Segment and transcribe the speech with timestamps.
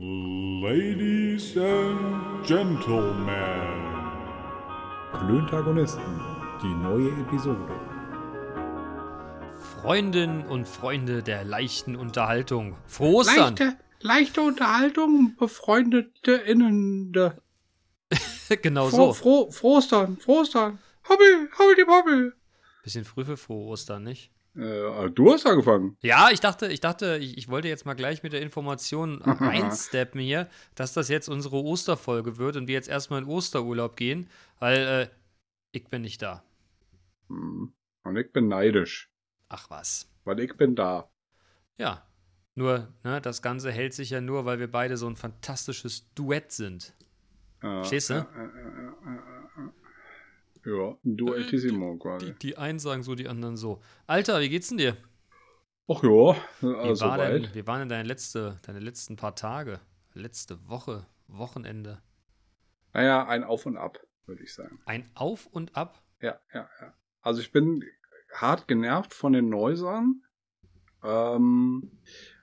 [0.00, 3.32] Ladies and Gentlemen.
[5.12, 6.20] Klöntagonisten,
[6.62, 7.74] die neue Episode.
[9.74, 12.76] Freundinnen und Freunde der leichten Unterhaltung.
[12.86, 13.56] Frohe Ostern!
[13.56, 17.42] Leichte, leichte Unterhaltung, befreundete Innende.
[18.62, 19.12] genau Froh, so.
[19.14, 20.78] froh, Frohstern, Frohstern.
[21.08, 22.36] Hobbel, hobbel, die Hobbel.
[22.84, 24.30] Bisschen früh für frohe Ostern, nicht?
[24.56, 25.96] Äh, du hast angefangen.
[26.02, 30.20] Ja, ich dachte, ich dachte, ich, ich wollte jetzt mal gleich mit der Information einsteppen
[30.20, 34.78] hier, dass das jetzt unsere Osterfolge wird und wir jetzt erstmal in Osterurlaub gehen, weil
[34.78, 35.08] äh,
[35.72, 36.42] ich bin nicht da.
[37.28, 37.72] Hm.
[38.04, 39.10] Und ich bin neidisch,
[39.48, 40.10] Ach was.
[40.24, 41.10] weil ich bin da.
[41.76, 42.04] Ja.
[42.54, 46.50] Nur, ne, das Ganze hält sich ja nur, weil wir beide so ein fantastisches Duett
[46.50, 46.92] sind.
[47.60, 48.14] Äh, Verstehst du?
[48.14, 49.37] äh, äh, äh, äh, äh.
[50.68, 52.34] Ja, ein Duettissimo Die, quasi.
[52.34, 53.80] die einen sagen so, die anderen so.
[54.06, 54.96] Alter, wie geht's denn dir?
[55.90, 59.80] Ach ja, Wie, also war denn, wie waren denn deine, letzte, deine letzten paar Tage?
[60.12, 62.02] Letzte Woche, Wochenende?
[62.92, 64.78] Naja, ein Auf und Ab, würde ich sagen.
[64.84, 66.02] Ein Auf und Ab?
[66.20, 66.94] Ja, ja, ja.
[67.22, 67.82] Also ich bin
[68.34, 70.22] hart genervt von den Neusern,
[71.02, 71.98] ähm,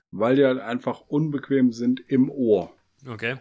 [0.09, 2.73] weil die halt einfach unbequem sind im Ohr.
[3.07, 3.37] Okay.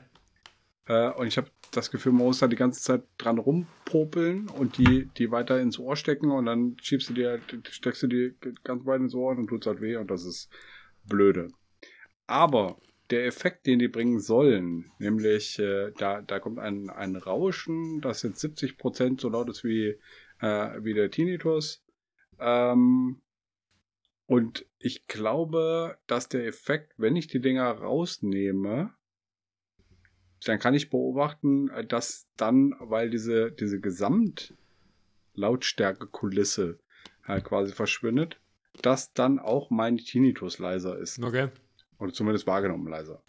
[0.86, 4.78] Äh, und ich habe das Gefühl, man muss da die ganze Zeit dran rumpopeln und
[4.78, 8.34] die, die weiter ins Ohr stecken und dann schiebst du die halt, steckst du die
[8.62, 10.50] ganz weit ins Ohr und tut's halt weh und das ist
[11.04, 11.48] blöde.
[12.26, 12.78] Aber
[13.10, 18.22] der Effekt, den die bringen sollen, nämlich äh, da, da kommt ein, ein Rauschen, das
[18.22, 19.98] jetzt 70% so laut ist wie,
[20.40, 21.84] äh, wie der Tinnitus.
[22.38, 23.20] Ähm,
[24.26, 28.94] und ich glaube, dass der Effekt, wenn ich die Dinger rausnehme,
[30.44, 36.78] dann kann ich beobachten, äh, dass dann, weil diese, diese Gesamtlautstärke-Kulisse
[37.24, 38.40] halt quasi verschwindet,
[38.82, 41.22] dass dann auch mein Tinnitus leiser ist.
[41.22, 41.48] Okay.
[41.98, 43.22] Oder zumindest wahrgenommen leiser.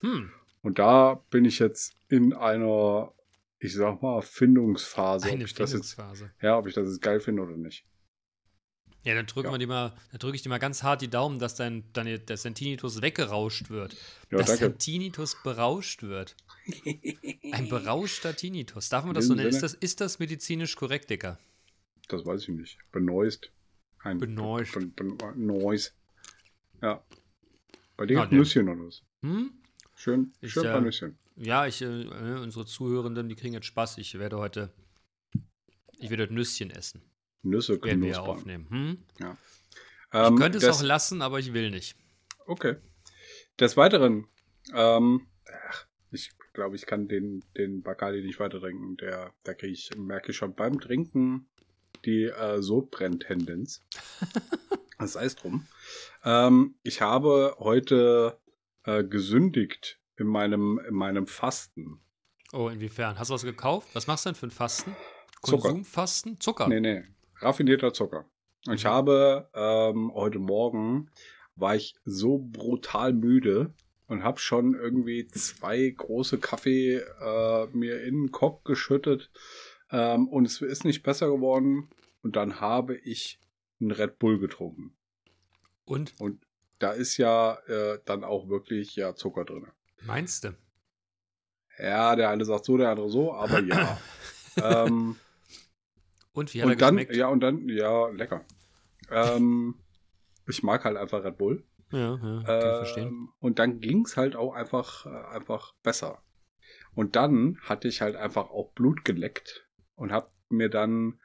[0.00, 0.30] Hm.
[0.62, 3.12] Und da bin ich jetzt in einer,
[3.58, 5.28] ich sag mal, Findungsphase.
[5.28, 6.32] Eine ob ich das jetzt, Findungsphase.
[6.40, 7.84] ja, ob ich das jetzt geil finde oder nicht.
[9.04, 9.52] Ja, dann drücken Ja.
[9.52, 12.18] wir die mal, dann drücke ich dir mal ganz hart die Daumen, dass dein, deine,
[12.18, 13.94] dass dein Tinnitus weggerauscht wird.
[14.32, 14.70] Ja, dass danke.
[14.70, 16.34] dein Tinnitus berauscht wird.
[17.52, 18.88] Ein berauschter Tinnitus.
[18.88, 19.48] Darf man das so nennen?
[19.48, 21.38] Ist das, ist das medizinisch korrekt, Dicker?
[22.08, 22.78] Das weiß ich nicht.
[22.92, 23.50] Benoist.
[24.00, 24.74] Ein Benoist.
[24.74, 25.94] Ben, ben, Benoist.
[26.82, 27.04] Ja.
[27.96, 28.36] Bei dir nee.
[28.36, 29.02] Nüsschen oder was?
[29.22, 29.52] Hm?
[29.94, 31.18] Schön, Ich, schön äh, paar Nüsschen.
[31.36, 33.98] Ja, ich, äh, äh, unsere Zuhörenden, die kriegen jetzt Spaß.
[33.98, 34.72] Ich werde heute,
[35.98, 37.02] ich werde heute Nüsschen essen.
[37.42, 38.68] Nüsse Werden wir ja aufnehmen.
[38.70, 38.98] Hm?
[40.12, 41.96] Ähm, ich könnte es des, auch lassen, aber ich will nicht.
[42.46, 42.76] Okay.
[43.58, 44.26] Des Weiteren,
[44.74, 45.26] ähm,
[45.68, 45.86] ach,
[46.56, 48.96] glaube, ich kann den, den Bacardi nicht weiter trinken.
[48.96, 51.48] Der, da kriege ich, merke ich schon beim Trinken
[52.04, 53.82] die äh, Sodbrenntendenz.
[54.98, 55.66] das sei es drum.
[56.24, 58.38] Ähm, ich habe heute
[58.84, 62.00] äh, gesündigt in meinem, in meinem Fasten.
[62.52, 63.18] Oh, inwiefern?
[63.18, 63.88] Hast du was gekauft?
[63.94, 64.96] Was machst du denn für ein Fasten?
[65.42, 65.62] Zucker.
[65.62, 66.40] Konsumfasten?
[66.40, 66.68] Zucker.
[66.68, 67.04] Nee, nee.
[67.40, 68.28] Raffinierter Zucker.
[68.66, 68.88] Und ich Mhm.
[68.88, 71.10] habe ähm, heute Morgen
[71.54, 73.74] war ich so brutal müde
[74.06, 79.30] und habe schon irgendwie zwei große Kaffee äh, mir in den Kopf geschüttet
[79.90, 81.90] ähm, und es ist nicht besser geworden.
[82.22, 83.38] Und dann habe ich
[83.80, 84.96] einen Red Bull getrunken.
[85.84, 86.44] Und Und
[86.78, 89.66] da ist ja äh, dann auch wirklich ja Zucker drin.
[90.02, 90.56] meinst du?
[91.78, 93.98] Ja, der eine sagt so, der andere so, aber ja.
[94.56, 95.16] ähm,
[96.32, 97.16] Und wie hat er und dann, geschmeckt?
[97.16, 98.44] ja, und dann, ja, lecker.
[99.10, 99.74] Ähm,
[100.48, 101.64] ich mag halt einfach Red Bull.
[101.90, 103.28] Ja, ja kann ich Ähm, verstehen.
[103.38, 106.22] Und dann ging's halt auch einfach, äh, einfach besser.
[106.94, 111.20] Und dann hatte ich halt einfach auch Blut geleckt und hab mir dann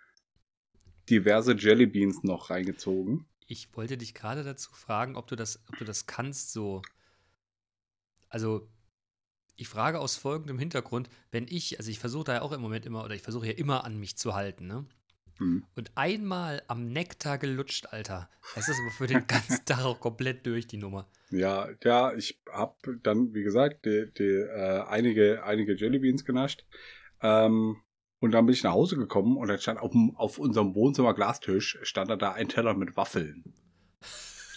[1.09, 3.27] diverse Jellybeans noch reingezogen.
[3.47, 6.81] Ich wollte dich gerade dazu fragen, ob du das, ob du das kannst, so.
[8.29, 8.69] Also,
[9.55, 12.85] ich frage aus folgendem Hintergrund, wenn ich, also ich versuche da ja auch im Moment
[12.85, 14.85] immer, oder ich versuche ja immer an mich zu halten, ne?
[15.41, 15.63] Hm.
[15.75, 18.29] Und einmal am Nektar gelutscht, Alter.
[18.53, 21.07] Das ist aber für den ganzen Tag auch komplett durch, die Nummer.
[21.31, 26.63] Ja, ja, ich hab dann, wie gesagt, die, die, äh, einige, einige Jellybeans genascht.
[27.21, 27.77] Ähm,
[28.19, 31.79] und dann bin ich nach Hause gekommen und dann stand auf, auf unserem Wohnzimmer Glastisch,
[31.81, 33.55] stand da, ein Teller mit Waffeln.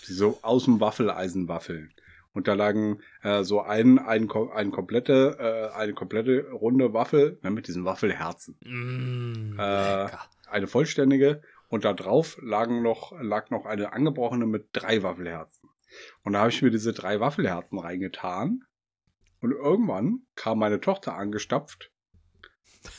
[0.03, 1.95] So aus dem Waffeleisen Waffeln.
[2.35, 7.51] Und da lagen äh, so ein, ein, ein komplette, äh, eine komplette runde Waffel ne,
[7.51, 8.59] mit diesen Waffelherzen.
[8.63, 10.29] Mmh, Äh, lecker.
[10.49, 15.71] Eine vollständige und da drauf lagen noch, lag noch eine angebrochene mit drei Waffelherzen.
[16.23, 18.65] Und da habe ich mir diese drei Waffelherzen reingetan.
[19.41, 21.93] Und irgendwann kam meine Tochter angestapft,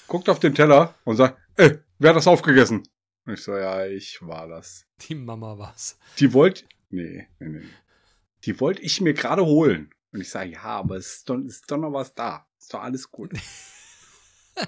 [0.07, 2.83] guckt auf den Teller und sagt, ey, wer hat das aufgegessen?
[3.25, 4.85] Und ich so, ja, ich war das.
[5.01, 5.97] Die Mama war's.
[6.19, 7.65] Die wollte, nee, nee, nee.
[8.43, 9.91] Die wollte ich mir gerade holen.
[10.11, 12.47] Und ich sage, ja, aber es ist doch, ist doch noch was da.
[12.59, 13.31] Ist doch alles gut.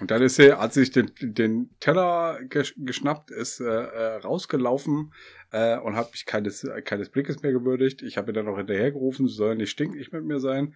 [0.01, 5.13] Und dann ist er, hat sich den, den Teller gesch geschnappt, ist äh, äh, rausgelaufen
[5.51, 8.01] äh, und hat mich keines, keines Blickes mehr gewürdigt.
[8.01, 10.75] Ich habe ihn dann noch hinterhergerufen, sie soll nicht stinkig mit mir sein.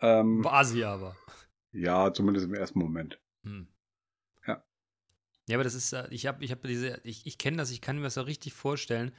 [0.00, 1.16] Ähm, War sie aber.
[1.72, 3.18] ja, zumindest im ersten Moment.
[3.44, 3.68] Hm.
[4.46, 4.62] Ja.
[5.48, 7.80] Ja, aber das ist, äh, ich habe ich hab diese, ich, ich kenne das, ich
[7.80, 9.12] kann mir das auch richtig vorstellen.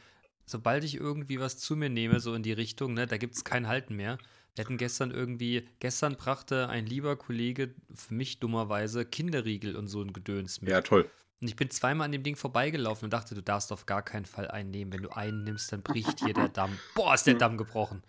[0.46, 3.44] Sobald ich irgendwie was zu mir nehme, so in die Richtung, ne, da gibt es
[3.44, 4.18] kein Halten mehr.
[4.56, 10.02] Wir hatten gestern irgendwie, gestern brachte ein lieber Kollege für mich dummerweise Kinderriegel und so
[10.02, 10.70] ein Gedöns mit.
[10.72, 11.10] Ja, toll.
[11.42, 14.26] Und ich bin zweimal an dem Ding vorbeigelaufen und dachte, du darfst auf gar keinen
[14.26, 14.94] Fall einen nehmen.
[14.94, 16.78] Wenn du einen nimmst, dann bricht hier der Damm.
[16.96, 18.04] Boah, ist der Damm gebrochen.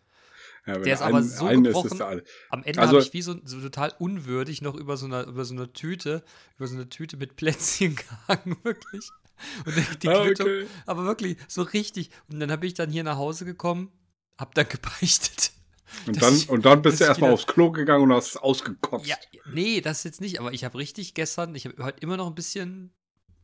[0.66, 1.90] Ja, Der ist ein- aber so gebrochen.
[2.20, 2.26] Ist.
[2.50, 5.44] Am Ende Also- habe ich wie so, so total unwürdig noch über so einer, über
[5.44, 6.22] so einer Tüte,
[6.58, 7.96] über so eine Tüte mit Plätzchen
[8.28, 9.08] gehangen, wirklich.
[9.66, 10.66] Und die, die Ah, Quittung, okay.
[10.86, 12.10] aber wirklich, so richtig.
[12.30, 13.90] Und dann habe ich dann hier nach Hause gekommen,
[14.38, 15.52] hab dann gebeichtet.
[16.06, 19.06] Und dann, ich- und dann bist du erstmal aufs Klo gegangen und hast es ausgekotzt.
[19.06, 19.16] Ja,
[19.52, 22.34] nee, das jetzt nicht, aber ich habe richtig gestern, ich habe heute immer noch ein
[22.34, 22.92] bisschen,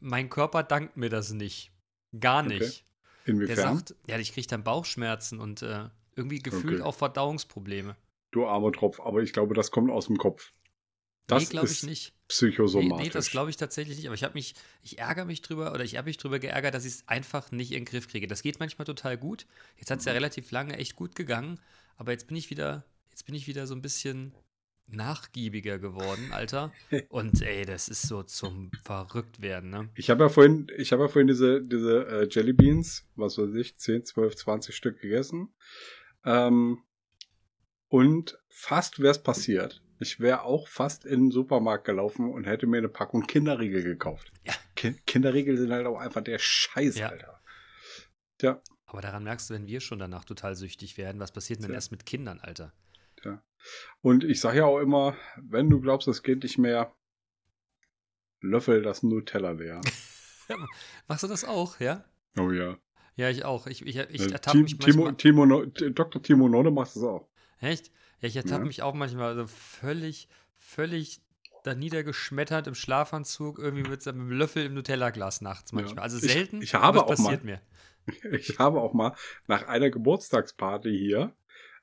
[0.00, 1.70] mein Körper dankt mir das nicht.
[2.19, 2.58] Gar Okay.
[2.58, 2.85] nicht.
[3.26, 3.55] Inwiefern?
[3.55, 6.82] Der sagt, ja, ich kriege dann Bauchschmerzen und äh, irgendwie gefühlt Okay.
[6.82, 7.94] auch Verdauungsprobleme.
[8.32, 10.50] du armer Tropf, aber ich glaube, das kommt aus dem Kopf.
[11.29, 12.14] Das nee, glaube ich nicht.
[12.30, 13.06] Nee, psychosomatisch.
[13.06, 14.06] nee, das glaube ich tatsächlich nicht.
[14.06, 16.84] Aber ich habe mich, ich ärgere mich drüber oder ich habe mich drüber geärgert, dass
[16.84, 18.26] ich es einfach nicht in den Griff kriege.
[18.26, 19.46] Das geht manchmal total gut.
[19.78, 21.58] Jetzt hat es ja relativ lange echt gut gegangen,
[21.96, 24.32] aber jetzt bin ich wieder, jetzt bin ich wieder so ein bisschen
[24.86, 26.72] nachgiebiger geworden, Alter.
[27.08, 29.88] Und ey, das ist so zum Verrücktwerden, ne?
[29.94, 33.54] Ich habe ja vorhin, ich habe ja vorhin diese, diese äh, Jelly Beans, was weiß
[33.54, 35.54] ich, 10, 12, 20 Stück gegessen.
[36.24, 36.78] Ähm,
[37.88, 39.82] und fast wäre es passiert.
[40.00, 44.32] Ich wäre auch fast in den Supermarkt gelaufen und hätte mir eine Packung Kinderriegel gekauft.
[44.44, 44.55] Ja.
[44.75, 47.08] Ki Kinderriegel sind halt auch einfach der Scheiß, Ja.
[47.11, 47.41] Alter.
[48.41, 51.67] Ja, Aber daran merkst du, wenn wir schon danach total süchtig werden, was passiert denn
[51.67, 51.75] Tja.
[51.75, 52.73] erst mit Kindern, Alter?
[54.00, 56.94] Und ich sage ja auch immer, wenn du glaubst, es geht nicht mehr,
[58.41, 59.82] löffel das Nutella leer.
[61.08, 62.05] Machst du das auch, ja?
[62.38, 62.79] Oh ja.
[63.17, 63.67] Ja, ich auch.
[63.67, 65.17] Ich, ich, ich Äh, ertappe mich Timo, manchmal.
[65.17, 66.23] Timo, No- T- Dr.
[66.23, 67.29] Timo Nonne macht das auch.
[67.58, 67.91] Echt?
[68.20, 68.67] Ja, ich ertappe Ja.
[68.67, 70.28] mich auch manchmal so völlig,
[70.58, 71.20] völlig
[71.64, 75.96] da niedergeschmettert im Schlafanzug, irgendwie mit einem Löffel im Nutella-Glas nachts manchmal.
[75.96, 76.02] Ja.
[76.02, 77.61] Also Ich- selten, ich habe aber es auch mal- passiert mir.
[78.32, 79.14] Ich habe auch mal
[79.46, 81.34] nach einer Geburtstagsparty hier,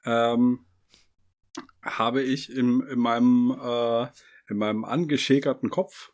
[0.04, 0.66] ähm,
[1.84, 4.08] habe ich in, in meinem, äh,
[4.50, 6.12] in meinem angeschäkerten Kopf,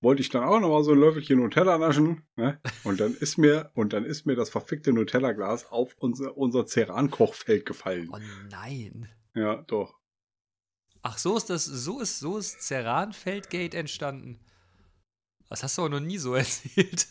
[0.00, 2.58] wollte ich dann auch noch mal so ein Löffelchen Nutella naschen, ne?
[2.84, 7.66] Und dann ist mir, und dann ist mir das verfickte Nutella-Glas auf unser, unser Ceran-Kochfeld
[7.66, 8.08] gefallen.
[8.12, 8.18] Oh
[8.50, 9.08] nein.
[9.34, 9.94] Ja, doch.
[11.02, 14.38] Ach, so ist das, so ist, so ist Ceranfeldgate entstanden.
[15.48, 17.08] Das hast du aber noch nie so erzählt.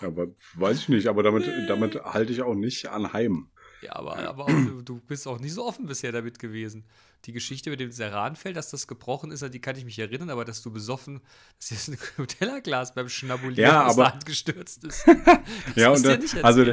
[0.00, 3.50] Aber weiß ich nicht, aber damit, damit halte ich auch nicht anheim.
[3.82, 6.84] Ja, aber, aber auch, du, bist auch nie so offen bisher damit gewesen.
[7.26, 10.30] Die Geschichte mit dem Ceranfeld, dass das gebrochen ist, an die kann ich mich erinnern,
[10.30, 11.20] aber dass du besoffen,
[11.58, 15.04] dass jetzt ein Nutella-Glas beim Schnabulieren Ja, aus der aber- Hand gestürzt ist.
[15.76, 16.72] Ja, und nicht also.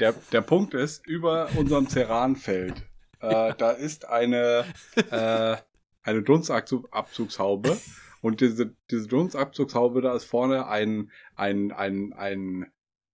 [0.00, 2.82] Der, der Punkt ist, über unserem Ceranfeld,
[3.20, 4.64] äh, da ist eine,
[5.10, 5.56] äh,
[6.02, 7.78] eine Dunstabzugshaube
[8.20, 12.72] und diese, diese Dunstabzugshaube, da ist vorne ein, ein, ein, ein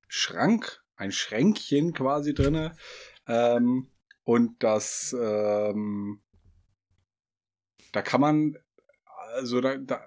[0.09, 2.77] Schrank, ein Schränkchen quasi drinne.
[3.27, 3.91] Ähm,
[4.23, 6.23] und das, ähm,
[7.93, 8.57] da kann man,
[9.35, 10.01] also da, da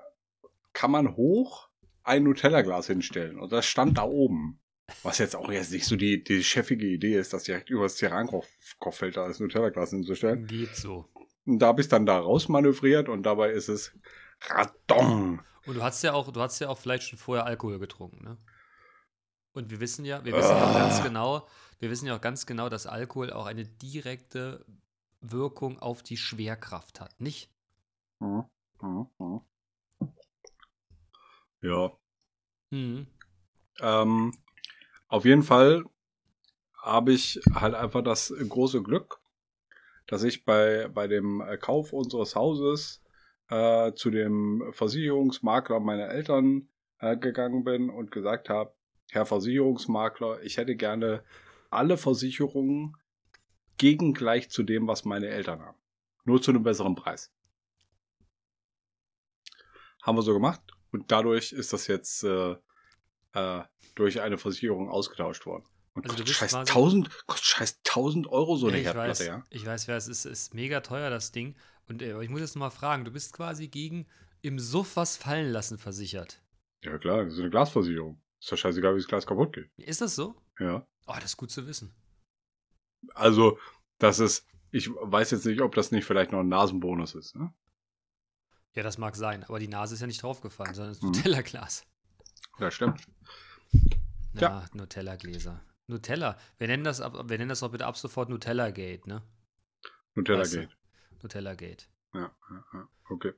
[0.73, 1.69] kann man hoch
[2.03, 3.39] ein Nutella-Glas hinstellen.
[3.39, 4.59] Und das stand da oben.
[5.03, 7.97] Was jetzt auch jetzt nicht so die, die chefige Idee ist, das direkt über das
[9.15, 10.47] da das Nutella-Glas hinzustellen.
[10.47, 11.05] Geht so.
[11.45, 13.93] Und da habe ich dann da rausmanövriert und dabei ist es
[14.41, 15.41] Radon.
[15.65, 18.37] Und du hast ja auch, du hast ja auch vielleicht schon vorher Alkohol getrunken, ne?
[19.53, 20.79] Und wir wissen ja, wir wissen ja auch Ah.
[20.79, 21.47] ganz genau,
[21.79, 24.65] wir wissen ja auch ganz genau, dass Alkohol auch eine direkte
[25.19, 27.49] Wirkung auf die Schwerkraft hat, nicht?
[28.19, 28.45] Hm,
[28.79, 29.41] hm, hm.
[31.61, 31.91] Ja.
[32.69, 33.07] Mhm.
[33.79, 34.33] Ähm,
[35.07, 35.83] auf jeden Fall
[36.81, 39.19] habe ich halt einfach das große Glück,
[40.05, 43.03] dass ich bei, bei dem äh, Kauf unseres Hauses
[43.49, 48.73] äh, zu dem Versicherungsmakler meiner Eltern äh, gegangen bin und gesagt habe,
[49.09, 51.23] Herr Versicherungsmakler, ich hätte gerne
[51.69, 52.95] alle Versicherungen
[53.77, 55.77] gegengleich zu dem, was meine Eltern haben.
[56.25, 57.31] Nur zu einem besseren Preis.
[60.01, 60.61] Haben wir so gemacht
[60.91, 62.55] und dadurch ist das jetzt äh,
[63.37, 63.63] äh,
[63.95, 65.65] durch eine Versicherung ausgetauscht worden.
[65.93, 69.25] Und Also kostet scheiß quasi- 1000, kostet scheiß 1000 Euro so eine ich weiß, Herdplatte,
[69.25, 69.43] ja?
[69.49, 71.55] ich weiß, wer es ist, ist mega teuer, das Ding.
[71.87, 74.07] Und äh, ich muss jetzt noch mal fragen, du bist quasi gegen
[74.41, 76.41] im Suff was fallen lassen versichert.
[76.83, 78.21] Ja klar, das ist eine Glasversicherung.
[78.39, 79.71] Ist doch scheißegal, wie das Glas kaputt geht.
[79.77, 80.35] Ist das so?
[80.59, 80.85] Ja.
[81.07, 81.95] Oh, das ist gut zu wissen.
[83.15, 83.57] Also,
[83.99, 87.35] Das ist, ich weiß jetzt nicht, ob das nicht vielleicht noch ein Nasenbonus ist.
[87.35, 87.51] Ne?
[88.75, 91.09] Ja, das mag sein, aber die Nase ist ja nicht draufgefallen, sondern das Mhm.
[91.13, 91.83] Nutella-Glas.
[92.59, 93.01] Ja, stimmt.
[94.33, 94.65] Ja, Ja.
[94.73, 95.61] Nutella-Gläser.
[95.87, 96.37] Nutella.
[96.57, 99.21] Wir nennen das, wir nennen das doch bitte ab sofort Nutella-Gate, ne?
[100.15, 100.59] Nutella Weißt du?
[100.61, 100.77] geht.
[101.23, 101.87] Nutella-Gate.
[102.13, 103.33] Ja, ja, ja, okay.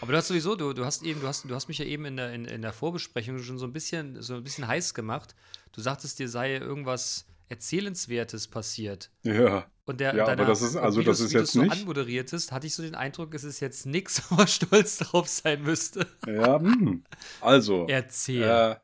[0.00, 2.04] Aber du hast sowieso, du, du hast eben, du hast, du hast mich ja eben
[2.06, 5.34] in der, in, in der Vorbesprechung schon so ein bisschen, so ein bisschen heiß gemacht.
[5.72, 9.10] Du sagtest, dir sei irgendwas Erzählenswertes passiert.
[9.22, 12.52] Ja, Und der, Ja, aber danach- das ist- also das ist jetzt so nicht- anmoderiertest,
[12.52, 16.06] hatte ich so den Eindruck, es ist jetzt nichts, wo man stolz drauf sein müsste.
[16.26, 17.04] ja, hm.
[17.40, 17.86] also.
[17.88, 18.42] Erzähl.
[18.42, 18.76] Äh,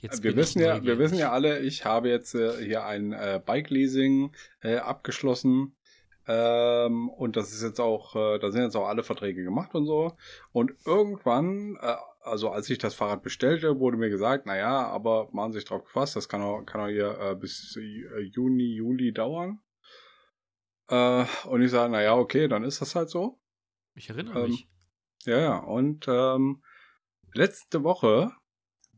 [0.00, 3.40] jetzt wir wissen ja, wir wissen ja alle, ich habe jetzt äh, hier ein äh,
[3.44, 4.32] Bike-Leasing
[4.62, 5.74] äh, abgeschlossen.
[6.30, 9.86] Ähm, und das ist jetzt auch, äh, da sind jetzt auch alle Verträge gemacht und
[9.86, 10.12] so.
[10.52, 11.94] Und irgendwann, äh,
[12.28, 15.84] also als ich das Fahrrad bestellte, wurde mir gesagt, naja, aber machen Sie sich drauf
[15.84, 19.60] gefasst, das kann auch, kann auch hier äh, bis äh, Juni, Juli dauern.
[20.88, 23.40] Äh, und ich sage, naja, okay, dann ist das halt so.
[23.94, 24.68] Ich erinnere ähm, mich.
[25.24, 25.58] Ja, ja.
[25.58, 26.62] Und ähm,
[27.34, 28.32] letzte Woche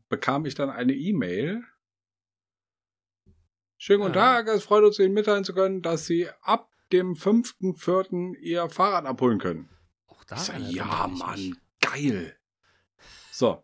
[0.09, 1.63] bekam ich dann eine E-Mail.
[3.77, 4.43] Schönen guten Ja.
[4.43, 8.35] Tag, es freut uns, Ihnen mitteilen zu können, dass Sie ab dem 5.4.
[8.37, 9.69] Ihr Fahrrad abholen können.
[10.07, 12.37] Auch da ich sag, ja, Mann, geil.
[13.41, 13.63] So.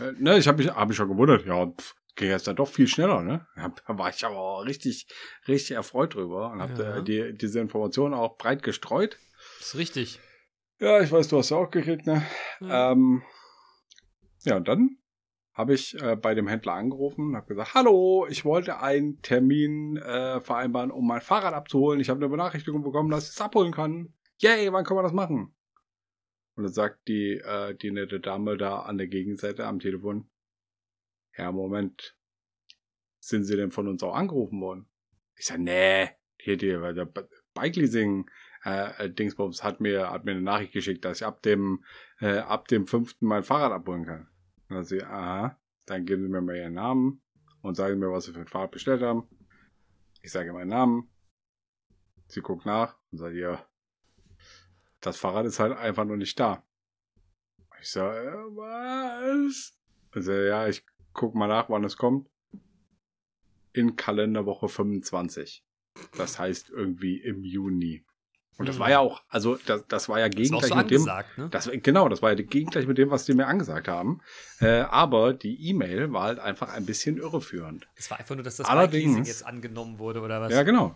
[0.00, 1.44] Äh, Ne, ich habe mich, hab mich schon gewundert.
[1.44, 3.46] Ja, pff, ging jetzt dann doch viel schneller, ne?
[3.86, 5.06] Da war ich aber auch richtig,
[5.46, 7.00] richtig erfreut drüber und habe Ja.
[7.02, 9.18] die, diese Informationen auch breit gestreut.
[9.58, 10.20] Das ist richtig.
[10.80, 12.24] Ja, ich weiß, du hast ja auch gekriegt, ne?
[12.60, 12.92] Ja.
[12.92, 13.22] Ähm,
[14.44, 14.96] ja, und dann
[15.52, 19.98] habe ich äh, bei dem Händler angerufen und habe gesagt, hallo, ich wollte einen Termin
[19.98, 22.00] äh, vereinbaren, um mein Fahrrad abzuholen.
[22.00, 24.14] Ich habe eine Benachrichtigung bekommen, dass ich es abholen kann.
[24.38, 25.54] Yay, wann kann man das machen?
[26.54, 30.28] Und dann sagt die, äh, die nette Dame da an der Gegenseite am Telefon,
[31.36, 32.16] ja, Moment,
[33.20, 34.86] sind Sie denn von uns auch angerufen worden?
[35.36, 37.06] Ich sag, nee, hier, die, weil der
[37.54, 38.28] Bike Leasing
[38.64, 41.84] äh, äh, Dingsbums hat mir, hat mir eine Nachricht geschickt, dass ich ab dem,
[42.20, 44.28] äh, ab dem fünften mein Fahrrad abholen kann.
[44.68, 47.22] Und dann sie, aha, dann geben Sie mir mal Ihren Namen
[47.62, 49.28] und sagen mir, was Sie für ein Fahrrad bestellt haben.
[50.22, 51.10] Ich sage meinen Namen.
[52.28, 53.66] Sie guckt nach und sagt, ja,
[55.02, 56.62] das Fahrrad ist halt einfach noch nicht da.
[57.80, 59.74] Ich sage, äh, was?
[60.12, 62.28] Also, ja, ich guck mal nach, wann es kommt.
[63.72, 65.64] In Kalenderwoche 25.
[66.16, 68.04] Das heißt irgendwie im Juni.
[68.58, 68.80] Und das Hm.
[68.80, 71.48] war ja auch, also das, das war ja gegengleich so mit dem, ne?
[71.50, 74.20] das, genau, das war ja gegengleich mit dem, was die mir angesagt haben.
[74.60, 77.88] Äh, aber die E-Mail war halt einfach ein bisschen irreführend.
[77.96, 80.52] Es war einfach nur, dass das Allerdings- jetzt angenommen wurde, oder was?
[80.52, 80.94] Ja, genau.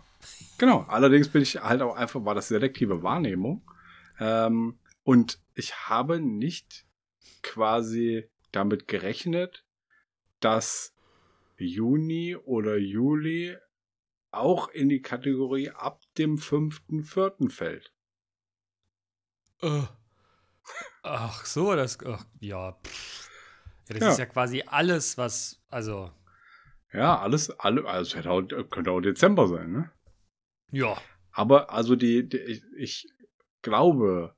[0.59, 0.85] Genau.
[0.87, 3.63] Allerdings bin ich halt auch einfach, war das selektive Wahrnehmung.
[4.19, 6.85] Ähm, und ich habe nicht
[7.43, 9.65] quasi damit gerechnet,
[10.39, 10.93] dass
[11.57, 13.57] Juni oder Juli
[14.31, 17.49] auch in die Kategorie ab dem 5.4.
[17.49, 17.93] fällt.
[19.61, 19.83] Äh.
[21.03, 21.97] Ach so, das.
[22.05, 22.73] Ach, ja.
[22.73, 23.29] Pff.
[23.87, 24.11] Ja, das Ja.
[24.11, 25.61] ist ja quasi alles, was.
[25.69, 26.11] Also.
[26.93, 28.17] Ja, alles, alle, also
[28.69, 29.91] könnte auch Dezember sein, ne?
[30.71, 31.01] Ja.
[31.31, 33.07] Aber also die, die ich, ich
[33.67, 34.33] glaube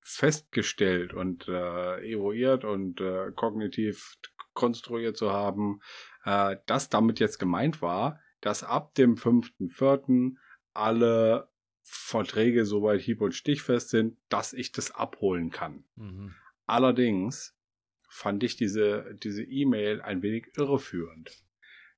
[0.00, 4.16] festgestellt und äh, eruiert und äh, kognitiv
[4.52, 5.80] konstruiert zu haben,
[6.24, 10.34] äh, dass damit jetzt gemeint war, dass ab dem 5.4.
[10.74, 11.48] alle
[11.82, 15.84] Verträge soweit hieb- und stichfest sind, dass ich das abholen kann.
[15.96, 16.34] Mhm.
[16.66, 17.56] Allerdings
[18.08, 21.42] fand ich diese diese E-Mail ein wenig irreführend.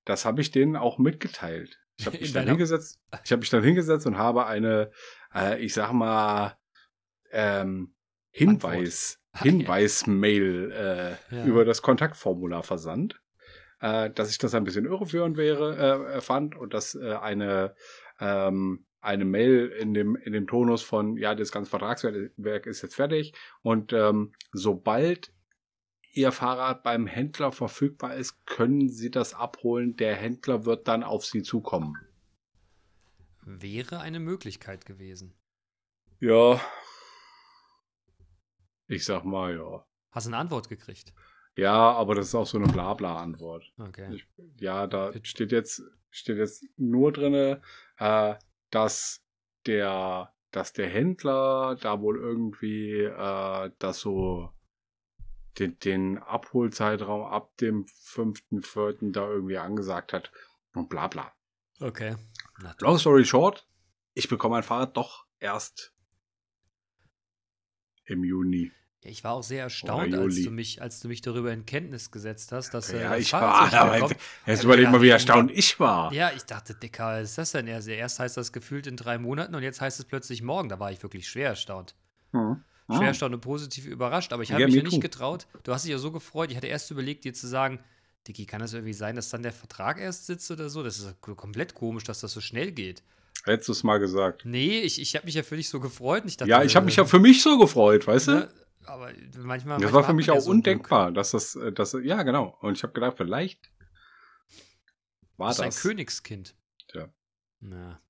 [0.04, 1.80] Das habe ich denen auch mitgeteilt.
[1.96, 4.92] Ich habe mich dann hingesetzt, ich habe mich dann hingesetzt und habe eine,
[5.34, 6.56] äh, ich sag mal,
[7.32, 7.94] ähm,
[8.30, 9.18] Hinweis.
[9.34, 11.44] Hinweis-Mail äh, Ja.
[11.44, 13.20] über das Kontaktformular versandt,
[13.80, 17.74] äh, dass ich das ein bisschen irreführend wäre, äh, fand und dass äh, eine
[18.18, 22.96] ähm, eine Mail in dem in dem Tonus von ja das ganze Vertragswerk ist jetzt
[22.96, 25.32] fertig und ähm, sobald
[26.12, 29.96] Ihr Fahrrad beim Händler verfügbar ist, können Sie das abholen.
[29.96, 31.94] Der Händler wird dann auf Sie zukommen.
[33.44, 35.34] Wäre eine Möglichkeit gewesen.
[36.18, 36.58] Ja.
[38.88, 39.84] Ich sag mal, ja.
[40.12, 41.12] Hast du eine Antwort gekriegt?
[41.56, 43.72] Ja, aber das ist auch so eine Blabla-Antwort.
[43.78, 44.14] Okay.
[44.14, 44.26] Ich-
[44.60, 47.62] Ja, da steht jetzt, steht jetzt nur drinne,
[47.98, 48.34] äh,
[48.70, 49.22] dass
[49.66, 54.50] der, dass der Händler da wohl irgendwie, äh, das so,
[55.58, 59.12] den, den Abholzeitraum ab dem 5.4.
[59.12, 60.30] da irgendwie angesagt hat
[60.74, 61.32] und bla bla.
[61.80, 62.16] Okay.
[62.80, 63.66] Long story short,
[64.14, 65.94] ich bekomme mein Fahrrad doch erst
[68.06, 68.72] im Juni.
[69.04, 72.10] Ja, ich war auch sehr erstaunt, als du, mich, als du mich darüber in Kenntnis
[72.10, 74.12] gesetzt hast, dass äh, Ja, das ich war, aber kommt.
[74.12, 76.12] jetzt, Also, überleg mal, wie erstaunt ich war.
[76.12, 77.68] Ja, ich dachte, Dicker, was ist das denn?
[77.68, 80.68] Also erst heißt das gefühlt in drei Monaten und jetzt heißt es plötzlich morgen.
[80.68, 81.94] Da war ich wirklich schwer erstaunt.
[82.32, 82.64] Hm.
[82.88, 83.04] Schwer Ah.
[83.06, 85.46] erstaunt und positiv überrascht, aber ich habe Ja, mich mir ja nicht getraut.
[85.64, 86.50] Du hast dich ja so gefreut.
[86.50, 87.80] Ich hatte erst überlegt, dir zu sagen,
[88.26, 90.82] Dicky, kann das irgendwie sein, dass dann der Vertrag erst sitzt oder so?
[90.82, 93.02] Das ist komplett komisch, dass das so schnell geht.
[93.46, 94.44] Hättest du es mal gesagt.
[94.44, 96.24] Nee, ich, ich habe mich ja für dich so gefreut.
[96.26, 98.32] Ich dachte, Ja, ich habe mich ja für mich so gefreut, weißt du?
[98.32, 98.50] ne,
[98.84, 99.78] Aber manchmal.
[99.78, 100.74] Das manchmal war für mich ja auch so ein Glück.
[100.76, 102.56] undenkbar, dass das, äh, dass, ja, genau.
[102.60, 103.70] Und ich habe gedacht, vielleicht
[105.36, 105.82] war Das ist ein das.
[105.82, 106.56] Königskind.
[106.88, 107.08] Tja.
[107.60, 108.00] Na,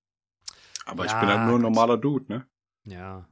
[0.87, 2.47] Aber ich Ja, bin halt nur ein normaler Dude, ne?
[2.85, 3.29] ja.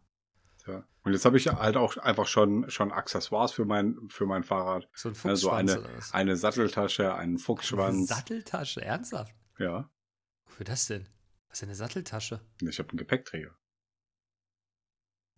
[0.64, 0.86] Tja.
[1.02, 4.88] Und jetzt habe ich halt auch einfach schon, schon Accessoires für mein, für mein Fahrrad.
[4.94, 8.08] So ein Ne, Fuchsschwanz so eine, eine Satteltasche, einen Eine Fuchsschwanz.
[8.08, 9.34] Satteltasche, ernsthaft?
[9.58, 9.90] Ja.
[10.46, 11.08] Wofür das denn?
[11.54, 12.40] Was ist denn eine Satteltasche?
[12.68, 13.56] Ich habe einen Gepäckträger.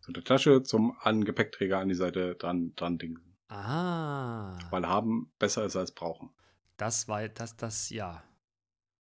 [0.01, 3.37] So eine Tasche zum an Gepäckträger an die Seite dran, dran dingsen.
[3.49, 4.59] Ah.
[4.71, 6.31] Weil haben besser ist als brauchen.
[6.79, 8.25] Das war das, das, ja.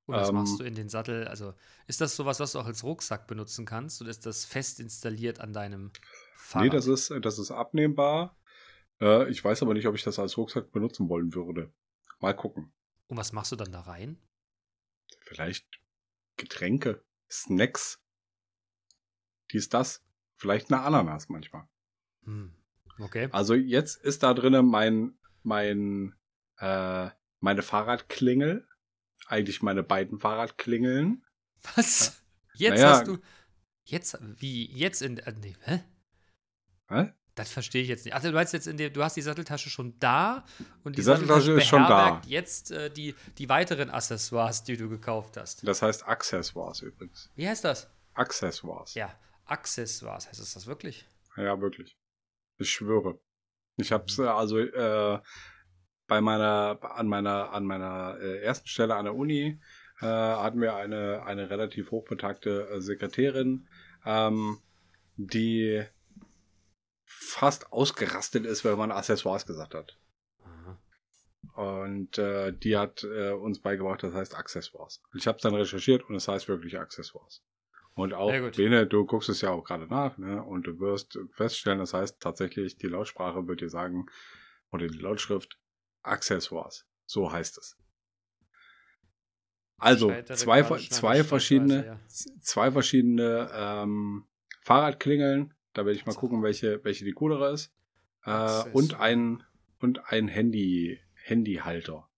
[0.05, 1.27] Und was Ähm, machst du in den Sattel?
[1.27, 1.55] Also,
[1.87, 4.03] ist das sowas, was du auch als Rucksack benutzen kannst?
[4.03, 5.93] Oder ist das fest installiert an deinem
[6.37, 6.65] Fahrrad?
[6.65, 8.37] Nee, das ist, das ist abnehmbar.
[9.01, 11.73] Äh, ich weiß aber nicht, ob ich das als Rucksack benutzen wollen würde.
[12.21, 12.75] Mal gucken.
[13.07, 14.19] Und was machst du dann da rein?
[15.23, 15.67] Vielleicht
[16.37, 18.01] Getränke, Snacks.
[19.53, 20.03] Dies, das.
[20.35, 21.67] Vielleicht eine Ananas manchmal.
[22.25, 22.55] Hm.
[22.99, 23.29] Okay.
[23.33, 26.15] Also jetzt ist da drinnen mein, mein,
[26.59, 28.67] äh, meine Fahrradklingel.
[29.27, 31.25] Eigentlich meine beiden Fahrradklingeln.
[31.75, 32.23] Was?
[32.55, 32.91] Jetzt Naja.
[32.91, 33.19] hast du.
[33.85, 35.19] Jetzt, wie, jetzt in.
[35.19, 35.85] Äh, nee, hä?
[36.89, 37.13] Hä?
[37.37, 38.15] Das verstehe ich jetzt nicht.
[38.15, 40.45] Ach, du meinst jetzt in der, du hast die Satteltasche schon da
[40.85, 42.21] und die, Die Satteltasche ist schon da.
[42.27, 45.67] jetzt äh, die, die weiteren Accessoires, die du gekauft hast.
[45.69, 47.31] Das heißt Accessoires übrigens.
[47.37, 47.89] Wie heißt das?
[48.15, 48.95] Accessoires.
[48.95, 49.15] Ja,
[49.45, 50.27] Accessoires.
[50.29, 51.07] Heißt es das wirklich?
[51.37, 51.97] Ja, wirklich.
[52.57, 53.21] Ich schwöre.
[53.77, 55.21] Ich hab's äh, also äh,
[56.07, 59.61] bei meiner an meiner an meiner äh, ersten Stelle an der Uni
[60.01, 63.69] äh, hatten wir eine eine relativ hochbetagte äh, Sekretärin,
[64.07, 64.59] ähm,
[65.17, 65.85] die
[67.27, 69.99] fast ausgerastet ist, wenn man Accessoires gesagt hat.
[70.43, 70.79] Aha.
[71.55, 75.03] Und äh, die hat äh, uns beigebracht, das heißt Accessoires.
[75.15, 77.43] Ich habe dann recherchiert und es heißt wirklich Accessoires.
[77.95, 78.31] Und auch.
[78.51, 80.43] Bene, du guckst es ja auch gerade nach, ne?
[80.43, 84.07] Und du wirst feststellen, das heißt tatsächlich, die Lautsprache wird dir sagen,
[84.71, 85.59] oder die Lautschrift,
[86.03, 86.87] Accessoires.
[87.07, 87.79] So heißt es.
[89.79, 92.01] Also, zwei, zwei verschiedene, ja.
[92.41, 94.27] zwei verschiedene ähm,
[94.61, 95.55] Fahrradklingeln.
[95.77, 97.71] Da werde ich mal gucken, welche, welche die coolere ist.
[98.25, 99.43] Äh, und ein,
[99.79, 102.09] und ein Handy, Handyhalter.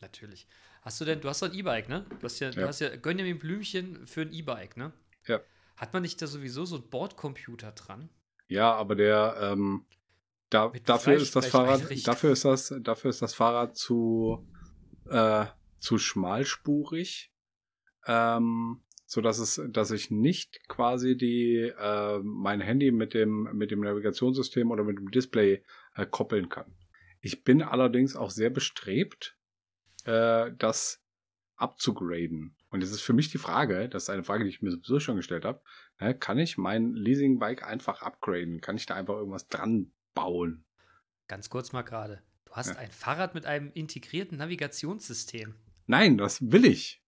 [0.00, 0.46] Natürlich.
[0.82, 2.06] Hast du denn, du hast doch ein E-Bike, ne?
[2.20, 2.68] Du hast ja, du Ja.
[2.68, 4.92] hast ja gönn dir mir ein Blümchen für ein E-Bike, ne?
[5.26, 5.40] Ja.
[5.76, 8.08] Hat man nicht da sowieso so einen Bordcomputer dran?
[8.46, 9.84] Ja, aber der, ähm,
[10.48, 14.46] da, dafür ist das Fahrrad, dafür ist das, dafür ist das Fahrrad zu,
[15.10, 15.46] äh,
[15.80, 17.32] zu schmalspurig,
[18.06, 23.70] ähm, so dass es, dass ich nicht quasi die, äh, mein Handy mit dem, mit
[23.70, 25.62] dem Navigationssystem oder mit dem Display
[25.94, 26.74] äh, koppeln kann.
[27.20, 29.36] Ich bin allerdings auch sehr bestrebt,
[30.04, 31.02] äh, das
[31.56, 32.56] abzugraden.
[32.70, 35.00] Und das ist für mich die Frage, das ist eine Frage, die ich mir sowieso
[35.00, 35.62] schon gestellt habe,
[36.00, 38.60] ne, kann ich mein Leasingbike einfach upgraden?
[38.60, 40.64] Kann ich da einfach irgendwas dran bauen?
[41.28, 42.22] Ganz kurz mal gerade.
[42.44, 42.76] Du hast Ja.
[42.76, 45.54] ein Fahrrad mit einem integrierten Navigationssystem.
[45.86, 47.02] Nein, das will ich.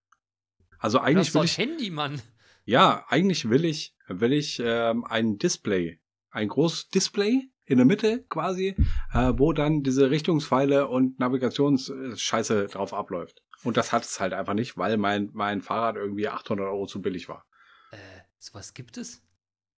[0.79, 2.21] Also Das eigentlich ist will ich, Handy, Mann.
[2.65, 8.25] ja, eigentlich will ich, will ich ähm, ein Display, ein großes Display in der Mitte
[8.29, 8.75] quasi,
[9.13, 13.43] äh, wo dann diese Richtungspfeile und Navigationsscheiße drauf abläuft.
[13.65, 17.03] Und das hat es halt einfach nicht, weil mein, mein Fahrrad irgendwie 800 Euro zu
[17.03, 17.45] billig war.
[17.91, 17.97] Äh,
[18.39, 19.23] sowas gibt es?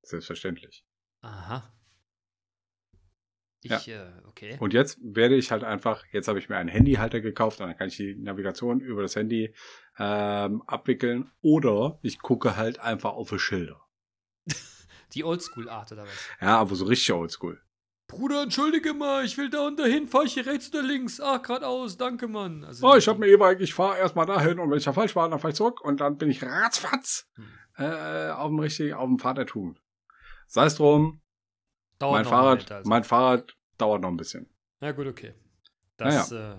[0.02, 0.84] Selbstverständlich.
[1.22, 1.72] Aha.
[3.62, 3.76] Ja.
[3.76, 4.56] Ich, äh, okay.
[4.58, 7.76] Und jetzt werde ich halt einfach, jetzt habe ich mir einen Handyhalter gekauft und dann
[7.76, 9.54] kann ich die Navigation über das Handy
[10.00, 11.30] ähm, abwickeln.
[11.42, 13.80] Oder ich gucke halt einfach auf die Schilder.
[15.14, 16.28] Die Oldschool-Art oder was?
[16.40, 17.60] Ja, aber so richtig oldschool.
[18.06, 21.20] Bruder, entschuldige mal, ich will da und dahin, fahr ich hier rechts oder links?
[21.20, 22.64] Ach, geradeaus, danke, Mann.
[22.64, 25.14] Also, Oh, ich habe ein E-Bike, ich fahre erstmal dahin und wenn ich da falsch
[25.14, 27.46] war, dann fahre ich zurück und dann bin ich ratzfatz Hm.
[27.76, 29.80] äh, auf dem richtigen, auf dem Pfad der Tugend.
[30.48, 31.20] Sei es drum,
[32.00, 32.88] Dauert mein Fahrrad, Moment, also.
[32.88, 34.48] mein Fahrrad dauert noch ein bisschen.
[34.80, 35.34] Na gut, okay.
[35.96, 36.56] Das äh,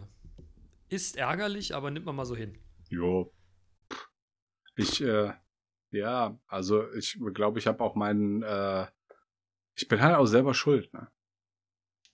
[0.87, 2.57] ist ärgerlich, aber nimmt man mal so hin.
[2.91, 3.33] Jo.
[4.75, 5.33] Ich, äh,
[5.91, 8.87] ja, also ich glaube, ich habe auch meinen, äh,
[9.75, 11.09] ich bin halt auch selber schuld, ne?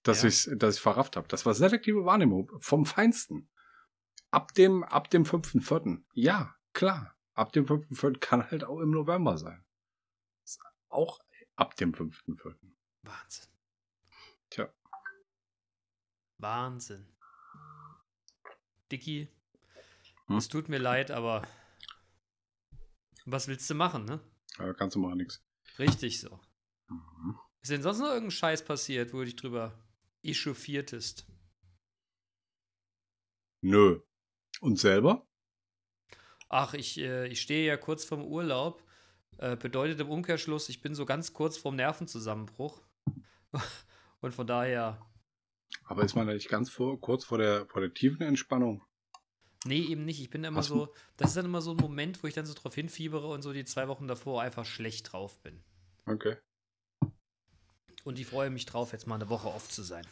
[0.04, 0.30] Dass Ja.
[0.30, 1.28] ich, dass ich verrafft habe.
[1.28, 3.50] Das war selektive Wahrnehmung vom Feinsten.
[4.30, 6.04] Ab dem, ab dem 5.4.
[6.14, 7.16] Ja, klar.
[7.34, 8.20] Ab dem 5.4.
[8.20, 9.66] kann halt auch im November sein.
[10.90, 11.20] Auch
[11.56, 12.56] ab dem 5.4.
[13.02, 13.48] Wahnsinn.
[14.50, 14.72] Tja.
[16.38, 17.08] Wahnsinn.
[18.92, 19.28] Dicky,
[20.28, 20.38] Hm?
[20.38, 21.42] es tut mir leid, aber
[23.26, 24.20] was willst du machen, ne?
[24.58, 25.44] Aber kannst du machen nichts.
[25.80, 26.40] Richtig so.
[26.88, 27.38] Mhm.
[27.62, 29.78] Ist denn sonst noch irgendein Scheiß passiert, wo du dich drüber
[30.24, 31.28] echauffiertest?
[33.62, 34.02] Nö.
[34.62, 35.28] Und selber?
[36.50, 38.84] Ach, ich, äh, ich stehe ja kurz vorm Urlaub.
[39.38, 42.82] Äh, bedeutet im Umkehrschluss, ich bin so ganz kurz vorm Nervenzusammenbruch.
[44.22, 45.06] Und von daher,
[45.84, 48.87] Aber ist man nicht ganz vor, kurz vor der, vor der tiefen Entspannung?
[49.66, 50.22] Nee, eben nicht.
[50.22, 52.46] Ich bin immer Hast so, das ist dann immer so ein Moment, wo ich dann
[52.46, 55.62] so drauf hinfiebere und so die zwei Wochen davor einfach schlecht drauf bin.
[56.08, 56.38] Okay.
[58.04, 60.08] Und ich freue mich drauf, jetzt mal eine Woche off zu sein.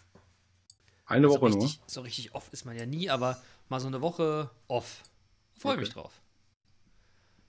[1.08, 1.74] Eine so Woche nur?
[1.74, 5.04] richtig, So richtig off ist man ja nie, aber mal so eine Woche off.
[5.58, 5.94] Freue mich Okay.
[5.94, 6.22] drauf.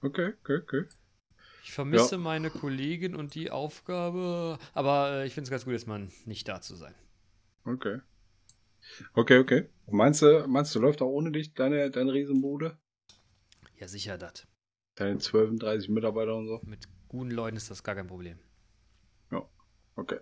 [0.03, 0.83] Okay, okay, okay.
[1.61, 5.87] Ich vermisse meine Kollegin und die Aufgabe, aber äh, ich finde es ganz gut, jetzt
[5.87, 6.95] mal nicht da zu sein.
[7.67, 8.01] Okay.
[9.15, 9.69] Okay, okay.
[9.91, 12.79] Meinst du, meinst du, läuft auch ohne dich deine, deine Riesenbude?
[13.79, 14.47] Ja, sicher das.
[14.95, 16.61] Deine 12, 30 Mitarbeiter und so?
[16.65, 18.39] Mit guten Leuten ist das gar kein Problem.
[19.97, 20.19] Okay.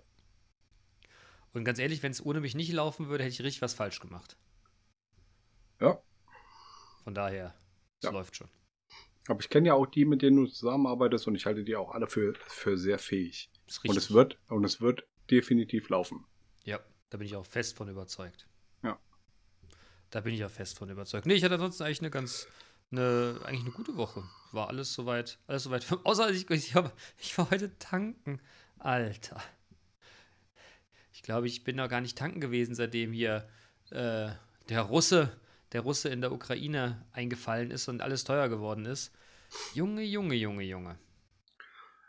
[1.53, 4.01] Und ganz ehrlich, wenn es ohne mich nicht laufen würde, hätte ich richtig was falsch
[4.01, 4.37] gemacht.
[5.81, 6.01] Ja.
[7.03, 7.55] Von daher,
[8.01, 8.11] es Ja.
[8.13, 8.49] läuft schon.
[9.27, 11.91] Aber ich kenne ja auch die, mit denen du zusammenarbeitest und ich halte die auch
[11.91, 13.51] alle für, für sehr fähig.
[13.67, 16.25] Ist Und es wird, und es wird definitiv laufen.
[16.65, 18.47] Ja, da bin ich auch fest von überzeugt.
[20.15, 20.21] Ja.
[20.21, 21.27] Da bin ich auch fest von überzeugt.
[21.27, 22.47] Nee, ich hatte ansonsten eigentlich eine ganz,
[22.93, 24.23] eine, eigentlich eine gute Woche.
[24.53, 25.87] War alles soweit, alles soweit.
[26.05, 28.41] Außer ich, ich, hab, ich war heute tanken.
[28.79, 29.43] Alter.
[31.13, 33.49] Ich glaube, ich bin noch gar nicht tanken gewesen, seitdem hier
[33.91, 34.29] äh,
[34.69, 35.37] der Russe,
[35.73, 39.13] der Russe in der Ukraine eingefallen ist und alles teuer geworden ist.
[39.75, 40.99] Junge, Junge, Junge, Junge.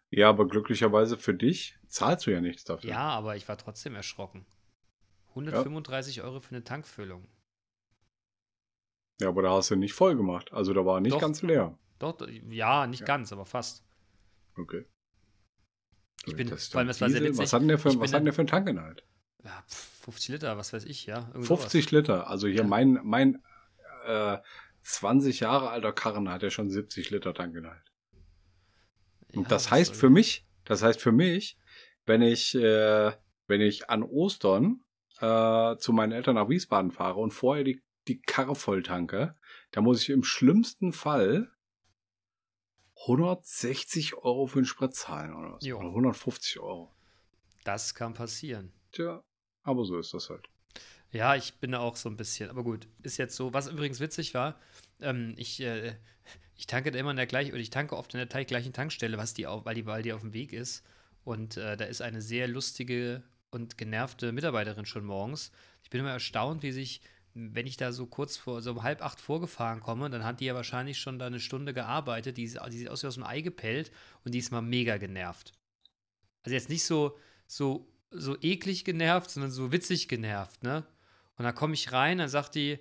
[0.09, 2.89] Ja, aber glücklicherweise für dich zahlst du ja nichts dafür.
[2.89, 4.45] Ja, aber ich war trotzdem erschrocken.
[5.29, 7.27] 135 Euro für eine Tankfüllung.
[9.21, 10.51] Ja, aber da hast du nicht voll gemacht.
[10.51, 11.21] Also da war nicht Doch.
[11.21, 11.77] ganz leer.
[11.99, 12.17] Doch,
[12.49, 13.05] ja, nicht Ja.
[13.05, 13.85] ganz, aber fast.
[14.57, 14.85] Okay.
[16.25, 17.37] Ich bin- Das vor allem, das war sehr witzig.
[17.39, 19.05] Was hat denn der für, was hat denn der für einen Tankinhalt?
[19.43, 21.29] Ja, pf, 50 Liter, was weiß ich, ja.
[21.33, 22.27] irgend 50 Liter.
[22.29, 22.63] Also hier Ja.
[22.63, 23.41] mein, mein
[24.05, 24.37] äh,
[24.81, 27.83] 20 Jahre alter Karren hat ja schon 70 Liter Tankinhalt.
[28.11, 28.25] sowas.
[29.35, 31.57] Und Ja, das was heißt für mich, das heißt für mich,
[32.05, 33.11] wenn ich, äh,
[33.47, 34.81] wenn ich an Ostern
[35.21, 39.35] äh, zu meinen Eltern nach Wiesbaden fahre und vorher die, die Karre voll tanke,
[39.71, 41.51] da muss ich im schlimmsten Fall
[43.07, 45.63] 160 Euro für den Sprit zahlen oder was.
[45.63, 46.91] Oder 150 Euro.
[47.63, 48.71] Das kann passieren.
[48.91, 49.23] Tja,
[49.63, 50.47] aber so ist das halt.
[51.11, 53.53] Ja, ich bin da auch so ein bisschen, aber gut, ist jetzt so.
[53.53, 54.59] Was übrigens witzig war,
[54.99, 55.95] ähm, ich, äh,
[56.57, 58.73] ich tanke da immer in der gleichen, oder ich tanke oft in der gleich- gleichen
[58.73, 60.83] Tankstelle, was die auf, weil die, weil die auf dem Weg ist.
[61.23, 65.51] Und äh, da ist eine sehr lustige und genervte Mitarbeiterin schon morgens.
[65.83, 67.01] Ich bin immer erstaunt, wie sich,
[67.35, 70.45] wenn ich da so kurz vor, so um halb acht vorgefahren komme, dann hat die
[70.45, 72.37] ja wahrscheinlich schon da eine Stunde gearbeitet.
[72.37, 73.91] Die, die sieht aus wie aus dem Ei gepellt
[74.23, 75.51] und die ist mal mega genervt.
[76.43, 80.85] Also jetzt nicht so, so, so eklig genervt, sondern so witzig genervt, ne?
[81.37, 82.79] Und dann komme ich rein, dann sagt die,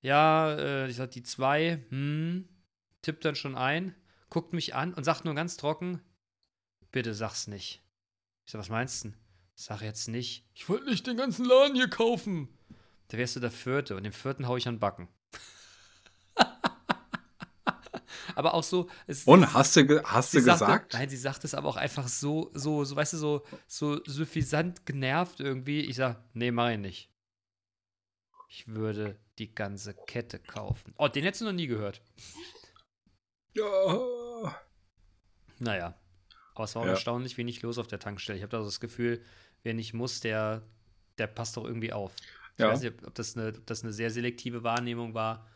[0.00, 2.48] ja, äh, ich sag die zwei, hm,
[3.02, 3.96] tippt dann schon ein,
[4.30, 6.00] guckt mich an und sagt nur ganz trocken,
[6.92, 7.82] bitte sag's nicht.
[8.44, 9.12] Ich sag, was meinst du?
[9.54, 10.46] Sag jetzt nicht.
[10.54, 12.55] Ich wollte nicht den ganzen Laden hier kaufen.
[13.08, 15.08] Da wärst du der Vierte und den Vierten hau ich an Backen.
[18.34, 18.88] aber auch so.
[19.06, 20.92] Es, Und hast du, hast du sagte, gesagt?
[20.94, 24.84] Nein, sie sagt es aber auch einfach so, so, so, weißt du, so, so suffisant
[24.86, 25.80] genervt irgendwie.
[25.80, 27.10] Ich sag, nee, mach ich nicht.
[28.48, 30.94] Ich würde die ganze Kette kaufen.
[30.98, 32.00] Oh, den hättest du noch nie gehört.
[33.54, 34.56] Ja.
[35.58, 35.94] Naja.
[36.54, 36.92] Aber es war auch Ja.
[36.92, 38.38] erstaunlich wenig los auf der Tankstelle.
[38.38, 39.22] Ich habe da so das Gefühl,
[39.62, 40.62] wer nicht muss, der,
[41.18, 42.12] der passt doch irgendwie auf.
[42.56, 42.68] Ich Ja.
[42.70, 45.46] weiß nicht, ob das, eine, ob das eine sehr selektive Wahrnehmung war,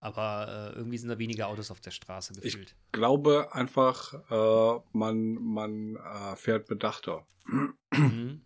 [0.00, 2.74] aber äh, irgendwie sind da weniger Autos auf der Straße Ich- gefühlt.
[2.90, 7.26] glaube einfach, äh, man, man äh, fährt bedachter.
[7.44, 8.44] Mhm.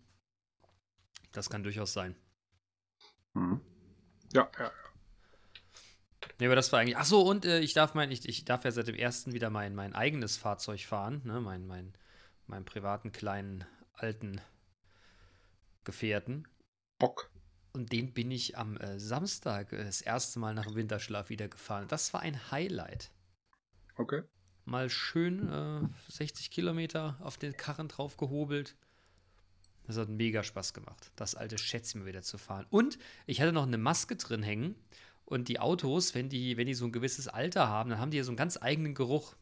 [1.31, 2.15] Das kann durchaus sein.
[3.33, 3.61] Mhm.
[4.33, 4.71] Ja, ja.
[6.39, 6.97] Nee, aber das war eigentlich.
[6.97, 9.49] Ach so, und äh, ich darf mein, ich, ich darf ja seit dem ersten wieder
[9.49, 11.41] mein, mein eigenes Fahrzeug fahren, ne?
[11.41, 11.93] Mein, mein,
[12.45, 14.39] meinen privaten kleinen alten
[15.83, 16.47] Gefährten.
[16.99, 17.31] Bock.
[17.73, 21.47] Und den bin ich am äh, Samstag äh, das erste Mal nach dem Winterschlaf wieder
[21.47, 21.87] gefahren.
[21.87, 23.11] Das war ein Highlight.
[23.97, 24.23] Okay.
[24.65, 28.75] Mal schön äh, 60 Kilometer auf den Karren drauf gehobelt.
[29.85, 32.65] Das hat mega Spaß gemacht, das alte Schätzchen wieder zu fahren.
[32.69, 34.75] Und ich hatte noch eine Maske drin hängen.
[35.23, 38.17] Und die Autos, wenn die, wenn die so ein gewisses Alter haben, dann haben die
[38.17, 39.35] ja so einen ganz eigenen Geruch.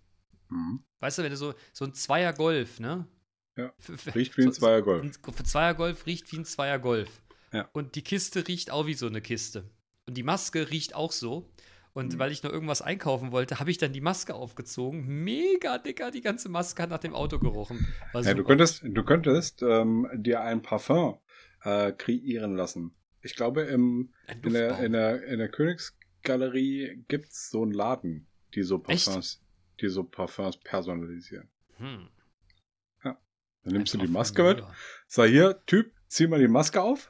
[0.50, 0.84] Mhm.
[1.00, 3.08] Weißt du, wenn du so, so ein Zweier Golf, ne?
[3.56, 3.74] Ja.
[4.14, 5.04] Riecht wie ein Zweier Golf.
[5.04, 7.22] Ein für Zweier Golf riecht wie ein Zweier Golf.
[7.56, 7.70] Ja.
[7.72, 9.70] Und die Kiste riecht auch wie so eine Kiste.
[10.08, 11.50] Und die Maske riecht auch so.
[11.94, 12.20] Und Mhm.
[12.20, 15.06] weil ich noch irgendwas einkaufen wollte, habe ich dann die Maske aufgezogen.
[15.24, 17.88] Mega dicker, die ganze Maske hat nach dem Auto gerochen.
[18.13, 21.20] Ja, du könntest, du könntest ähm, dir ein Parfum
[21.63, 22.94] äh, kreieren lassen.
[23.22, 27.72] Ich glaube, im, Ein in, der, in, der, in der Königsgalerie gibt es so einen
[27.72, 29.06] Laden, die so Echt?
[29.06, 29.41] Parfums,
[29.80, 31.50] die so Parfums personalisieren.
[31.78, 32.10] Hm.
[33.02, 34.63] Dann nimmst du Einfach die Maske mit.
[35.08, 37.10] Sag hier, Typ, zieh mal die Maske auf.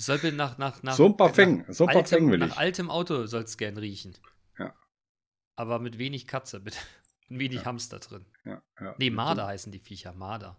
[0.00, 2.52] Soll bitte nach, nach, nach, so ein Parfum, nach so ein Parfum altem, will nach
[2.52, 2.56] ich.
[2.56, 4.16] altem Auto soll es gern riechen.
[4.58, 4.72] Ja.
[5.56, 6.78] Aber mit wenig Katze, bitte.
[7.28, 7.64] Und wenig Ja.
[7.66, 8.24] Hamster drin.
[8.44, 8.94] Ja, ja.
[8.98, 10.12] Nee, Marder heißen die Viecher.
[10.14, 10.56] Marder.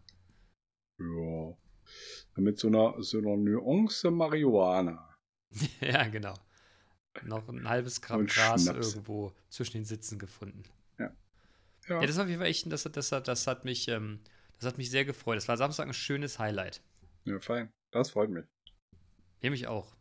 [0.99, 1.57] Ja.
[2.35, 5.17] Mit so einer, so einer Nuance Marihuana.
[5.81, 6.33] ja, genau.
[7.23, 8.93] Noch ein halbes Gramm Gras Schnaps.
[8.93, 10.63] irgendwo zwischen den Sitzen gefunden.
[10.99, 11.11] Ja.
[11.87, 14.19] Ja, das war auf jeden Fall echt, das, hat- das, hat- das hat mich, ähm,
[14.59, 15.37] das hat mich sehr gefreut.
[15.37, 16.81] Das war Samstag ein schönes Highlight.
[17.23, 17.71] ja, fein.
[17.91, 18.45] Das freut mich.
[19.41, 19.95] Ja, mich auch.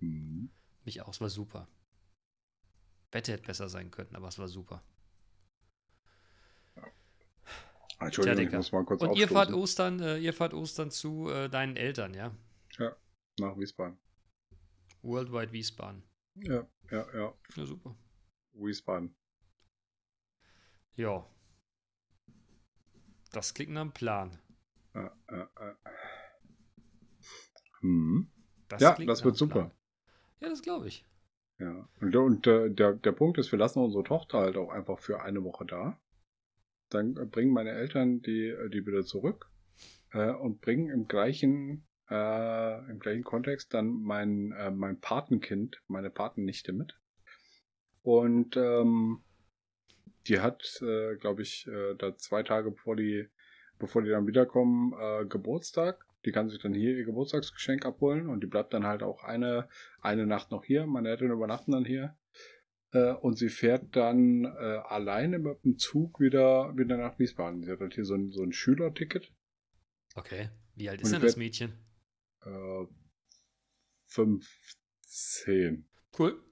[0.00, 0.50] Mhm.
[0.84, 1.08] Mich auch.
[1.08, 1.68] Es war super.
[3.10, 4.82] Wetter hätte besser sein können, aber es war super.
[8.00, 8.56] Entschuldigung, ich Dicker.
[8.58, 9.52] muss mal kurz Und ihr fahrt.
[9.52, 12.36] Ostern, äh, ihr fahrt Ostern zu äh, deinen Eltern, ja?
[13.38, 13.98] Nach Wiesbaden.
[15.02, 16.02] Worldwide Wiesbaden.
[16.34, 17.34] Ja, ja, ja.
[17.56, 17.96] Ja, super.
[18.52, 19.16] Wiesbaden.
[20.96, 21.24] Ja.
[23.32, 24.38] Das klingt nach einem Plan.
[24.92, 25.08] Äh.
[27.80, 28.30] Hm.
[28.68, 29.52] Das Ja, das wird super.
[29.52, 29.70] Plan.
[30.40, 31.04] Ja, das glaube ich.
[31.58, 31.88] Ja.
[32.00, 35.22] Und, und äh, der, der Punkt ist, wir lassen unsere Tochter halt auch einfach für
[35.22, 36.00] eine Woche da.
[36.90, 39.50] Dann äh, bringen meine Eltern die, äh, die wieder zurück
[40.12, 46.10] äh, und bringen im gleichen, äh, im gleichen Kontext dann mein, äh, mein Patenkind, meine
[46.10, 46.98] Patennichte mit.
[48.02, 49.22] Und ähm,
[50.26, 50.82] die hat,
[51.20, 53.28] glaube ich, da zwei Tage bevor die,
[53.78, 54.94] bevor die dann wiederkommen,
[55.28, 56.06] Geburtstag.
[56.24, 59.68] Die kann sich dann hier ihr Geburtstagsgeschenk abholen und die bleibt dann halt auch eine,
[60.00, 60.86] eine Nacht noch hier.
[60.86, 62.16] Meine Eltern übernachten dann hier.
[62.92, 67.62] Äh, und sie fährt dann äh, alleine mit dem Zug wieder, wieder nach Wiesbaden.
[67.64, 69.32] Sie hat halt hier so ein, so ein Schülerticket.
[70.14, 70.50] Okay.
[70.76, 71.72] Wie alt ist denn das Mädchen?
[72.44, 72.86] Äh,
[74.06, 75.88] 15.
[76.18, 76.42] Cool.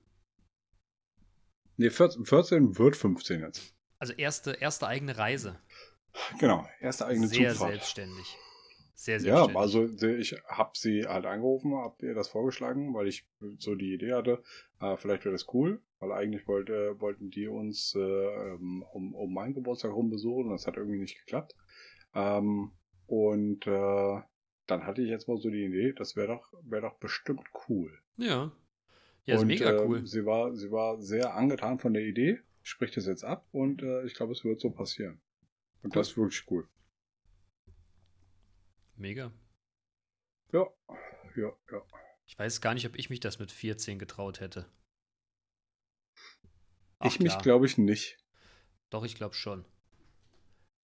[1.76, 3.74] Nee, 14, 14 wird 15 jetzt.
[3.98, 5.58] Also erste, erste eigene Reise.
[6.38, 7.70] Genau, erste eigene Sehr Zugfahrt.
[7.70, 8.36] selbstständig.
[8.94, 9.56] Sehr Ja, selbstständig.
[9.56, 13.26] also ich habe sie halt angerufen, habe ihr das vorgeschlagen, weil ich
[13.58, 14.42] so die Idee hatte,
[14.80, 19.32] äh, vielleicht wäre das cool, weil eigentlich wollte, wollten die uns äh, ähm, um, um
[19.32, 21.56] meinen Geburtstag rum besuchen und das hat irgendwie nicht geklappt.
[22.14, 22.72] Ähm,
[23.06, 24.20] und äh,
[24.66, 27.98] dann hatte ich jetzt mal so die Idee, das wäre doch, wäre doch bestimmt cool.
[28.16, 28.52] Ja.
[29.24, 30.06] Ja, ist und, mega cool.
[30.06, 34.04] Sie war, sie war sehr angetan von der Idee, spricht das jetzt ab und äh,
[34.04, 35.20] ich glaube, es wird so passieren.
[35.82, 36.00] Und Cool.
[36.00, 36.68] das ist wirklich cool.
[39.02, 39.32] Mega.
[40.52, 40.64] Ja,
[41.34, 41.82] ja, ja.
[42.24, 44.64] Ich weiß gar nicht, ob ich mich das mit 14 getraut hätte.
[47.00, 47.42] Ach, ich mich klar.
[47.42, 48.16] glaube ich nicht.
[48.90, 49.64] Doch, ich glaube schon.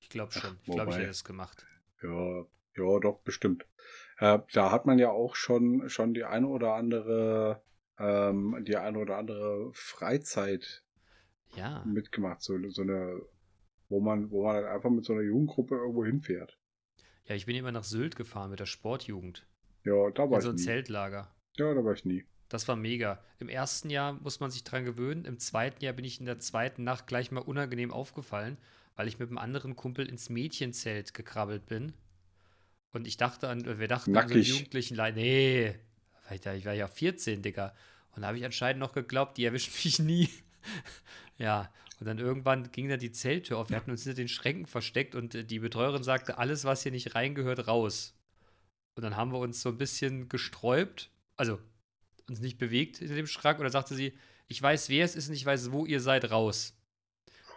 [0.00, 0.58] Ich glaube Ach, schon.
[0.64, 1.64] Ich glaube, ich hätte es gemacht.
[2.02, 2.44] Ja,
[2.76, 3.68] ja, doch, bestimmt.
[4.18, 7.62] Äh, da hat man ja auch schon, schon die eine oder andere,
[8.00, 10.82] ähm, die eine oder andere Freizeit
[11.54, 11.84] Ja.
[11.84, 12.42] mitgemacht.
[12.42, 13.22] So, so eine,
[13.88, 16.58] wo man, wo man halt einfach mit so einer Jugendgruppe irgendwo hinfährt.
[17.28, 19.46] Ja, ich bin immer nach Sylt gefahren mit der Sportjugend.
[19.84, 20.62] Ja, da war In ich so ein nie.
[20.62, 21.30] Zeltlager.
[21.56, 22.24] Ja, da war ich nie.
[22.48, 23.22] Das war mega.
[23.38, 25.26] Im ersten Jahr muss man sich dran gewöhnen.
[25.26, 28.56] Im zweiten Jahr bin ich in der zweiten Nacht gleich mal unangenehm aufgefallen,
[28.96, 31.92] weil ich mit einem anderen Kumpel ins Mädchenzelt gekrabbelt bin.
[32.92, 34.48] Und ich dachte an, wir dachten an so Nackig.
[34.48, 34.96] jugendlichen.
[35.14, 35.74] Nee,
[36.30, 37.74] ich war ja 14, Digga.
[38.16, 40.30] Und da habe ich anscheinend noch geglaubt, die erwischen mich nie.
[41.36, 43.70] ja, und dann irgendwann ging da die Zelttür auf.
[43.70, 46.92] Wir hatten uns hinter den Schränken versteckt und äh, die Betreuerin sagte, alles, was hier
[46.92, 48.14] nicht reingehört, raus.
[48.94, 51.58] Und dann haben wir uns so ein bisschen gesträubt, also
[52.28, 53.58] uns nicht bewegt in dem Schrank.
[53.58, 56.30] Und dann sagte sie, ich weiß, wer es ist und ich weiß, wo ihr seid,
[56.30, 56.76] raus.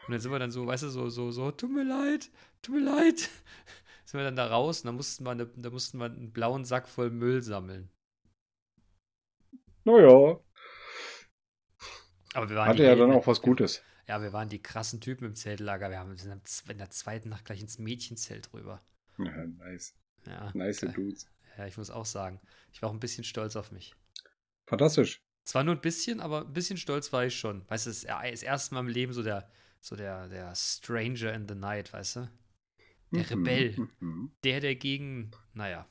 [0.08, 2.76] Und dann sind wir dann so, weißt du, so, so, so, tut mir leid, tut
[2.76, 3.30] mir leid.
[4.06, 6.66] sind wir dann da raus und dann mussten wir, eine, da mussten wir einen blauen
[6.66, 7.90] Sack voll Müll sammeln.
[9.84, 10.40] Naja,
[12.34, 13.84] Aber wir waren hatte ja dann auch was Gutes.
[14.08, 15.90] Ja, wir waren die krassen Typen im Zeltlager.
[15.90, 16.32] Wir haben wir sind
[16.70, 18.82] in der zweiten Nacht gleich ins Mädchenzelt rüber.
[19.18, 19.94] Ja, nice.
[20.26, 20.94] Ja, Nice geil.
[20.94, 21.28] Dudes.
[21.58, 22.40] ja, ich muss auch sagen,
[22.74, 23.96] ich war auch ein bisschen stolz auf mich.
[24.68, 25.22] Fantastisch.
[25.44, 27.68] Zwar nur ein bisschen, aber ein bisschen stolz war ich schon.
[27.70, 31.34] Weißt du, das ist das erste Mal im Leben so der, so der, der Stranger
[31.34, 32.32] in the Night, weißt du?
[33.14, 33.76] Der Mhm, Rebell.
[34.00, 34.32] mhm.
[34.44, 35.88] Der, der gegen, naja.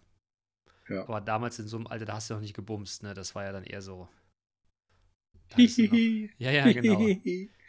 [0.88, 1.02] Ja.
[1.02, 3.14] Aber damals in so einem Alter, da hast du noch nicht gebumst, ne?
[3.14, 4.08] Das war ja dann eher so.
[5.48, 6.38] da noch-.
[6.38, 6.98] Ja, ja, genau.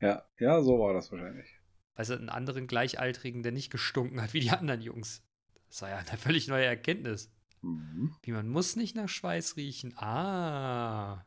[0.00, 1.48] ja, ja, so war das wahrscheinlich.
[1.94, 5.22] weißt du, einen anderen Gleichaltrigen, der nicht gestunken hat wie die anderen Jungs.
[5.68, 7.32] Das war ja eine völlig neue Erkenntnis.
[7.62, 8.16] Mhm.
[8.22, 9.96] Wie man muss nicht nach Schweiß riechen.
[9.96, 11.24] Ah.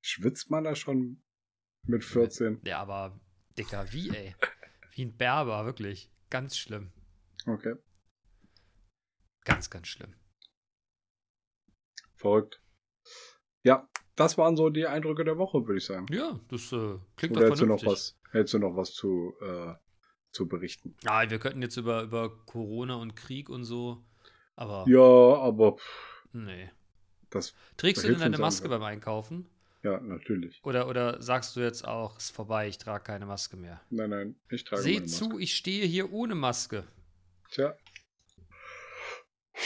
[0.00, 1.22] Schwitzt man da schon
[1.86, 2.60] mit 14?
[2.64, 3.20] Ja, aber
[3.58, 4.34] dicker, wie, ey?
[4.92, 6.10] Wie ein Berber, wirklich.
[6.30, 6.92] Ganz schlimm.
[7.46, 7.74] Okay.
[9.44, 10.14] Ganz, ganz schlimm.
[12.14, 12.62] Verrückt.
[13.62, 16.06] Ja, das waren so die Eindrücke der Woche, würde ich sagen.
[16.10, 17.88] Ja, das äh, klingt Oder doch hättest du noch vernünftig.
[17.88, 19.74] was, hättest du noch was zu, äh,
[20.32, 20.94] zu berichten?
[21.04, 24.04] Ah, wir könnten jetzt über, über Corona und Krieg und so,
[24.56, 26.70] aber Ja, aber pff, nee.
[27.30, 29.46] das, Trägst du denn deine Maske beim Einkaufen?
[29.82, 30.60] ja, natürlich.
[30.64, 33.80] Oder, oder sagst du jetzt auch, ist vorbei, ich trage keine Maske mehr?
[33.90, 36.84] Nein, nein, ich trage Seht zu, ich stehe hier ohne Maske.
[37.50, 37.76] Tja,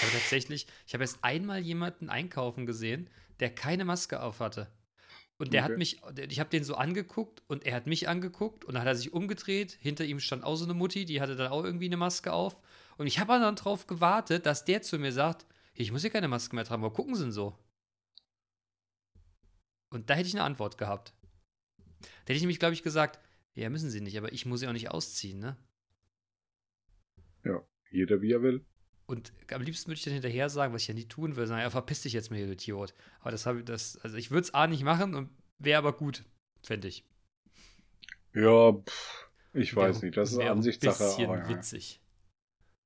[0.02, 3.08] habe tatsächlich, ich habe erst einmal jemanden einkaufen gesehen,
[3.40, 4.68] der keine Maske auf hatte.
[5.38, 5.72] Und der Okay.
[5.72, 8.88] hat mich, ich habe den so angeguckt und er hat mich angeguckt und dann hat
[8.88, 9.78] er sich umgedreht.
[9.80, 12.58] Hinter ihm stand auch so eine Mutti, die hatte dann auch irgendwie eine Maske auf.
[12.96, 16.10] Und ich habe dann drauf gewartet, dass der zu mir sagt: "Hier, Ich muss hier
[16.10, 17.56] keine Maske mehr tragen, aber gucken Sie denn so.
[19.90, 21.14] Und da hätte ich eine Antwort gehabt.
[22.00, 23.20] Da hätte ich nämlich, glaube ich, gesagt:
[23.54, 25.56] Ja, müssen Sie nicht, aber ich muss sie auch nicht ausziehen, ne?
[27.90, 28.64] jeder wie er will.
[29.08, 31.62] Und am liebsten würde ich dann hinterher sagen, was ich ja nie tun will, sagen,
[31.62, 32.92] ja, verpiss dich jetzt mal, ihr Idiot.
[33.20, 35.94] Aber das habe ich, das, also ich würde es A nicht machen und wäre aber
[35.94, 36.24] gut,
[36.62, 37.04] fände ich.
[38.34, 41.04] Ja, pff, ich Wär- weiß nicht, das ist Ansichtssache.
[41.04, 42.00] Ein bisschen aber witzig.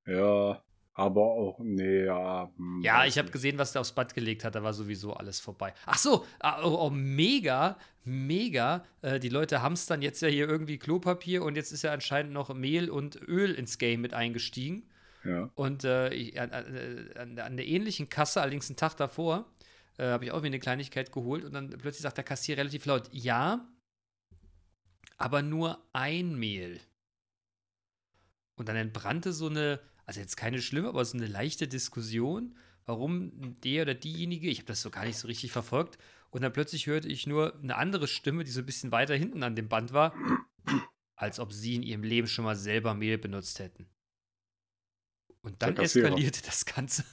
[0.06, 0.62] ja,
[0.94, 2.52] aber auch, nee, ja.
[2.56, 5.40] hm, Ja, ich habe gesehen, was der aufs Band gelegt hat, da war sowieso alles
[5.40, 5.74] vorbei.
[5.86, 8.84] Ach so, ah, oh, oh, mega, mega.
[9.00, 12.54] Äh, die Leute hamstern jetzt ja hier irgendwie Klopapier und jetzt ist ja anscheinend noch
[12.54, 14.88] Mehl und Öl ins Game mit eingestiegen.
[15.54, 19.46] Und äh, an, an, an an der ähnlichen Kasse, allerdings einen Tag davor,
[19.98, 22.86] äh, habe ich auch mir eine Kleinigkeit geholt und dann plötzlich sagt der Kassier relativ
[22.86, 23.68] laut, ja,
[25.18, 26.80] aber nur ein Mehl.
[28.56, 32.56] Und dann entbrannte so eine, also jetzt keine schlimme, aber so eine leichte Diskussion,
[32.86, 35.98] warum der oder diejenige, ich habe das so gar nicht so richtig verfolgt,
[36.30, 39.42] und dann plötzlich hörte ich nur eine andere Stimme, die so ein bisschen weiter hinten
[39.42, 40.14] an dem Band war,
[41.14, 43.86] als ob sie in ihrem Leben schon mal selber Mehl benutzt hätten.
[45.42, 47.04] Und dann eskalierte das Ganze.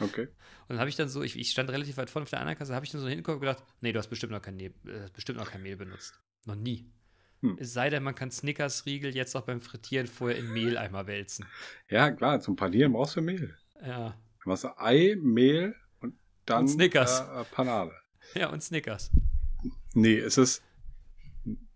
[0.00, 0.28] okay.
[0.68, 2.58] Und dann habe ich dann so, ich, ich stand relativ weit vorne auf der anderen
[2.58, 4.70] Kasse, habe ich dann so hingeguckt und gedacht, nee, du hast bestimmt noch kein, äh,
[5.02, 6.20] hast bestimmt noch kein Mehl benutzt.
[6.44, 6.90] Noch nie.
[7.40, 7.56] Hm.
[7.58, 11.46] Es sei denn, man kann Snickers-Riegel jetzt auch beim Frittieren vorher in Mehleimer wälzen.
[11.88, 13.56] Ja, klar, zum Panieren brauchst du Mehl.
[13.82, 14.16] Ja.
[14.42, 16.14] Du machst Ei, Mehl und
[16.46, 17.20] dann Und Snickers.
[17.20, 17.92] Äh, äh, Panade.
[18.34, 19.10] Ja, und Snickers.
[19.94, 20.62] Nee, es ist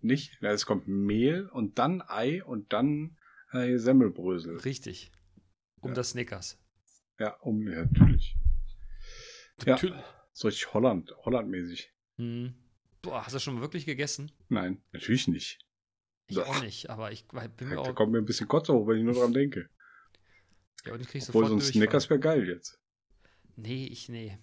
[0.00, 0.42] nicht.
[0.42, 3.16] Es kommt Mehl und dann Ei und dann
[3.52, 4.58] äh, Semmelbrösel.
[4.58, 5.12] Richtig.
[5.82, 5.94] Um Ja.
[5.94, 6.58] das Snickers.
[7.18, 8.36] Ja, um, ja, natürlich.
[9.66, 9.76] Ja.
[10.32, 11.92] So richtig Holland, Hollandmäßig.
[12.16, 12.54] Hm.
[13.02, 14.32] Boah, hast du schon mal wirklich gegessen?
[14.48, 15.58] Nein, natürlich nicht.
[16.28, 16.46] Ich Boah.
[16.46, 17.94] auch nicht, aber ich bin mir Da auch.
[17.94, 19.68] kommt mir ein bisschen Kotze hoch, wenn ich nur dran denke.
[20.86, 21.72] Ja, und ich krieg Obwohl sofort so ein.
[21.72, 22.80] Snickers wäre geil jetzt.
[23.56, 24.38] Nee, ich, nee.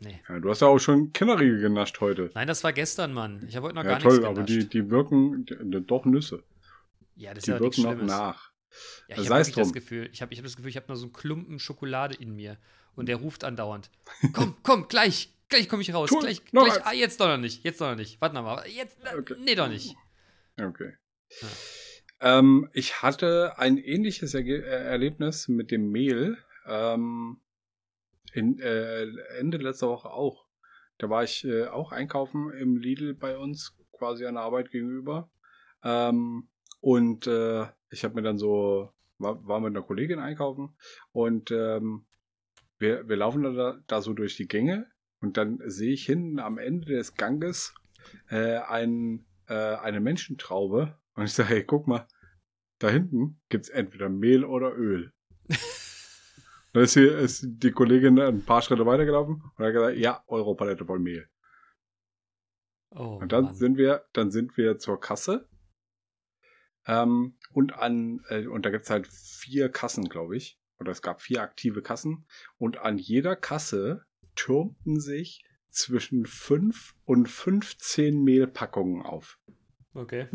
[0.00, 0.20] Nee.
[0.28, 2.30] Ja, du hast ja auch schon Kinderriegel genascht heute.
[2.34, 3.42] Nein, das war gestern, Mann.
[3.48, 4.72] Ich habe heute noch Ja, gar toll, nichts aber genascht.
[4.74, 6.44] die, die wirken die, die, doch Nüsse.
[7.14, 8.52] ja, das ist Die ja nichts wirken noch nach.
[9.08, 9.72] Ja, ich Sei habe das.
[9.72, 12.34] Gefühl, ich habe ich hab das Gefühl, ich habe noch so einen Klumpen Schokolade in
[12.34, 12.58] mir
[12.94, 13.90] und der ruft andauernd.
[14.32, 16.08] Komm, komm, gleich, gleich komme ich raus.
[16.10, 16.84] Tu- gleich, gleich.
[16.86, 18.20] Ah, jetzt doch noch nicht, jetzt doch noch nicht.
[18.20, 19.34] Warte mal, jetzt, Okay.
[19.38, 19.94] nee, doch nicht.
[20.60, 20.94] Okay.
[21.40, 21.48] Ja.
[22.38, 27.40] Ähm, ich hatte ein ähnliches Erge äh, Erlebnis mit dem Mehl ähm,
[28.32, 29.02] in, äh,
[29.38, 30.46] Ende letzter Woche auch.
[30.98, 35.30] Da war ich äh, auch einkaufen im Lidl bei uns, quasi an der Arbeit gegenüber.
[35.84, 36.48] Ähm,
[36.80, 40.76] und äh, ich habe mir dann so, war, war mit einer Kollegin einkaufen
[41.12, 42.06] und ähm,
[42.78, 44.86] wir, wir laufen da, da so durch die Gänge
[45.20, 47.74] und dann sehe ich hinten am Ende des Ganges
[48.28, 52.06] äh, ein, äh, eine Menschentraube und ich sage, hey, guck mal,
[52.78, 55.12] da hinten gibt's entweder Mehl oder Öl.
[56.72, 60.84] Dann ist, hier, ist die Kollegin ein paar Schritte weitergelaufen und hat gesagt, ja, Europalette
[60.84, 61.26] voll Mehl.
[62.90, 63.54] Oh, Und dann Mann.
[63.54, 65.48] sind wir, dann sind wir zur Kasse.
[66.86, 70.58] Ähm, und an, äh, und da gibt's halt vier Kassen, glaube ich.
[70.78, 72.26] Oder es gab vier aktive Kassen.
[72.58, 79.38] Und an jeder Kasse türmten sich zwischen fünf und 15 Mehlpackungen auf.
[79.94, 80.28] Okay.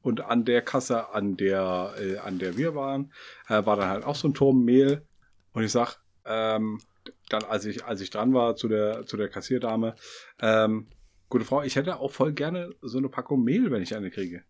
[0.00, 3.12] Und an der Kasse, an der, äh, an der wir waren,
[3.46, 5.06] äh, war dann halt auch so ein Turm Mehl.
[5.52, 6.80] Und ich sag, ähm,
[7.28, 9.94] dann, als ich, als ich dran war zu der, zu der Kassierdame,
[10.40, 10.88] ähm,
[11.28, 14.42] gute Frau, ich hätte auch voll gerne so eine Packung Mehl, wenn ich eine kriege.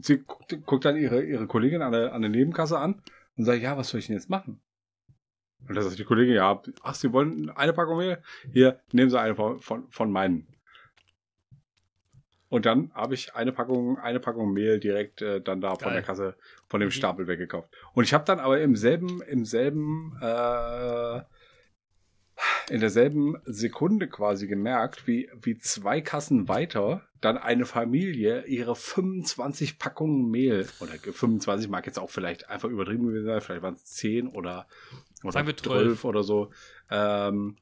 [0.00, 3.02] Und sie guckt, guckt dann ihre, ihre Kollegin an der, an der Nebenkasse an
[3.36, 4.58] und sagt, ja, was soll ich denn jetzt machen?
[5.68, 8.22] Und da sagt die Kollegin, ja, ach, Sie wollen eine Packung Mehl?
[8.50, 10.46] Hier, nehmen Sie eine von, von, von meinen.
[12.48, 15.92] Und dann habe ich eine Packung, eine Packung Mehl direkt äh, dann da von Geil.
[15.92, 16.34] der Kasse,
[16.66, 16.92] von dem Mhm.
[16.92, 17.68] Stapel weggekauft.
[17.92, 21.20] Und ich habe dann aber im selben, im selben, äh,
[22.68, 29.78] in derselben Sekunde quasi gemerkt, wie, wie zwei Kassen weiter dann eine Familie ihre 25
[29.78, 33.84] Packungen Mehl, oder 25 mag jetzt auch vielleicht einfach übertrieben gewesen sein, vielleicht waren es
[33.84, 34.66] 10 oder,
[35.22, 36.50] oder Sagen wir 12 oder so,
[36.90, 37.56] ähm,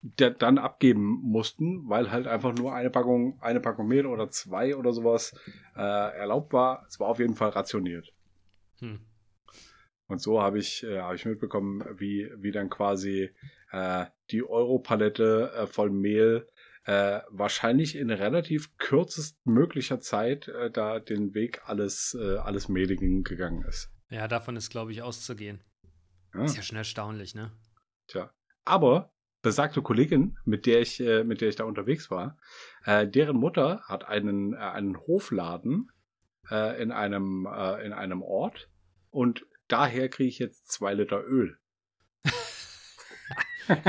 [0.00, 4.76] der dann abgeben mussten, weil halt einfach nur eine Packung, eine Packung Mehl oder zwei
[4.76, 5.34] oder sowas
[5.76, 6.84] äh, erlaubt war.
[6.88, 8.12] Es war auf jeden Fall rationiert.
[8.78, 9.00] Hm.
[10.06, 13.30] Und so habe ich, äh, habe ich mitbekommen, wie, wie dann quasi
[13.70, 16.46] äh, die Europalette äh, voll Mehl
[16.84, 23.62] äh, wahrscheinlich in relativ kürzestmöglicher Zeit äh, da den Weg alles, äh, alles Mehligen gegangen
[23.64, 23.90] ist.
[24.08, 25.62] Ja, davon ist, glaube ich, auszugehen.
[26.34, 26.44] Ja.
[26.44, 27.52] Ist ja schon erstaunlich, ne?
[28.06, 28.32] Tja.
[28.64, 29.12] Aber
[29.42, 32.38] besagte Kollegin, mit der ich, äh, mit der ich da unterwegs war,
[32.84, 35.90] äh, deren Mutter hat einen, äh, einen Hofladen
[36.50, 38.70] äh, in einem, äh, in einem Ort
[39.10, 41.58] und daher kriege ich jetzt zwei Liter Öl.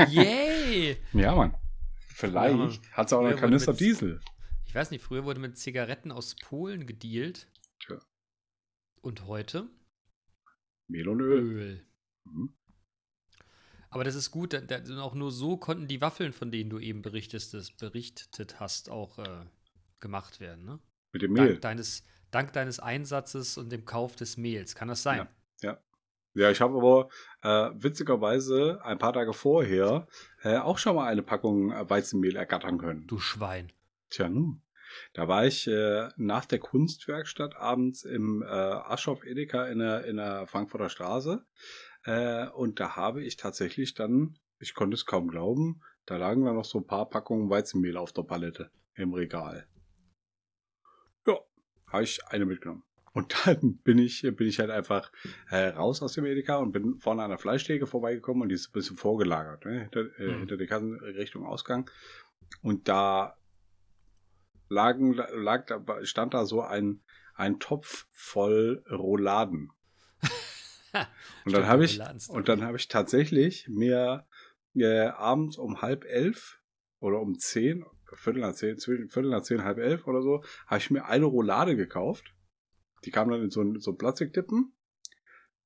[0.08, 0.96] Yay!
[1.12, 1.52] Ja, Mann.
[1.52, 1.58] Ja.
[2.14, 4.20] Vielleicht hat sie auch einen Kanister mit- Diesel.
[4.66, 7.48] Ich weiß nicht, früher wurde mit Zigaretten aus Polen gedealt.
[7.80, 7.98] Tja.
[9.00, 9.68] Und heute
[10.88, 11.40] Mehl und Öl.
[11.42, 11.86] Öl.
[12.24, 12.54] Mhm.
[13.88, 17.02] Aber das ist gut, da, auch nur so konnten die Waffeln, von denen du eben
[17.02, 19.46] berichtest, berichtet hast, auch äh,
[19.98, 20.78] gemacht werden, ne?
[21.12, 21.48] Mit dem Mehl.
[21.48, 24.76] Dank deines, dank deines Einsatzes und dem Kauf des Mehls.
[24.76, 25.26] Kann das sein?
[25.62, 25.82] Ja,
[26.34, 27.08] ich habe aber
[27.42, 30.06] äh, witzigerweise ein paar Tage vorher
[30.42, 33.06] äh, auch schon mal eine Packung äh, Weizenmehl ergattern können.
[33.06, 33.72] Du Schwein.
[34.10, 34.62] Tja, nun.
[35.12, 40.16] Da war ich äh, nach der Kunstwerkstatt abends im äh, Aschoff Edeka in der, in
[40.16, 41.44] der Frankfurter Straße.
[42.04, 46.56] Äh, und da habe ich tatsächlich dann, ich konnte es kaum glauben, da lagen dann
[46.56, 49.68] noch so ein paar Packungen Weizenmehl auf der Palette im Regal.
[51.26, 51.38] Ja,
[51.86, 52.82] habe ich eine mitgenommen.
[53.12, 55.10] Und dann bin ich, bin ich halt einfach
[55.50, 58.68] äh, raus aus dem Edeka und bin vorne an der Fleischtheke vorbeigekommen und die ist
[58.68, 59.80] ein bisschen vorgelagert, ne?
[59.82, 60.38] hinter, äh, Mhm.
[60.40, 61.90] hinter der Kassen Richtung Ausgang.
[62.62, 63.36] Und da
[64.68, 67.02] lagen, lag da, stand da so ein,
[67.34, 69.70] ein Topf voll Rouladen.
[71.44, 74.26] Und dann habe ich, und dann habe ich tatsächlich mir
[74.74, 76.58] äh, abends um halb elf
[76.98, 80.78] oder um zehn, Viertel nach zehn, zwischen Viertel nach zehn, halb elf oder so, habe
[80.78, 82.34] ich mir eine Roulade gekauft.
[83.04, 84.72] Die kam dann in so, ein- so Plastiktippen.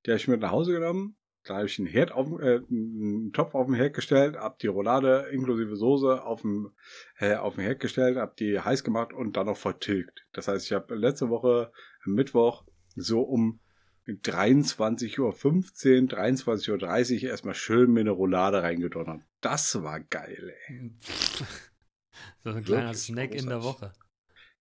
[0.06, 1.16] Die habe ich mit nach Hause genommen.
[1.46, 4.66] Da habe ich einen Herd auf, äh, einen Topf auf den Herd gestellt, hab die
[4.66, 6.72] Roulade inklusive Soße auf dem,
[7.18, 10.24] äh, auf den Herd gestellt, hab die heiß gemacht und dann noch vertilgt.
[10.32, 11.70] Das heißt, ich habe letzte Woche
[12.06, 12.64] am Mittwoch
[12.96, 13.60] so um
[14.06, 19.22] 23.15 Uhr, 23.30 Uhr erstmal schön mir eine Roulade reingedonnert.
[19.40, 20.92] Das war geil, ey.
[22.42, 23.82] so ein kleiner Wirklich Snack in der großartig.
[23.82, 23.92] Woche.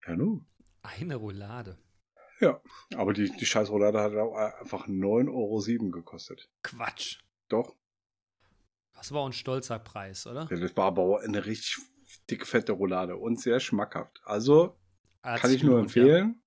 [0.07, 0.45] Ja, nu.
[0.81, 1.77] Eine Roulade.
[2.95, 5.29] Aber die, die scheiß Roulade hat auch einfach 9,07
[5.79, 6.49] Euro gekostet.
[6.61, 7.19] Quatsch.
[7.49, 7.75] Doch.
[8.95, 10.47] Das war ein stolzer Preis, oder?
[10.49, 11.77] Ja, Das war aber eine richtig
[12.29, 14.21] dicke, fette Roulade und sehr schmackhaft.
[14.23, 14.77] Also
[15.21, 16.41] Hat kann ich nur empfehlen.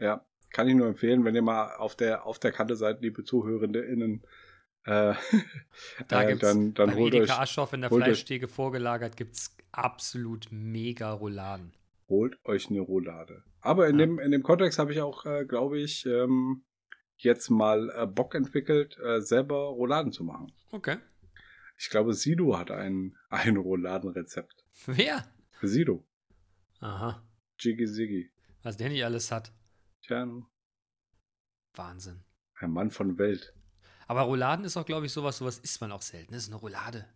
[0.00, 0.24] Ja.
[0.50, 4.22] kann ich nur empfehlen, wenn ihr mal auf der, auf der Kante seid, liebe ZuhörerInnen.
[4.88, 5.14] Äh,
[6.06, 9.34] Da äh, gibt's dann, dann Beim holt Edeka euch, Aschoff in der Fleischtheke vorgelagert gibt
[9.34, 11.72] es absolut mega Rouladen.
[12.08, 13.42] holt euch eine Roulade.
[13.66, 14.06] Aber in, Ja.
[14.06, 16.64] dem, in dem Kontext habe ich auch, äh, glaube ich, ähm,
[17.16, 20.52] jetzt mal äh, Bock entwickelt, äh, selber Rouladen zu machen.
[20.70, 20.98] Okay.
[21.78, 24.64] Ich glaube, Sido hat ein, ein Rouladenrezept.
[24.86, 25.24] Wer?
[25.62, 26.06] Sido.
[26.80, 27.22] Aha.
[27.58, 28.30] Jiggy Ziggy.
[28.62, 29.52] Was der nicht alles hat.
[30.02, 30.26] Tja,
[31.74, 32.24] Wahnsinn.
[32.58, 33.54] ein Mann von Welt.
[34.06, 36.32] Aber Rouladen ist auch, glaube ich, sowas, sowas isst man auch selten.
[36.32, 37.06] Das ist eine Roulade.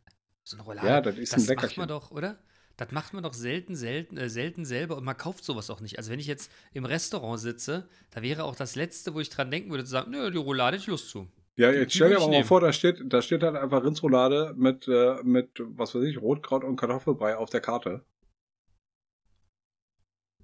[0.42, 0.86] So eine Roulade.
[0.88, 1.80] Ja, das ist ein das macht Leckerchen.
[1.82, 2.42] man doch, oder?
[2.81, 5.99] Das macht man doch selten, selten, äh, selten selber und man kauft sowas auch nicht.
[5.99, 9.51] Also wenn ich jetzt im Restaurant sitze, da wäre auch das Letzte, wo ich dran
[9.51, 11.28] denken würde, zu sagen, nö, die Roulade hätte ich Lust zu.
[11.57, 14.55] Ja, jetzt stell dir ich aber mal vor, da steht, da steht halt einfach Rindsroulade
[14.57, 18.03] mit, äh, mit, was weiß ich, Rotkraut und Kartoffelbrei auf der Karte.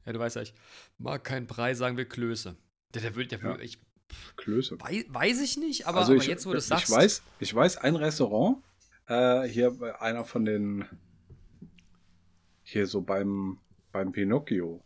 [0.05, 0.53] Ja, du weißt ja, ich
[0.99, 2.55] mag keinen Brei, sagen wir Klöße.
[2.93, 3.59] Der, der will, der Ja.
[3.61, 3.79] ich
[4.37, 4.79] Klöße.
[4.79, 6.91] weiß, weiß ich nicht, aber, also aber ich, jetzt, wo du es ich sagst.
[6.91, 8.59] weiß, ich weiß ein Restaurant,
[9.09, 10.85] äh, hier bei einer von den,
[12.67, 13.61] hier so beim,
[13.93, 14.83] beim Pinocchio,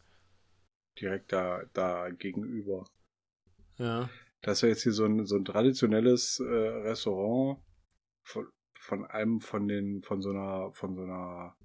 [1.00, 2.84] direkt da, da gegenüber.
[3.78, 4.10] Ja.
[4.42, 7.58] Das ist ja jetzt hier so ein, so ein traditionelles äh, Restaurant
[8.22, 11.56] von, von einem von den, von so einer, von so einer,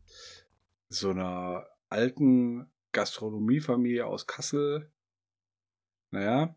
[0.88, 4.90] so einer alten Gastronomiefamilie aus Kassel.
[6.12, 6.56] Naja.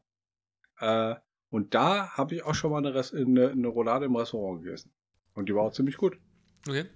[0.78, 1.16] Äh,
[1.50, 4.92] und da habe ich auch schon mal eine, eine, eine Roulade im Restaurant gegessen.
[5.34, 6.16] Und die war auch ziemlich gut.
[6.68, 6.86] Okay.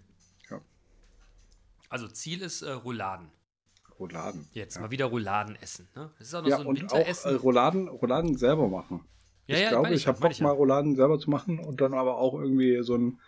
[1.93, 3.30] Also Ziel ist äh, Rouladen.
[3.99, 4.49] Rouladen.
[4.53, 4.80] Jetzt ja.
[4.80, 5.88] mal wieder Rouladen essen.
[5.95, 6.11] Ne?
[6.18, 7.36] Das ist auch noch Ja, so ein und auch äh, Winteressen.
[7.36, 9.05] Rouladen, Rouladen selber machen.
[9.47, 11.93] ja, ich ja, glaube, meine ich habe Bock, mal Rouladen selber zu machen und dann
[11.93, 13.20] aber auch irgendwie so ein,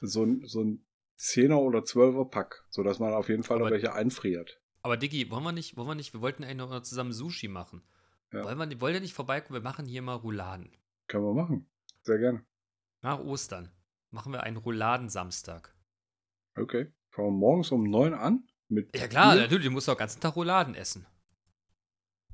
[0.00, 0.84] so ein, so ein
[1.18, 4.58] 10er oder 12er Pack, sodass man auf jeden Fall noch Aber- welche einfriert.
[4.84, 7.82] Aber Diggi, wollen wir nicht, wollen wir nicht, wir wollten eigentlich noch zusammen Sushi machen.
[8.32, 8.42] Ja.
[8.42, 9.60] Wollen wir, wollt ihr nicht vorbeikommen?
[9.60, 10.72] Wir machen hier mal Rouladen.
[11.06, 11.70] Können wir machen.
[12.02, 12.44] Sehr gerne.
[13.02, 13.70] Nach Ostern
[14.10, 15.72] machen wir einen Rouladensamstag.
[16.56, 16.92] Okay.
[17.12, 18.48] Fangen wir morgens um 9 an.
[18.68, 19.42] Mit Ja klar, Bier.
[19.42, 21.06] natürlich, du musst auch den ganzen Tag Rouladen essen.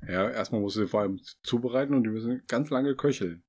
[0.07, 3.45] Ja, erstmal musst du sie vor allem zubereiten und die müssen ganz lange köcheln.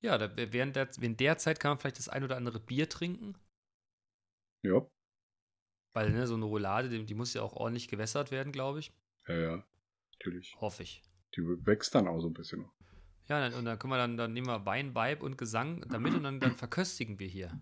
[0.00, 2.88] Ja, da, während, der, während der Zeit kann man vielleicht das ein oder andere Bier
[2.88, 3.36] trinken.
[4.62, 4.86] Ja.
[5.92, 8.92] Weil ne, so eine Roulade, die, die muss ja auch ordentlich gewässert werden, glaube ich.
[9.26, 9.66] Ja, ja.
[10.12, 10.56] Natürlich.
[10.60, 11.02] Hoffe ich.
[11.34, 12.70] Die wächst dann auch so ein bisschen.
[13.26, 16.14] Ja, dann, und dann können wir dann, dann nehmen wir Wein, Vibe und Gesang damit
[16.14, 17.60] und dann, dann verköstigen wir hier.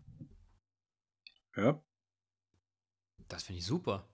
[1.57, 1.83] Ja.
[3.33, 4.07] Das finde ich super.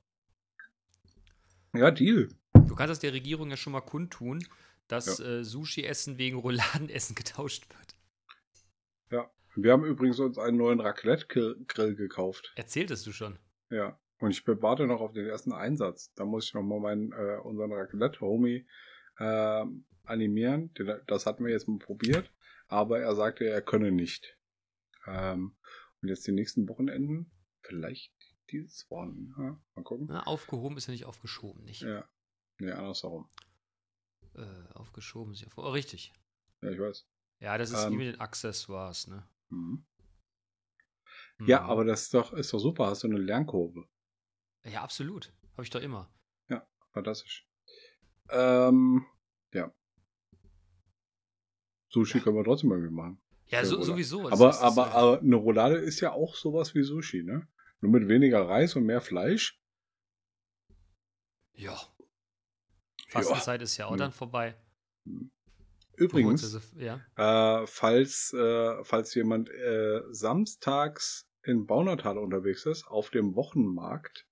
[1.74, 2.28] Ja, Deal.
[2.54, 4.46] Du kannst es der Regierung ja schon mal kundtun,
[4.86, 7.96] dass äh, Sushi-Essen wegen Rouladenessen getauscht wird.
[9.10, 9.28] Ja.
[9.56, 12.52] Wir haben übrigens uns einen neuen Raclette-Grill gekauft.
[12.54, 13.40] Erzähltest du schon?
[13.70, 13.98] Ja.
[14.20, 16.12] Und ich warte noch auf den ersten Einsatz.
[16.14, 18.68] Da muss ich noch mal meinen, äh, unseren Raclette-Homie
[19.18, 19.64] äh,
[20.04, 20.72] animieren.
[21.08, 22.30] Das hatten wir jetzt mal probiert.
[22.68, 24.38] Aber er sagte, er könne nicht.
[25.08, 25.56] Ähm,
[26.02, 28.12] und jetzt die nächsten Wochenenden, vielleicht
[28.50, 29.32] dieses Wochenende.
[29.38, 30.06] Ja, mal gucken.
[30.08, 31.82] Na, aufgehoben ist ja nicht aufgeschoben, nicht?
[31.82, 32.08] Ja.
[32.60, 33.28] Nee, andersherum.
[34.34, 35.64] Äh, aufgeschoben ist ja vor.
[35.64, 36.12] Oh, richtig.
[36.62, 37.06] Ja, ich weiß.
[37.40, 37.92] Ja, das ist Ähm.
[37.92, 39.28] wie mit den Accessoires, ne?
[39.50, 39.84] Mhm.
[41.46, 41.70] Ja, Mhm.
[41.70, 42.86] aber das ist doch, ist doch super.
[42.88, 43.88] Hast du eine Lernkurve.
[44.64, 45.32] Ja, absolut.
[45.52, 46.12] Habe ich doch immer.
[46.92, 47.46] Fantastisch.
[48.30, 49.06] Ähm,
[49.52, 49.72] ja.
[51.90, 52.24] Sushi Ja.
[52.24, 53.20] können wir trotzdem irgendwie machen.
[53.46, 54.26] Ja, Ja, so, sowieso.
[54.26, 57.46] Es Aber, ist- aber, äh, aber eine Roulade ist ja auch sowas wie Sushi, ne?
[57.80, 59.60] Nur mit weniger Reis und mehr Fleisch.
[61.54, 61.76] Ja.
[63.08, 63.98] Fastenzeit ist ja auch Hm.
[63.98, 64.54] dann vorbei.
[65.96, 67.00] Übrigens, Also, ja.
[67.16, 74.26] äh, falls, äh, falls jemand äh, samstags in Baunatal unterwegs ist, auf dem Wochenmarkt,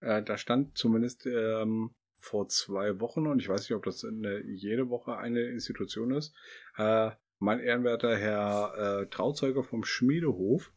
[0.00, 4.42] äh, da stand zumindest ähm, vor zwei Wochen, und ich weiß nicht, ob das eine,
[4.44, 6.34] jede Woche eine Institution ist,
[6.76, 10.72] äh, mein ehrenwerter Herr äh, Trauzeuger vom Schmiedehof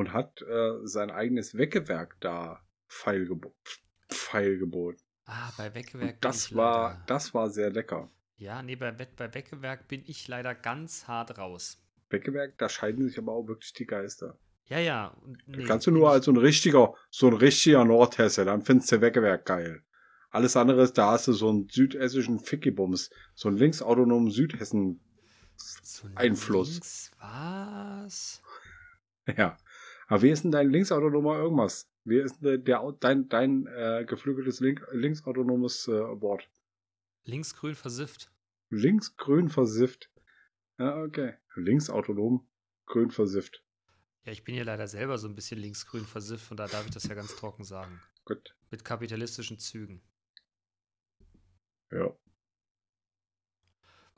[0.00, 3.54] und hat äh, sein eigenes Weckewerk da feilgebo
[4.08, 5.00] feilgeboten.
[5.26, 6.14] Ah, bei Weckewerk.
[6.14, 8.10] Und bin das ich war, leider- das war sehr lecker.
[8.36, 11.78] Ja, nee, bei, bei Weckewerk bin ich leider ganz hart raus.
[12.08, 14.38] Weckewerk, da scheiden sich aber auch wirklich die Geister.
[14.64, 15.14] Ja, ja.
[15.46, 19.00] nee, kannst du nur als so ein richtiger, so ein richtiger Nordhesse, dann findest du
[19.02, 19.82] Weckewerk geil.
[20.30, 25.00] Alles andere ist, da hast du so einen südhessischen Fickibums, so einen linksautonomen Südhessen.
[25.56, 26.70] so Einfluss.
[26.72, 28.42] Links, was?
[29.36, 29.56] Ja.
[30.10, 31.88] Aber wie ist denn dein linksautonomer irgendwas?
[32.02, 36.50] Wie ist denn der, dein, dein äh, geflügeltes Link, linksautonomes äh, Wort?
[37.22, 38.32] Linksgrün versifft.
[38.70, 40.10] Linksgrün versifft.
[40.80, 41.34] Ja, okay.
[41.54, 42.44] Linksautonom,
[42.86, 43.62] grün versifft.
[44.24, 46.90] Ja, ich bin hier leider selber so ein bisschen linksgrün versifft und da darf ich
[46.92, 48.02] das ja ganz trocken sagen.
[48.24, 48.56] Gut.
[48.72, 50.02] Mit kapitalistischen Zügen.
[51.92, 52.12] Ja.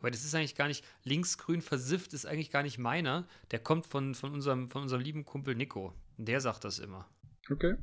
[0.03, 3.28] Aber das ist eigentlich gar nicht, linksgrün versifft ist eigentlich gar nicht meiner.
[3.53, 5.94] Der kommt von, von, unserem, von unserem lieben Kumpel Nico.
[6.16, 7.09] Der sagt das immer.
[7.48, 7.76] Okay.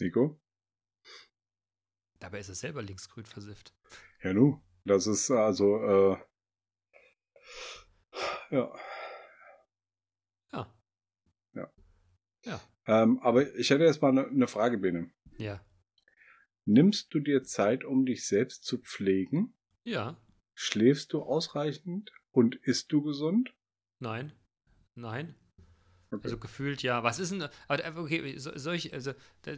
[0.00, 0.40] Nico?
[2.20, 3.74] Dabei ist er selber linksgrün versifft.
[4.22, 4.62] Ja, nu.
[4.84, 6.16] Das ist also, äh,
[8.50, 8.72] ja.
[12.44, 12.60] Ja.
[12.86, 15.10] Ähm, aber ich hätte jetzt mal eine ne Frage, Bene.
[15.38, 15.64] Ja.
[16.64, 19.54] Nimmst du dir Zeit, um dich selbst zu pflegen?
[19.84, 20.16] Ja.
[20.54, 22.12] Schläfst du ausreichend?
[22.30, 23.52] Und isst du gesund?
[23.98, 24.32] Nein.
[24.94, 25.34] Nein.
[26.10, 26.20] Okay.
[26.24, 27.02] Also gefühlt ja.
[27.02, 27.48] Was ist denn.
[27.68, 28.92] Aber okay, so- soll ich.
[28.92, 29.12] Also,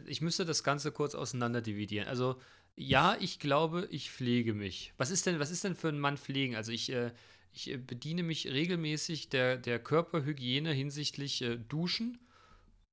[0.05, 2.07] ich müsste das Ganze kurz auseinander dividieren.
[2.07, 2.39] Also,
[2.75, 4.93] ja, ich glaube, ich pflege mich.
[4.97, 6.55] Was ist denn, was ist denn für ein Mann pflegen?
[6.55, 7.11] Also, ich, äh,
[7.51, 12.19] ich äh, bediene mich regelmäßig der, der Körperhygiene hinsichtlich äh, Duschen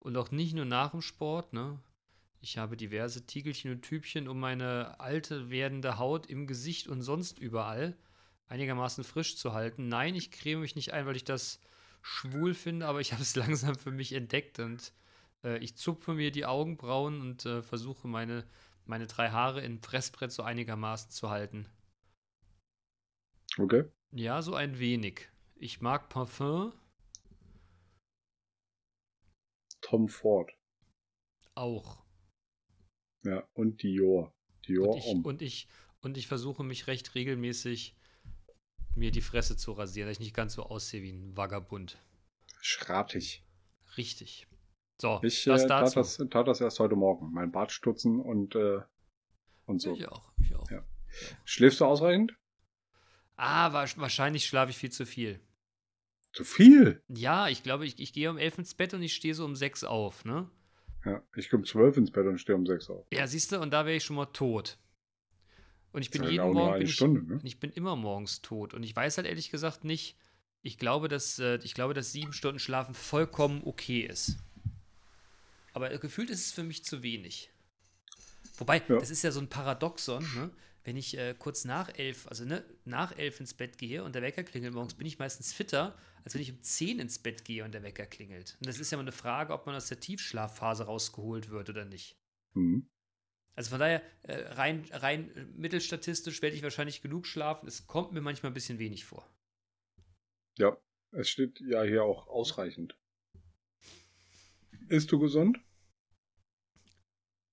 [0.01, 1.79] und auch nicht nur nach dem Sport, ne?
[2.43, 7.39] Ich habe diverse Tiegelchen und Typchen, um meine alte werdende Haut im Gesicht und sonst
[7.39, 7.97] überall
[8.49, 9.89] einigermaßen frisch zu halten.
[9.89, 11.61] Nein, ich creme mich nicht ein, weil ich das
[12.03, 14.93] schwul finde, aber ich habe es langsam für mich entdeckt und
[15.45, 18.45] äh, ich zupfe mir die Augenbrauen und äh, versuche meine,
[18.87, 21.69] meine drei Haare in Pressbrett so einigermaßen zu halten.
[23.57, 23.85] Okay.
[24.11, 25.29] Ja, so ein wenig.
[25.55, 26.73] Ich mag Parfum
[29.81, 30.51] Tom Ford.
[31.55, 32.02] auch.
[33.25, 33.47] Ja.
[33.55, 34.35] Und Dior.
[34.67, 35.25] Dior Und ich, um.
[35.25, 35.69] und, ich,
[36.01, 37.95] und ich versuche mich recht regelmäßig
[38.95, 41.99] mir die Fresse zu rasieren, dass ich nicht ganz so aussehe wie ein Vagabund.
[42.61, 43.43] Schratig.
[43.97, 44.47] Richtig.
[45.01, 47.33] So, Ich das äh, tat, das, tat das erst heute Morgen.
[47.33, 48.81] Mein Bart stutzen und äh,
[49.67, 49.95] und so.
[49.95, 50.71] Ich auch, ich auch.
[50.71, 50.85] Ja.
[51.45, 52.35] Schläfst du ausreichend?
[53.37, 55.41] Ah, wa- wahrscheinlich schlafe ich viel zu viel.
[56.33, 57.03] Zu viel?
[57.09, 59.57] Ja, ich glaube, ich, ich gehe um elf ins Bett und ich stehe so um
[59.57, 60.49] sechs auf, ne?
[61.05, 63.07] Ja, ich komme zwölf ins Bett und stehe um sechs auf.
[63.13, 64.79] Ja, siehst du, und da wäre ich schon mal tot.
[65.93, 67.41] Und ich bin jeden halt nur Morgen bin ich, Stunde, ne?
[67.43, 68.73] ich bin immer morgens tot.
[68.73, 70.17] Und ich weiß halt ehrlich gesagt nicht,
[70.63, 74.39] ich glaube, dass, äh, ich glaube, dass sieben Stunden Schlafen vollkommen okay ist.
[75.75, 77.51] Aber gefühlt ist es für mich zu wenig.
[78.59, 78.99] Wobei, Ja.
[78.99, 80.51] das ist ja so ein Paradoxon, ne?
[80.85, 84.23] Wenn ich äh, kurz nach elf, also ne, nach elf ins Bett gehe und der
[84.23, 87.65] Wecker klingelt morgens, bin ich meistens fitter, als wenn ich um zehn ins Bett gehe
[87.65, 88.57] und der Wecker klingelt.
[88.61, 91.85] Und das ist ja mal eine Frage, ob man aus der Tiefschlafphase rausgeholt wird oder
[91.85, 92.19] nicht.
[92.55, 92.89] Mhm.
[93.55, 97.69] Also von daher, äh, rein, rein mittelstatistisch werde ich wahrscheinlich genug schlafen.
[97.69, 99.29] Es kommt mir manchmal ein bisschen wenig vor.
[100.59, 100.77] Ja,
[101.13, 102.97] es steht ja hier auch ausreichend.
[104.89, 105.59] Isst du gesund?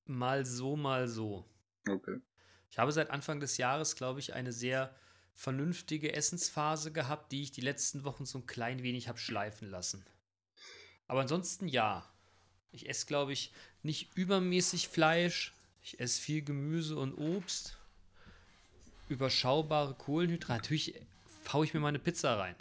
[0.06, 1.46] Mal so, mal so.
[1.88, 2.20] Okay.
[2.70, 4.93] Ich habe seit Anfang des Jahres, glaube ich, eine sehr
[5.34, 10.05] vernünftige Essensphase gehabt, die ich die letzten Wochen so ein klein wenig habe schleifen lassen.
[11.07, 12.07] Aber ansonsten ja.
[12.72, 13.51] Ich esse, glaube ich,
[13.82, 15.53] nicht übermäßig Fleisch.
[15.82, 17.78] Ich esse viel Gemüse und Obst.
[19.07, 20.61] Überschaubare Kohlenhydrate.
[20.61, 20.93] Natürlich
[21.51, 22.55] haue ich mir mal eine Pizza rein.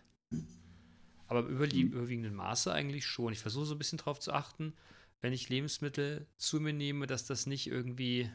[1.26, 3.34] Aber im überlie- überwiegenden Maße eigentlich schon.
[3.34, 4.72] Ich versuche so ein bisschen drauf zu achten,
[5.20, 8.30] wenn ich Lebensmittel zu mir nehme, dass das nicht irgendwie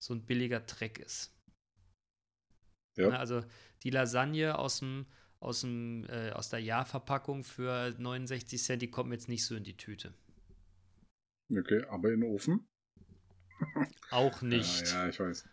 [0.00, 1.32] so ein billiger Dreck ist.
[2.96, 3.08] Ja.
[3.10, 3.42] Ne, also
[3.84, 5.06] die Lasagne aus dem
[5.38, 9.54] aus dem äh, aus der Jahrverpackung für 69 Cent, die kommt mir jetzt nicht so
[9.54, 10.12] in die Tüte.
[11.56, 12.68] Okay, aber in den Ofen?
[14.10, 14.86] Auch nicht.
[14.92, 15.48] Ja, ja, ich weiß.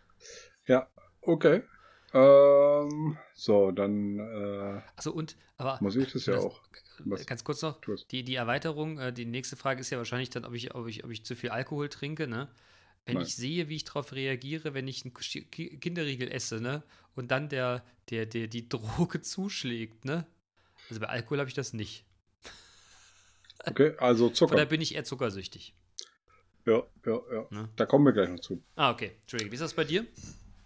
[0.66, 0.90] Ja,
[1.22, 1.62] okay.
[2.12, 6.62] Ähm, so, dann äh, Also und aber muss ich das ja das- auch.
[7.04, 7.26] Was?
[7.26, 7.80] ganz kurz noch,
[8.10, 11.04] die, die Erweiterung, äh, die nächste Frage ist ja wahrscheinlich dann, ob ich, ob ich,
[11.04, 12.48] ob ich zu viel Alkohol trinke, ne?
[13.06, 13.26] Wenn Nein.
[13.26, 16.82] ich sehe, wie ich darauf reagiere, wenn ich einen Ki- Ki- Kinderriegel esse, ne?
[17.14, 20.26] Und dann der, der, der, die Droge zuschlägt, ne?
[20.88, 22.04] Also bei Alkohol habe ich das nicht.
[23.64, 24.64] Okay, also Zucker.
[24.66, 25.74] bin ich eher zuckersüchtig.
[26.66, 27.46] Ja, ja, ja.
[27.50, 27.68] Ne?
[27.76, 28.62] Da kommen wir gleich noch zu.
[28.76, 29.12] Ah, okay.
[29.22, 30.06] Entschuldige, wie ist das bei dir?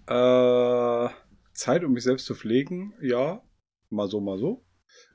[0.07, 1.09] Äh,
[1.53, 3.43] Zeit, um mich selbst zu pflegen, ja.
[3.89, 4.65] Mal so, mal so.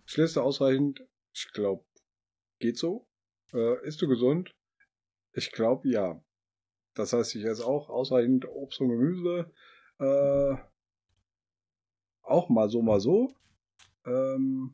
[0.06, 1.02] Schläfst du ausreichend?
[1.34, 1.84] Ich glaube,
[2.60, 3.08] geht so.
[3.54, 4.56] Äh, isst du gesund?
[5.34, 6.24] Ich glaube, ja.
[6.98, 9.52] Das heißt, ich esse auch ausreichend Obst und Gemüse.
[10.00, 10.56] Äh,
[12.24, 13.36] auch mal so, mal so.
[14.06, 14.74] Ähm,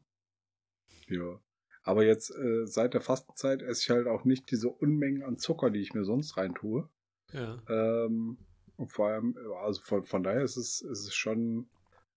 [1.07, 1.39] ja.
[1.83, 5.69] Aber jetzt äh, seit der Fastenzeit esse ich halt auch nicht diese Unmengen an Zucker,
[5.69, 6.87] die ich mir sonst reintue.
[7.33, 7.61] Ja.
[7.67, 8.37] Ähm,
[8.77, 11.69] und vor allem, also von, von daher ist es, ist es schon,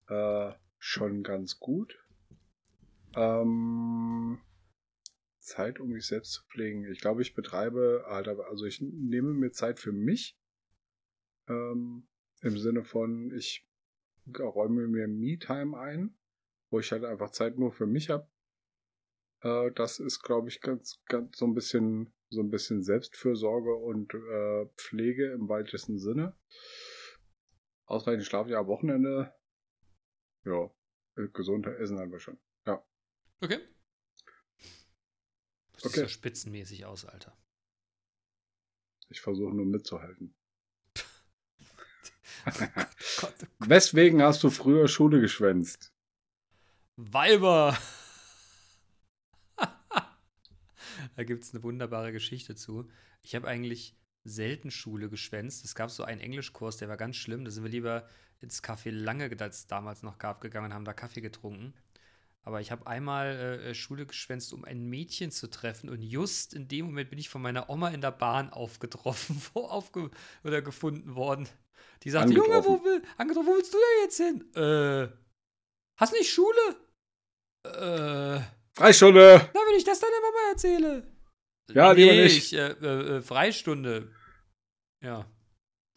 [0.08, 1.98] äh, schon ganz gut.
[3.16, 4.40] Ähm,
[5.46, 6.86] Zeit, um mich selbst zu pflegen.
[6.92, 10.38] Ich glaube, ich betreibe, halt, also ich nehme mir Zeit für mich.
[11.48, 12.08] Ähm,
[12.42, 13.68] Im Sinne von, ich
[14.38, 16.18] räume mir Me-Time ein,
[16.70, 18.28] wo ich halt einfach Zeit nur für mich habe.
[19.42, 24.14] Äh, das ist, glaube ich, ganz, ganz so ein bisschen, so ein bisschen Selbstfürsorge und
[24.14, 26.36] äh, Pflege im weitesten Sinne.
[27.86, 29.34] Ausreichend Schlaf ja Wochenende.
[30.44, 30.72] Ja,
[31.18, 32.40] äh, gesund essen haben wir schon.
[32.66, 32.84] Ja.
[33.42, 33.60] Okay.
[35.86, 36.02] Okay.
[36.02, 37.38] so spitzenmäßig aus, Alter.
[39.10, 40.36] Ich versuche nur mitzuhalten.
[42.46, 45.94] Gott, Weswegen hast du früher Schule geschwänzt?
[46.96, 47.78] Weiber!
[51.16, 52.90] da gibt es eine wunderbare Geschichte zu.
[53.22, 55.66] Ich habe eigentlich selten Schule geschwänzt.
[55.66, 57.46] Es gab so einen Englischkurs, der war ganz schlimm.
[57.46, 58.08] Da sind wir lieber
[58.42, 61.74] ins Café Lange, das es damals noch gab, gegangen und haben da Kaffee getrunken.
[62.46, 65.90] Aber ich habe einmal äh, Schule geschwänzt, um ein Mädchen zu treffen.
[65.90, 69.62] Und just in dem Moment bin ich von meiner Oma in der Bahn aufgetroffen, wo
[69.62, 70.12] aufge
[70.44, 71.50] oder gefunden worden.
[72.04, 74.54] Die sagte, Junge, wo, will, wo willst du denn jetzt hin?
[74.56, 75.08] Äh,
[75.98, 76.76] hast nicht Schule?
[77.64, 78.42] Äh,
[78.74, 79.50] Freistunde!
[79.54, 81.12] na, wenn ich das deiner Mama erzähle.
[81.72, 82.38] Ja, nee, lieber nicht.
[82.38, 84.14] Ich, äh, äh, äh, Freistunde.
[85.02, 85.26] Ja.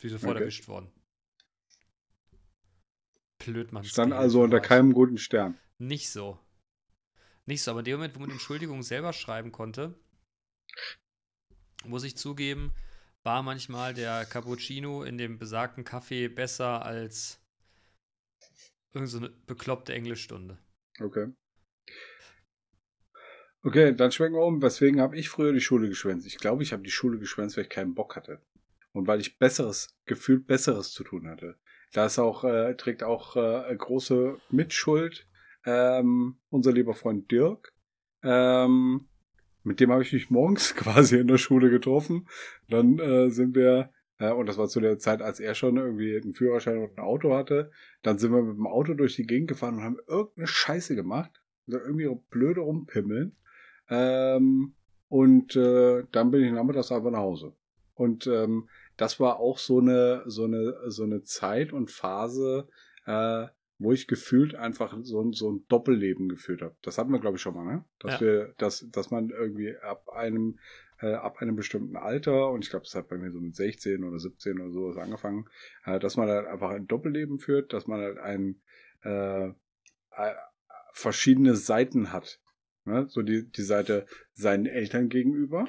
[0.01, 0.44] Sie sofort Okay.
[0.44, 0.90] erwischt worden.
[3.38, 3.84] Blöd, Mann.
[3.84, 5.59] Stand also unter keinem guten Stern.
[5.79, 6.39] Nicht so.
[7.47, 9.99] Nicht so, aber in dem Moment, wo man Entschuldigung selber schreiben konnte,
[11.85, 12.74] muss ich zugeben,
[13.22, 17.41] war manchmal der Cappuccino in dem besagten Kaffee besser als
[18.93, 20.59] irgendeine so bekloppte Englischstunde.
[21.01, 21.33] Okay.
[23.62, 24.62] Okay, dann schwenken wir um.
[24.62, 26.26] Weswegen habe ich früher die Schule geschwänzt?
[26.26, 28.41] Ich glaube, ich habe die Schule geschwänzt, weil ich keinen Bock hatte.
[28.93, 31.59] Und weil ich besseres, gefühlt besseres zu tun hatte.
[31.93, 35.26] Da ist auch, äh, trägt auch äh, große Mitschuld
[35.64, 37.72] ähm, unser lieber Freund Dirk.
[38.22, 39.09] Ähm,
[39.62, 42.28] mit dem habe ich mich morgens quasi in der Schule getroffen.
[42.68, 46.16] Dann äh, sind wir Äh, und das war zu der Zeit, als er schon irgendwie
[46.16, 47.70] einen Führerschein und ein Auto hatte.
[48.02, 51.40] Dann sind wir mit dem Auto durch die Gegend gefahren und haben irgendeine Scheiße gemacht.
[51.66, 53.36] Also irgendwie blöde rumpimmeln.
[53.88, 54.74] Ähm,
[55.09, 57.54] und äh, dann bin ich nachmittags einfach nach Hause.
[57.94, 62.68] Und ähm, das war auch so eine, so eine, so eine Zeit und Phase,
[63.06, 63.46] äh,
[63.79, 66.76] wo ich gefühlt einfach so, so ein Doppelleben geführt habe.
[66.83, 67.85] Das hatten wir, glaube ich, schon mal, ne?
[68.01, 68.20] Dass Ja.
[68.26, 70.59] wir, dass, dass man irgendwie ab einem,
[71.01, 74.03] äh, ab einem bestimmten Alter, und ich glaube, das hat bei mir so mit 16
[74.03, 75.49] oder 17 oder sowas angefangen,
[75.85, 78.61] äh, dass man halt einfach ein Doppelleben führt, dass man halt ein
[79.03, 79.51] äh,
[80.93, 82.41] verschiedene Seiten hat.
[82.85, 83.07] Ne?
[83.09, 85.68] So die, die Seite seinen Eltern gegenüber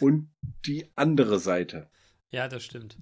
[0.00, 0.30] und
[0.66, 1.90] die andere Seite.
[2.30, 2.96] Ja, das stimmt.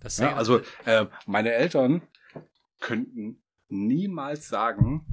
[0.00, 2.02] Das Ja, also äh, meine Eltern
[2.78, 5.04] könnten niemals sagen,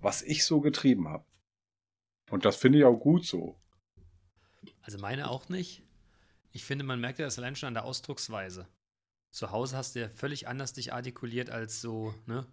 [0.00, 1.24] was ich so getrieben habe.
[2.30, 3.58] Und das finde ich auch gut so.
[4.82, 5.82] Also meine auch nicht.
[6.52, 8.68] Ich finde, man merkt ja das allein schon an der Ausdrucksweise.
[9.30, 12.46] Zu Hause hast du ja völlig anders dich artikuliert als so, ne?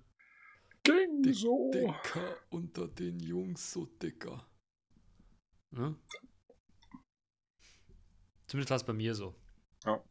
[0.84, 1.72] Ging so.
[1.72, 4.46] Dicker unter den Jungs, so dicker.
[5.72, 5.96] Ne?
[8.48, 9.36] Zumindest war es bei mir so.
[9.84, 10.04] Ja.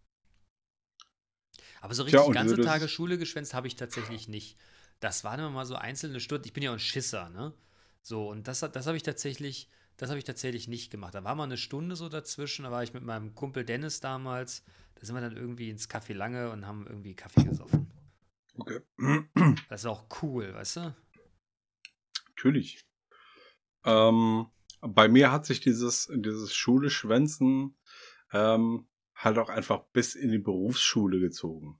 [1.84, 4.56] Aber so Tja, richtig und ganze Tage Schule geschwänzt habe ich tatsächlich nicht.
[5.00, 6.46] Das waren immer mal so einzelne Stunden.
[6.46, 7.52] Ich bin ja auch ein Schisser, ne?
[8.00, 9.68] So, und das, hat- das habe ich tatsächlich,
[9.98, 11.14] das habe ich tatsächlich nicht gemacht.
[11.14, 14.64] Da war mal eine Stunde so dazwischen, da war ich mit meinem Kumpel Dennis damals.
[14.94, 17.86] Da sind wir dann irgendwie ins Café Lange und haben irgendwie Kaffee gesoffen.
[18.56, 18.80] Okay.
[19.68, 20.96] Das ist auch cool, weißt du?
[22.28, 22.86] Natürlich.
[23.84, 24.46] Ähm,
[24.80, 27.76] bei mir hat sich dieses, dieses Schule-Schwänzen
[28.32, 31.78] ähm, halt auch einfach bis in die Berufsschule gezogen.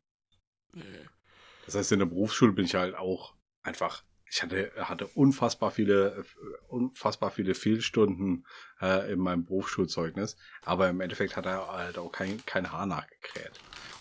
[1.67, 6.19] Das heißt, in der Berufsschule bin ich halt auch einfach, ich hatte, hatte unfassbar viele,
[6.19, 6.25] äh,
[6.69, 8.47] unfassbar viele Fehlstunden
[8.81, 13.53] äh, in meinem Berufsschulzeugnis, aber im Endeffekt hat er halt auch kein, kein Haar nachgekräht.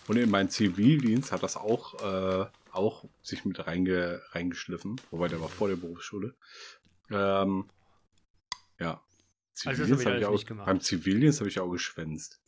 [0.06, 5.40] Und in meinem Zivildienst hat das auch, äh, auch sich mit reinge, reingeschliffen, wobei der
[5.40, 6.34] war vor der Berufsschule.
[7.10, 7.70] Ähm,
[8.78, 9.02] ja.
[9.64, 12.43] Also hab ich Zivildienst hab alles ich auch, beim Zivildienst habe ich auch geschwänzt.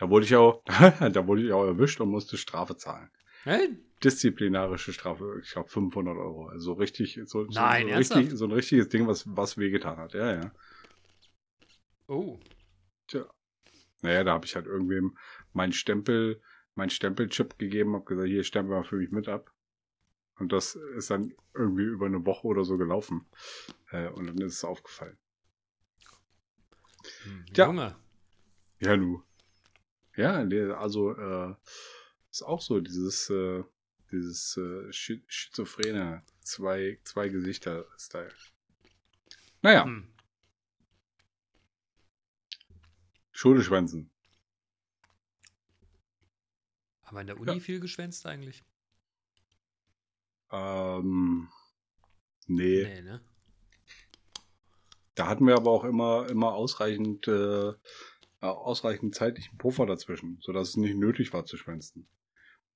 [0.00, 0.62] Da wurde ich auch,
[1.12, 3.10] da wurde ich auch erwischt und musste Strafe zahlen
[3.44, 3.76] Hä?
[4.02, 6.48] disziplinarische Strafe, ich glaube 500 Euro.
[6.48, 8.20] Also richtig, so, so, Nein, so, ernsthaft?
[8.20, 10.14] richtig, so ein richtiges Ding, was, was wehgetan hat.
[10.14, 10.52] Ja, ja.
[12.06, 12.38] Oh.
[14.02, 15.18] Naja, da habe ich halt irgendwem
[15.52, 16.40] meinen Stempel,
[16.74, 19.52] meinen Stempelchip gegeben, habe gesagt, hier stempel mal für mich mit ab.
[20.38, 23.26] Und das ist dann irgendwie über eine Woche oder so gelaufen.
[23.90, 25.18] Äh, und dann ist es aufgefallen.
[27.24, 27.66] Hm, Tja.
[27.66, 27.96] Junge.
[28.78, 29.22] Ja, nu.
[30.16, 30.34] Ja,
[30.76, 31.54] also äh,
[32.30, 33.62] ist auch so dieses, äh,
[34.10, 38.34] dieses äh, Schi- schizophrene zwei, zwei Gesichter-Style.
[39.62, 39.84] Naja.
[39.84, 40.12] Hm.
[43.30, 44.10] Schule schwänzen.
[47.04, 48.64] Haben wir in der Uni viel geschwänzt eigentlich?
[50.52, 51.48] Ähm,
[52.46, 52.84] nee.
[52.84, 53.20] Nee, ne?
[55.14, 57.72] Da hatten wir aber auch immer, immer ausreichend, äh,
[58.48, 62.08] ausreichend zeitlichen Puffer dazwischen, sodass es nicht nötig war zu schwänzen.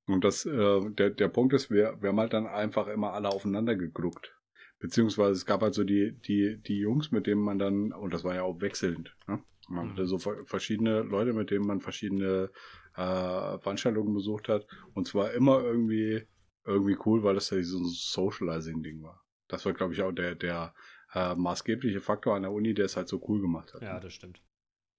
[0.07, 3.31] Und das, äh, der, der Punkt ist, wir, wir haben halt dann einfach immer alle
[3.31, 4.35] aufeinander gegluckt.
[4.79, 8.23] Beziehungsweise es gab halt so die, die, die Jungs, mit denen man dann, und das
[8.25, 9.43] war ja auch wechselnd, ne?
[9.67, 9.91] Man Mhm.
[9.93, 12.51] hatte so ver- verschiedene Leute, mit denen man verschiedene
[12.97, 14.67] äh, Veranstaltungen besucht hat.
[14.93, 16.27] Und zwar immer irgendwie,
[16.67, 19.25] irgendwie cool, weil das ja so ein Socializing-Ding war.
[19.49, 20.75] Das war, glaube ich, auch der, der
[21.15, 23.81] äh, maßgebliche Faktor an der Uni, der es halt so cool gemacht hat.
[23.81, 24.01] Ja, ne?
[24.01, 24.43] das stimmt.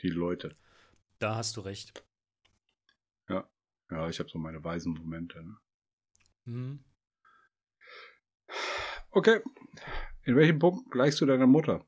[0.02, 0.56] Die Leute.
[1.20, 2.04] Da hast du recht.
[3.90, 5.44] Ja, ich habe so meine weisen Momente.
[5.44, 5.58] Ne?
[6.46, 6.84] Hm.
[9.12, 9.42] Okay.
[10.24, 11.86] In welchem Punkt gleichst du deiner Mutter?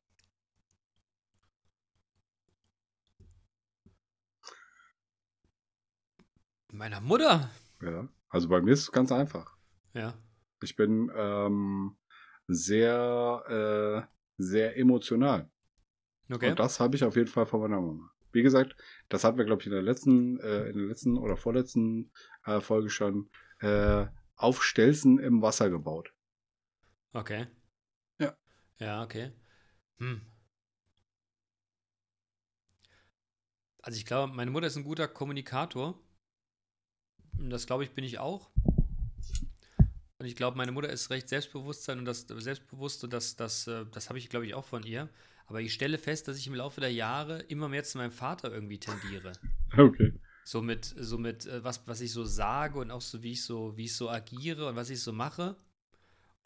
[6.72, 7.50] Meiner Mutter.
[7.82, 8.08] Ja.
[8.30, 9.58] Also bei mir ist es ganz einfach.
[9.94, 10.14] Ja.
[10.62, 11.98] Ich bin ähm,
[12.48, 15.50] sehr, äh, sehr emotional.
[16.30, 16.50] Okay.
[16.50, 18.12] Und das habe ich auf jeden Fall von meiner Mama.
[18.32, 18.76] Wie gesagt,
[19.10, 22.12] das hatten wir, glaube ich, in der letzten, äh, in der letzten oder vorletzten
[22.46, 24.06] äh, Folge schon äh,
[24.36, 26.14] auf Stelzen im Wasser gebaut.
[27.14, 27.48] Okay.
[28.20, 28.36] Ja.
[28.80, 29.32] Ja, okay.
[30.00, 30.22] Hm.
[33.82, 36.00] Also ich glaube, meine Mutter ist ein guter Kommunikator.
[37.40, 38.52] Und Das glaube ich, bin ich auch.
[40.20, 43.86] Und ich glaube, meine Mutter ist recht Selbstbewusstsein und das selbstbewusst und das, das, äh,
[43.92, 45.10] das habe ich, glaube ich, auch von ihr.
[45.48, 48.54] Aber ich stelle fest, dass ich im Laufe der Jahre immer mehr zu meinem Vater
[48.54, 49.34] irgendwie tendiere.
[49.78, 50.14] Okay.
[50.46, 53.44] So mit, so mit äh, was, was ich so sage und auch so, wie ich
[53.44, 55.58] so, wie ich so agiere und was ich so mache.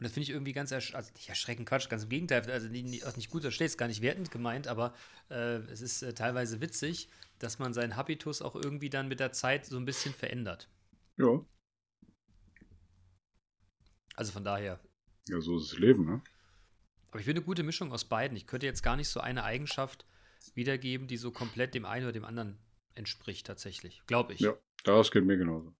[0.02, 2.66] Und das finde ich irgendwie ganz ersch also nicht erschreckend, Quatsch, ganz im Gegenteil, also
[2.66, 4.92] nicht, nicht gut, das steht gar nicht wertend gemeint, aber
[5.30, 9.30] äh, es ist äh, teilweise witzig, dass man seinen Habitus auch irgendwie dann mit der
[9.30, 10.68] Zeit so ein bisschen verändert.
[11.16, 11.46] Ja.
[14.16, 14.80] Also von daher.
[15.28, 16.22] Ja, so ist das Leben, ne?
[17.12, 18.36] Aber ich will eine gute Mischung aus beiden.
[18.38, 20.06] Ich könnte jetzt gar nicht so eine Eigenschaft
[20.54, 22.58] wiedergeben, die so komplett dem einen oder dem anderen
[22.94, 24.02] entspricht, tatsächlich.
[24.06, 24.40] Glaube ich.
[24.40, 24.54] Ja,
[24.84, 25.74] das geht mir genauso.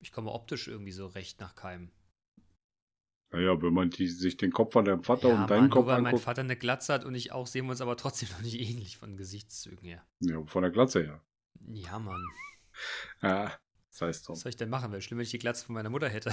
[0.00, 1.92] Ich komme optisch irgendwie so recht nach keinem.
[3.30, 5.86] Naja, wenn man die, sich den Kopf von deinem Vater Ja, und deinen Mann, Kopf
[5.86, 6.24] weil mein anguckt.
[6.24, 8.96] Vater eine Glatze hat und ich auch, sehen wir uns aber trotzdem noch nicht ähnlich
[8.96, 10.06] von Gesichtszügen her.
[10.20, 11.24] Ja, von der Glatze her.
[11.72, 12.24] Ja, Mann.
[13.22, 13.58] Ja,
[13.90, 14.34] das heißt Was doch.
[14.36, 14.92] soll ich denn machen?
[14.92, 16.32] Wäre schlimm, wenn ich die Glatze von meiner Mutter hätte.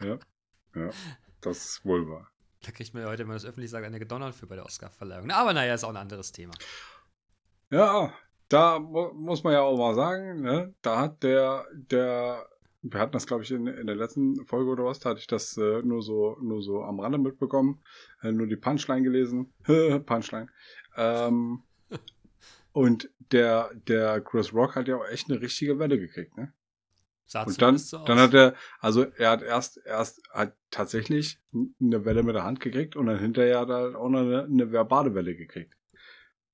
[0.00, 0.18] Ja,
[0.74, 0.90] ja,
[1.40, 2.30] das ist wohl wahr.
[2.62, 4.64] Da kriegt man ja heute, wenn man das öffentlich sagt, eine gedonnert für bei der
[4.64, 5.30] Oscar-Verleihung.
[5.30, 6.54] Aber naja, ist auch ein anderes Thema.
[7.70, 8.12] Ja,
[8.48, 12.46] da mu muss man ja auch mal sagen, ne, da hat der, der,
[12.82, 15.26] wir hatten das, glaube ich, in, in der letzten Folge oder was, da hatte ich
[15.26, 17.82] das äh, nur so, nur so am Rande mitbekommen,
[18.22, 19.52] äh, nur die Punchline gelesen,
[20.06, 20.48] Punchline.
[20.96, 21.62] Ähm,
[22.72, 26.52] und der, der Chris Rock hat ja auch echt eine richtige Welle gekriegt, ne?
[27.26, 32.04] Sah Und dann, so dann hat er, also er hat erst, erst hat tatsächlich eine
[32.04, 35.14] Welle mit der Hand gekriegt und dann hinterher hat er auch noch eine, eine verbale
[35.14, 35.76] Welle gekriegt.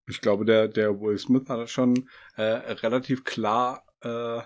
[0.07, 4.41] Ich glaube, der, der Will Smith hat das schon äh, relativ klar, äh,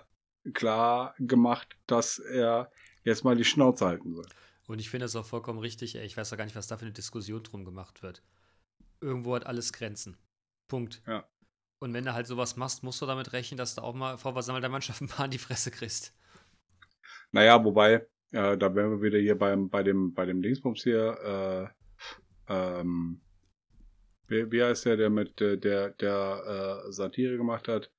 [0.52, 2.70] klar gemacht, dass er
[3.04, 4.26] jetzt mal die Schnauze halten soll.
[4.66, 5.94] Und ich finde das auch vollkommen richtig.
[5.94, 6.04] Ey.
[6.04, 8.22] Ich weiß doch gar nicht, was da für eine Diskussion drum gemacht wird.
[9.00, 10.16] Irgendwo hat alles Grenzen.
[10.68, 11.02] Punkt.
[11.06, 11.24] Ja.
[11.78, 14.32] Und wenn du halt sowas machst, musst du damit rechnen, dass du auch mal vor
[14.32, 16.14] versammelter Mannschaft ein paar in die Fresse kriegst.
[17.36, 21.70] Naja, wobei, äh, da wären wir wieder hier beim, bei dem, bei dem Dingsbums hier,
[22.48, 23.20] äh, ähm,
[24.26, 27.92] wie, wie heißt der, der mit, der, der äh, Satire gemacht hat,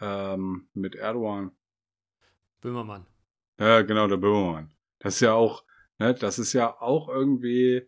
[0.00, 1.52] ähm, mit Erdogan.
[2.62, 3.04] Böhmermann.
[3.60, 4.72] Ja, genau, der Böhmermann.
[5.00, 5.64] Das ist ja auch,
[5.98, 7.86] ne, das ist ja auch irgendwie,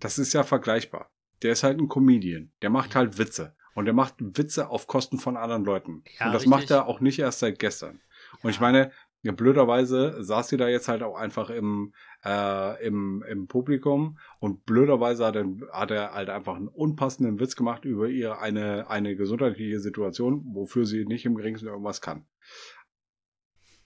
[0.00, 1.10] das ist ja vergleichbar.
[1.40, 2.52] Der ist halt ein Comedian.
[2.60, 3.56] Der macht halt Witze.
[3.74, 6.04] Und der macht Witze auf Kosten von anderen Leuten.
[6.18, 6.50] Ja, und das richtig.
[6.50, 8.02] macht er auch nicht erst seit gestern.
[8.42, 8.90] Und ich meine,
[9.22, 11.92] ja, blöderweise saß sie da jetzt halt auch einfach im,
[12.24, 17.54] äh, im, im Publikum und blöderweise hat er, hat er halt einfach einen unpassenden Witz
[17.54, 22.26] gemacht über ihre eine, eine gesundheitliche Situation, wofür sie nicht im geringsten irgendwas kann.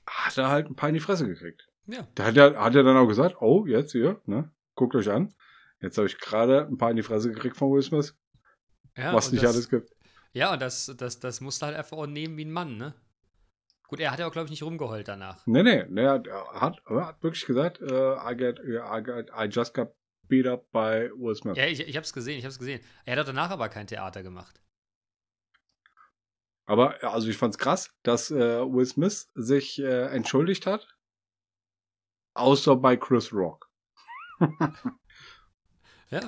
[0.06, 1.68] Hat er halt ein paar in die Fresse gekriegt.
[1.86, 2.06] Ja.
[2.14, 5.34] Da hat er, hat er dann auch gesagt, oh, jetzt hier, ne, guckt euch an.
[5.80, 8.16] Jetzt habe ich gerade ein paar in die Fresse gekriegt von Will Smith,
[8.96, 9.90] ja was nicht das, alles gibt.
[10.32, 12.94] Ja, und das, das, das musst du halt einfach auch nehmen wie ein Mann, ne?
[13.94, 15.46] Gut, er hat ja auch, glaube ich, nicht rumgeheult danach.
[15.46, 16.20] Nee, nee, nee, er
[16.52, 19.94] hat, er hat wirklich gesagt, äh, I, get, I, get, I just got
[20.26, 21.56] beat up by Will Smith.
[21.56, 22.80] Ja, ich, ich hab's gesehen, ich hab's gesehen.
[23.04, 24.60] Er hat danach aber kein Theater gemacht.
[26.66, 30.96] Aber also ich fand's krass, dass äh, Will Smith sich äh, entschuldigt hat.
[32.34, 33.70] Außer bei Chris Rock.
[36.10, 36.20] Ja,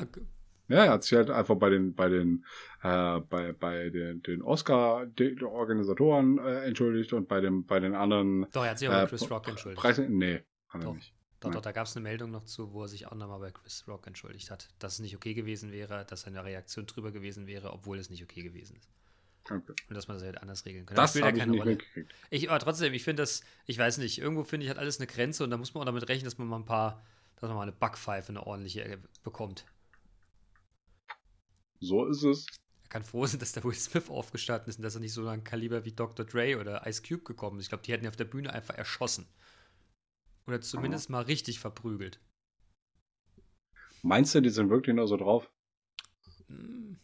[0.69, 2.45] Ja, er hat sich halt einfach bei den, bei den,
[2.83, 8.65] äh, bei, bei den, den Oscar-Organisatoren äh, entschuldigt und bei dem, bei den anderen doch,
[8.65, 9.81] er hat sich auch bei äh, Chris Rock entschuldigt.
[9.81, 10.19] Preisen.
[10.19, 11.13] Nee, hat er nicht.
[11.41, 11.57] Doch, Nein.
[11.57, 13.87] doch, da gab es eine Meldung noch zu, wo er sich auch nochmal bei Chris
[13.87, 17.73] Rock entschuldigt hat, dass es nicht okay gewesen wäre, dass seine Reaktion drüber gewesen wäre,
[17.73, 18.89] obwohl es nicht okay gewesen ist.
[19.45, 19.75] Okay.
[19.89, 20.97] Und dass man das halt anders regeln kann.
[20.97, 21.79] Das spielt ja ich keine nicht Rolle.
[22.31, 25.07] Ich, aber trotzdem, ich finde das, ich weiß nicht, irgendwo finde ich, hat alles eine
[25.07, 27.05] Grenze und da muss man auch damit rechnen, dass man mal ein paar,
[27.37, 29.67] dass man mal eine Backpfeife, eine ordentliche äh, bekommt.
[31.81, 32.47] So ist es.
[32.85, 35.27] Er kann froh sein, dass der Will Smith aufgestanden ist und dass er nicht so
[35.27, 36.25] ein Kaliber wie Dr.
[36.25, 37.65] Dre oder Ice Cube gekommen ist.
[37.65, 39.27] Ich glaube, die hätten ihn auf der Bühne einfach erschossen.
[40.47, 42.21] Oder zumindest mal richtig verprügelt.
[44.03, 45.51] Meinst du, die sind wirklich nur so drauf?
[46.47, 47.01] Hm.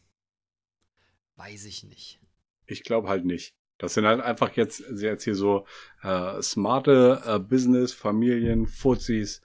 [1.34, 2.20] Weiß ich nicht.
[2.66, 3.56] Ich glaube halt nicht.
[3.78, 5.66] Das sind halt einfach jetzt, jetzt hier so
[6.02, 9.42] äh, smarte äh, Business, Familien, Fuzis,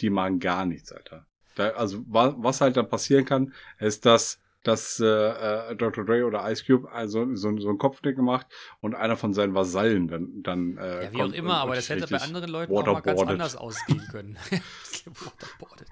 [0.00, 1.26] die machen gar nichts, Alter.
[1.54, 6.04] Da, also wa was halt dann passieren kann, ist, dass dass äh, äh, Dr.
[6.04, 8.46] Dre oder Ice Cube also so, so einen Kopfnick gemacht
[8.80, 12.08] und einer von seinen Vasallen dann dann äh, Ja, wie auch immer, aber das hätte
[12.08, 14.36] bei anderen Leuten auch mal ganz anders ausgehen können.
[15.06, 15.88] Waterboardet.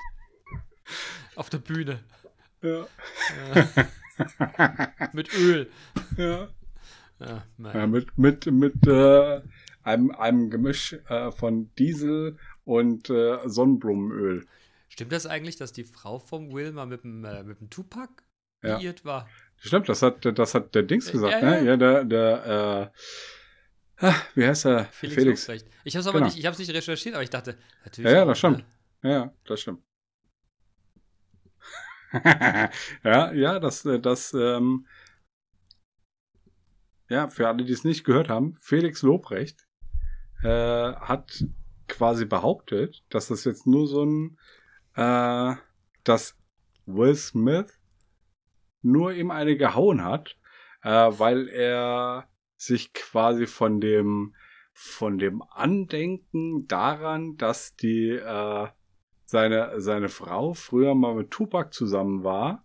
[1.37, 2.01] Auf der Bühne.
[2.63, 2.87] Ja.
[3.55, 3.65] Äh,
[5.13, 5.71] mit Öl.
[6.17, 6.49] ja.
[7.21, 7.45] Ja.
[7.59, 9.41] Ja, mit mit mit äh,
[9.85, 14.47] einem einem Gemisch äh, von Diesel und äh, Sonnenblumenöl.
[14.89, 18.24] Stimmt das eigentlich, dass die Frau vom Will mal mit dem, äh, mit dem Tupac
[18.65, 18.79] Ja.
[18.79, 19.29] liiert war?
[19.57, 21.57] Stimmt, das hat das hat der Dings gesagt, Ja, ne?
[21.59, 21.63] ja.
[21.65, 22.93] Ja, der der
[24.01, 24.85] äh, ah, wie heißt er?
[24.87, 25.47] Felix, Felix.
[25.47, 25.67] Lobrecht.
[25.85, 26.27] Ich habe es aber Genau.
[26.27, 28.11] nicht, ich habe nicht recherchiert, aber ich dachte, natürlich.
[28.11, 28.59] Ja, ja, das stimmt.
[29.03, 29.11] ne?
[29.11, 29.83] Ja, ja, das stimmt.
[33.05, 34.87] ja, ja, das äh, das ähm,
[37.09, 39.67] ja, für alle, die es nicht gehört haben, Felix Lobrecht
[40.43, 41.45] äh, hat
[41.89, 44.39] quasi behauptet, dass das jetzt nur so ein,
[44.95, 45.55] äh,
[46.05, 46.37] dass
[46.87, 47.79] Will Smith
[48.85, 50.37] nur ihm eine gehauen hat,
[50.83, 54.35] äh, weil er sich quasi von dem
[54.73, 58.67] von dem Andenken daran, dass die äh,
[59.25, 62.65] seine seine Frau früher mal mit Tupac zusammen war,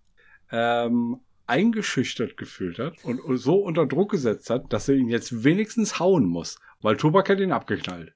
[0.51, 5.99] ähm, eingeschüchtert gefühlt hat und so unter Druck gesetzt hat, dass er ihn jetzt wenigstens
[5.99, 8.13] hauen muss, weil Tupac hat ihn abgeknallt.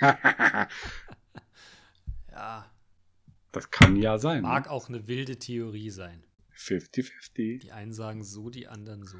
[2.32, 2.70] Ja,
[3.52, 4.42] Das kann ja sein.
[4.42, 4.70] mag ne?
[4.70, 6.22] auch eine wilde Theorie sein.
[6.60, 7.60] 50-50.
[7.60, 9.18] Die einen sagen so, die anderen so.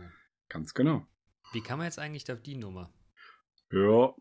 [0.48, 1.06] Ganz genau.
[1.52, 2.92] Wie kann man jetzt eigentlich auf die Nummer
[3.72, 4.14] Ja.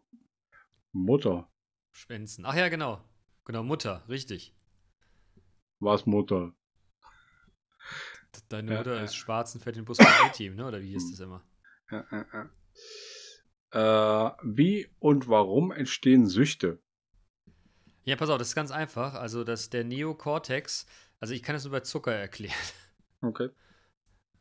[0.92, 1.52] Mutter.
[1.92, 2.46] schwänzen?
[2.46, 3.04] Ach ja, genau.
[3.46, 4.56] Genau, Mutter, richtig.
[5.80, 6.54] Was Mutter?
[8.48, 9.04] Deine Mutter ja.
[9.04, 10.68] ist schwarz und fährt den Bus vom A-Team, ne?
[10.68, 11.12] Oder wie hieß Hm.
[11.12, 11.44] das immer?
[11.92, 12.50] Ja, ja, ja.
[14.30, 16.82] Äh, wie und warum entstehen Süchte?
[18.04, 19.14] Ja, pass auf, das ist ganz einfach.
[19.16, 20.86] Also, dass der Neokortex,
[21.20, 22.56] also ich kann das nur bei Zucker erklären,
[23.22, 23.50] Okay.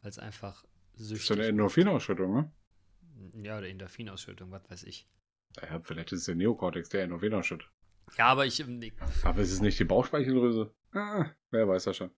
[0.02, 2.52] weil es einfach Das ist süchtig so eine Endorphinausschüttung, ne?
[3.42, 5.08] Ja, oder Endorphinausschüttung, was weiß ich.
[5.62, 7.68] Ja, vielleicht ist es der Neokortex, der Endorphin ausschüttet.
[8.16, 8.92] Ja, aber ich, ähm, nee,
[9.24, 10.72] Aber es ist nicht die Bauchspeicheldrüse.
[10.92, 12.10] Ah, wer weiß das schon.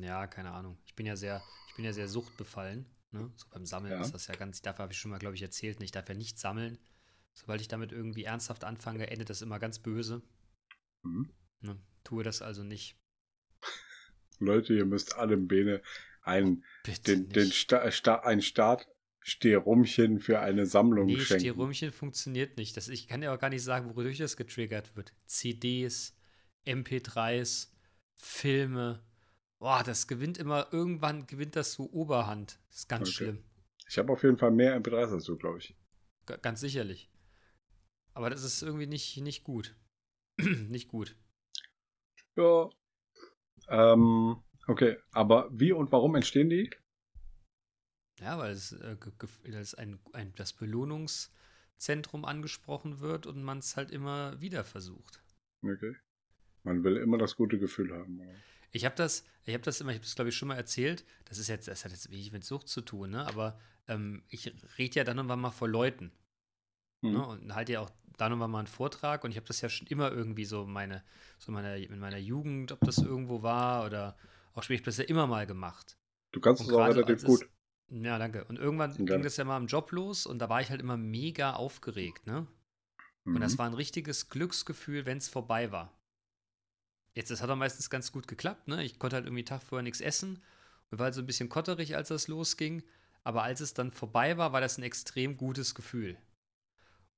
[0.00, 0.78] ja, keine Ahnung.
[0.86, 2.86] Ich bin ja sehr, ich bin ja sehr suchtbefallen.
[3.10, 3.30] Ne?
[3.36, 4.00] So beim Sammeln Ja.
[4.00, 5.84] ist das ja ganz, dafür habe ich schon mal, glaube ich, erzählt, ne?
[5.84, 6.78] ich darf ja nicht sammeln.
[7.34, 10.22] Sobald ich damit irgendwie ernsthaft anfange, endet das immer ganz böse.
[11.04, 11.30] Hm.
[11.60, 11.78] Ne?
[12.04, 12.96] Tue das also nicht.
[14.42, 15.82] Leute, ihr müsst alle Bene
[16.22, 21.40] ein, Bitte den, den Sta Sta ein Startstehrumchen für eine Sammlung Nee, schenken.
[21.40, 22.76] Stierrömchen funktioniert nicht.
[22.76, 25.12] Das, ich kann ja auch gar nicht sagen, wodurch das getriggert wird.
[25.26, 26.16] CDs,
[26.66, 27.68] MP3s,
[28.14, 29.02] Filme.
[29.58, 32.58] Boah, das gewinnt immer, irgendwann gewinnt das so Oberhand.
[32.68, 33.16] Das ist ganz Okay.
[33.16, 33.44] schlimm.
[33.88, 35.76] Ich habe auf jeden Fall mehr MP3s als du, glaube ich.
[36.26, 37.10] G ganz sicherlich.
[38.14, 39.74] Aber das ist irgendwie nicht, nicht gut.
[40.38, 41.16] nicht gut.
[42.36, 42.70] Ja.
[43.68, 46.70] Ähm, okay, aber wie und warum entstehen die?
[48.20, 48.96] Ja, weil es, äh,
[49.50, 55.22] dass ein, ein, das Belohnungszentrum angesprochen wird und man es halt immer wieder versucht.
[55.64, 55.96] Okay.
[56.64, 58.20] Man will immer das gute Gefühl haben.
[58.20, 58.34] oder?
[58.70, 61.04] Ich habe das, ich habe das immer, ich habe das glaube ich schon mal erzählt.
[61.24, 63.26] Das ist jetzt, das hat jetzt wenig mit Sucht zu tun, ne?
[63.26, 63.58] Aber
[63.88, 66.12] ähm, ich rede ja dann und wann mal vor Leuten,
[67.04, 67.12] Hm.
[67.12, 67.26] ne?
[67.26, 67.90] Und halte ja auch
[68.30, 69.24] und wann mal einen Vortrag.
[69.24, 71.02] Und ich habe das ja schon immer irgendwie so meine,
[71.38, 74.16] so meiner, in meiner Jugend, ob das irgendwo war oder
[74.54, 75.96] auch später, ich das ja immer mal gemacht.
[76.32, 77.42] Du kannst Und es auch relativ gut.
[77.42, 77.48] es-
[77.88, 78.44] Ja, danke.
[78.44, 79.06] Und irgendwann Gerne.
[79.06, 82.26] ging das ja mal im Job los und da war ich halt immer mega aufgeregt,
[82.26, 82.46] ne?
[83.24, 83.58] Und das Mhm.
[83.58, 85.92] war ein richtiges Glücksgefühl, wenn es vorbei war.
[87.14, 88.82] Jetzt, das hat auch meistens ganz gut geklappt, ne?
[88.82, 90.42] Ich konnte halt irgendwie Tag vorher nichts essen
[90.90, 92.82] und war halt so ein bisschen kotterig, als das losging.
[93.24, 96.16] Aber als es dann vorbei war, war das ein extrem gutes Gefühl.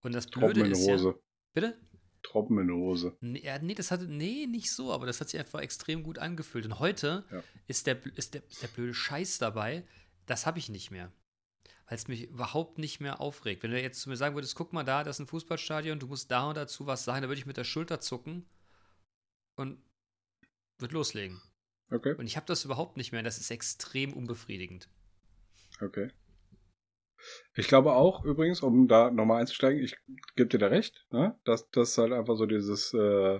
[0.04, 0.92] Und das Tropfen Blöde in ist ja.
[0.94, 1.20] Hose.
[1.54, 1.80] Bitte?
[2.22, 3.16] Tropfen in die Hose.
[3.20, 6.18] Nee, ja, nee, das hatte, nee, nicht so, aber das hat sich einfach extrem gut
[6.18, 6.64] angefühlt.
[6.66, 7.42] Und heute Ja.
[7.66, 9.86] ist, der, ist, der, ist der blöde Scheiß dabei,
[10.26, 11.12] das habe ich nicht mehr.
[11.86, 13.62] Weil es mich überhaupt nicht mehr aufregt.
[13.62, 16.06] Wenn du jetzt zu mir sagen würdest, guck mal da, das ist ein Fußballstadion, du
[16.06, 18.46] musst da und dazu was sagen, da würde ich mit der Schulter zucken
[19.56, 19.82] und
[20.78, 21.42] würde loslegen.
[21.90, 23.22] Okay, Und ich habe das überhaupt nicht mehr.
[23.22, 24.88] Das ist extrem unbefriedigend.
[25.80, 26.10] okay.
[27.54, 29.96] Ich glaube auch, übrigens, um da nochmal einzusteigen, ich
[30.36, 31.38] gebe dir da recht, ne?
[31.44, 33.36] dass das halt einfach so dieses, äh,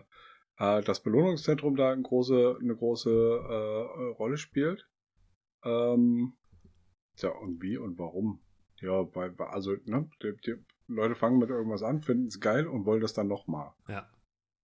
[0.58, 4.88] äh, das Belohnungszentrum da eine große, eine große äh, Rolle spielt.
[5.64, 6.36] Ähm,
[7.16, 8.42] ja, und wie und warum?
[8.80, 10.54] Ja, bei, bei- also, ne, die, die
[10.88, 13.72] Leute fangen mit irgendwas an, finden es geil und wollen das dann nochmal.
[13.88, 14.10] Ja.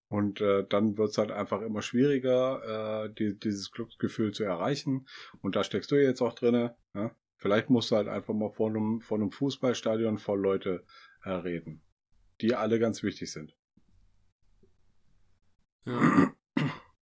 [0.09, 5.07] Und äh, dann wird es halt einfach immer schwieriger, äh, die, dieses Glücksgefühl zu erreichen.
[5.41, 6.77] Und da steckst du jetzt auch drinne.
[6.95, 7.14] Ja?
[7.41, 10.84] Vielleicht musst du halt einfach mal vor einem, vor einem Fußballstadion voll Leute
[11.24, 11.82] äh, reden,
[12.41, 13.57] die alle ganz wichtig sind.
[15.86, 16.32] ja.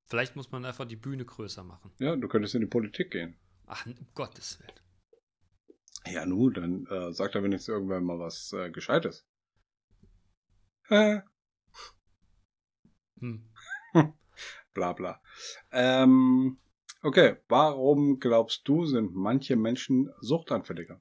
[0.07, 1.93] Vielleicht muss man einfach die Bühne größer machen.
[1.99, 3.37] Ja, du könntest in die Politik gehen.
[3.67, 6.15] Ach, um Gottes Willen.
[6.15, 9.27] Ja, nu, dann äh, sagt er wenigstens irgendwann mal was äh, Gescheites.
[10.89, 11.21] Äh,
[13.21, 13.45] Hm.
[14.75, 15.21] bla bla.
[15.73, 16.59] Ähm,
[17.03, 21.01] okay, warum glaubst du, sind manche Menschen suchtanfälliger?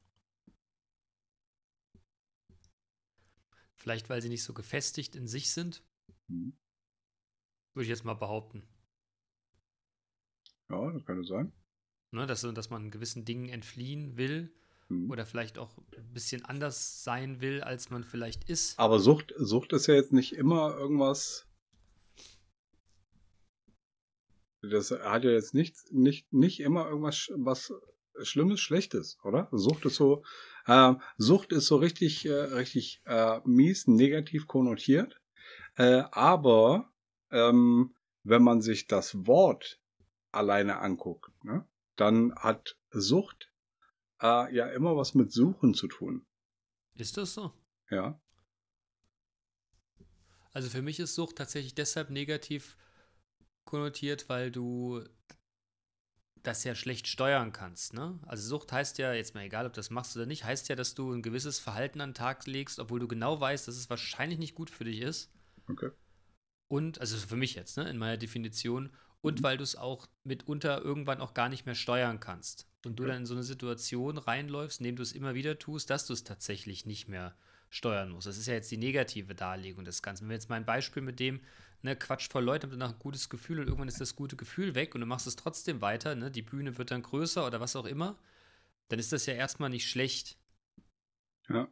[3.77, 5.81] Vielleicht, weil sie nicht so gefestigt in sich sind,
[6.29, 6.49] Hm.
[7.73, 8.63] würde ich jetzt mal behaupten.
[10.69, 11.51] Ja, das könnte sein.
[12.11, 14.53] Ne, dass, dass man gewissen Dingen entfliehen will
[14.89, 15.11] Hm.
[15.11, 18.79] oder vielleicht auch ein bisschen anders sein will, als man vielleicht ist.
[18.79, 21.46] Aber Sucht, Sucht ist ja jetzt nicht immer irgendwas.
[24.61, 27.73] Das hat ja jetzt nicht, nicht, nicht immer irgendwas was
[28.23, 29.47] Schlimmes, Schlechtes, oder?
[29.51, 30.23] Sucht ist so,
[30.67, 35.21] Ähm, Sucht ist so richtig, äh, richtig äh, mies, negativ konnotiert.
[35.75, 36.91] Äh, aber
[37.31, 39.79] ähm, wenn man sich das Wort
[40.31, 43.51] alleine anguckt, ne, dann hat Sucht
[44.21, 46.25] äh, ja immer was mit Suchen zu tun.
[46.95, 47.53] Ist das so?
[47.89, 48.19] Ja.
[50.51, 52.75] Also für mich ist Sucht tatsächlich deshalb negativ
[53.67, 55.03] konnotiert, weil du
[56.43, 57.93] das ja schlecht steuern kannst.
[57.93, 58.19] Ne?
[58.25, 60.95] Also Sucht heißt ja, jetzt mal egal, ob das machst oder nicht, heißt ja, dass
[60.95, 64.39] du ein gewisses Verhalten an den Tag legst, obwohl du genau weißt, dass es wahrscheinlich
[64.39, 65.29] nicht gut für dich ist.
[65.69, 65.91] Okay.
[66.69, 68.91] Und, also für mich jetzt, ne, in meiner Definition,
[69.21, 72.69] und weil du es auch mitunter irgendwann auch gar nicht mehr steuern kannst.
[72.85, 73.11] Und du Okay.
[73.11, 76.23] dann in so eine Situation reinläufst, indem du es immer wieder tust, dass du es
[76.23, 77.35] tatsächlich nicht mehr
[77.69, 78.27] steuern musst.
[78.27, 80.23] Das ist ja jetzt die negative Darlegung des Ganzen.
[80.23, 81.41] Wenn wir jetzt mal ein Beispiel mit dem,
[81.87, 84.75] ne, Quatsch voll Leute, haben danach ein gutes Gefühl und irgendwann ist das gute Gefühl
[84.75, 87.75] weg und du machst es trotzdem weiter, ne, die Bühne wird dann größer oder was
[87.75, 88.17] auch immer,
[88.89, 90.37] dann ist das ja erstmal nicht schlecht.
[91.49, 91.67] Ja,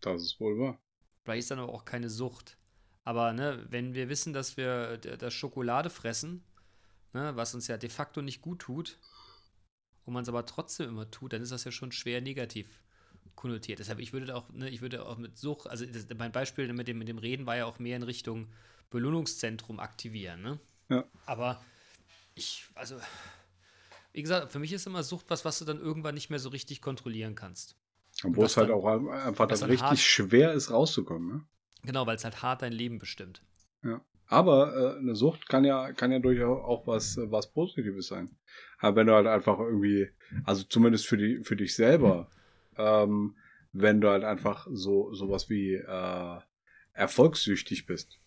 [0.00, 0.80] das ist wohl wahr.
[1.22, 2.58] Vielleicht ist dann aber auch keine Sucht.
[3.04, 6.42] Aber ne, wenn wir wissen, dass wir das Schokolade fressen,
[7.12, 8.98] ne, was uns ja de facto nicht gut tut,
[10.04, 12.82] und man es aber trotzdem immer tut, dann ist das ja schon schwer negativ
[13.36, 13.78] konnotiert.
[13.78, 16.88] Deshalb, ich würde auch, ne, ich würde auch mit Sucht, also das, mein Beispiel mit
[16.88, 18.48] dem, mit dem Reden war ja auch mehr in Richtung
[18.90, 20.60] Belohnungszentrum aktivieren, ne?
[20.88, 21.04] Ja.
[21.26, 21.62] Aber
[22.34, 22.96] ich, also,
[24.12, 26.48] wie gesagt, für mich ist immer Sucht was, was du dann irgendwann nicht mehr so
[26.48, 27.76] richtig kontrollieren kannst.
[28.24, 31.28] Obwohl Was es halt auch einfach dann dann richtig hart- schwer ist, rauszukommen.
[31.28, 31.44] Ne?
[31.84, 33.42] Genau, weil es halt hart dein Leben bestimmt.
[34.26, 38.30] Aber äh, eine Sucht kann ja, kann ja durchaus auch was, äh, was Positives sein.
[38.78, 40.08] Aber wenn du halt einfach irgendwie,
[40.44, 42.30] also zumindest für die, für dich selber,
[42.76, 43.36] ähm,
[43.72, 46.40] wenn du halt einfach so sowas wie äh,
[46.92, 48.19] erfolgssüchtig bist,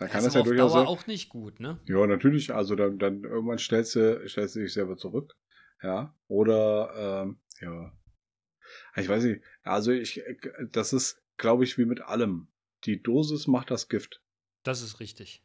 [0.00, 0.88] dann kann ist das ja durchaus Dauer sein.
[0.88, 1.78] auch nicht gut, ne?
[1.86, 2.52] Ja, natürlich.
[2.52, 5.36] Also dann, dann irgendwann stellst du, stellst du dich selber zurück.
[5.82, 6.14] Ja.
[6.26, 7.92] Oder ähm, ja.
[8.96, 9.42] Ich weiß nicht.
[9.62, 10.22] Also ich,
[10.72, 12.48] das ist, glaube ich, wie mit allem.
[12.84, 14.22] Die Dosis macht das Gift.
[14.62, 15.42] Das ist richtig.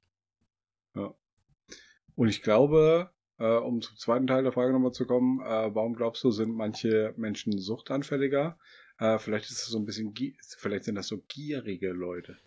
[2.15, 5.95] Und ich glaube, äh, um zum zweiten Teil der Frage nochmal zu kommen, äh, warum
[5.95, 8.57] glaubst du, sind manche Menschen suchtanfälliger?
[8.97, 10.13] Äh, vielleicht ist es so ein bisschen,
[10.57, 12.37] vielleicht sind das so gierige Leute.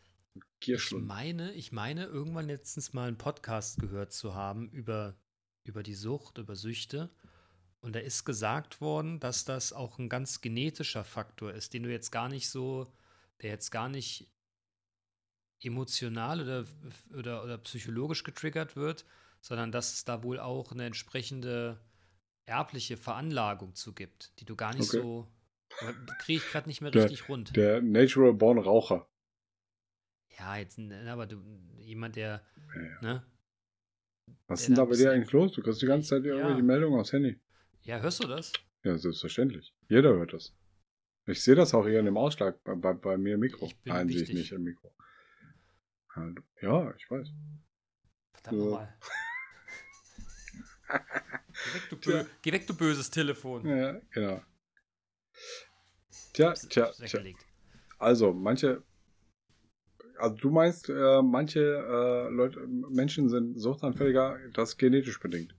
[0.61, 1.07] Ich Gierschlund.
[1.07, 5.17] meine, ich meine, irgendwann letztens mal einen Podcast gehört zu haben über,
[5.65, 7.11] über die Sucht, über Süchte.
[7.81, 11.91] Und da ist gesagt worden, dass das auch ein ganz genetischer Faktor ist, den du
[11.91, 12.93] jetzt gar nicht so,
[13.41, 14.33] der jetzt gar nicht
[15.63, 16.65] emotional oder,
[17.17, 19.05] oder, oder psychologisch getriggert wird,
[19.41, 21.81] sondern dass es da wohl auch eine entsprechende
[22.47, 25.01] erbliche Veranlagung zu gibt, die du gar nicht Okay.
[25.03, 25.29] so,
[26.21, 27.55] kriege ich gerade nicht mehr Der- richtig rund.
[27.57, 29.09] Der Natural Born Raucher.
[30.39, 31.43] Ja, jetzt, aber du,
[31.79, 32.43] jemand, der,
[32.75, 33.01] Ja, ja.
[33.03, 33.27] ne?
[34.47, 35.53] Was ist denn da bei dir eigentlich los?
[35.53, 36.35] Du kriegst die ganze Zeit Ja.
[36.35, 37.41] irgendwelche Meldungen aufs Handy.
[37.83, 38.53] Ja, hörst du das?
[38.85, 39.75] Ja, selbstverständlich.
[39.89, 40.55] Jeder hört das.
[41.27, 43.67] Ich sehe das auch hier in dem Ausschlag bei, bei, bei mir im Mikro.
[43.67, 44.95] Ich bin Nein, sehe ich nicht im Mikro.
[46.17, 46.33] Ja,
[46.63, 47.29] Ja, ich weiß.
[48.33, 48.65] Verdammt Ja.
[48.65, 48.99] nochmal.
[51.65, 53.67] Geh weg, Geh weg, du böses Telefon.
[53.67, 54.43] Ja, genau.
[56.33, 57.21] Tja, tja, tja.
[57.99, 58.83] Also, manche.
[60.19, 65.55] Also, du meinst, äh, manche äh, Leute, Menschen sind suchtanfälliger, das genetisch bedingt.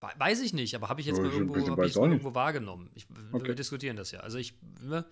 [0.00, 2.90] We- Weiß ich nicht, aber habe ich jetzt Ja, mal irgendwo, hab ich irgendwo wahrgenommen.
[2.94, 3.48] Ich, Okay.
[3.48, 4.20] Wir diskutieren das ja.
[4.20, 5.04] Also ich ne,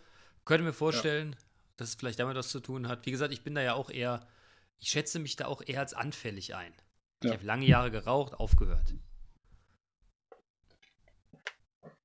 [0.44, 1.34] könnte mir vorstellen,
[1.76, 3.07] dass es vielleicht damit was zu tun hat.
[3.07, 4.26] Wie gesagt, ich bin da ja auch eher,
[4.78, 6.72] ich schätze mich da auch eher als anfällig ein.
[7.22, 7.34] Ich Ja.
[7.34, 8.94] habe lange Jahre geraucht, aufgehört.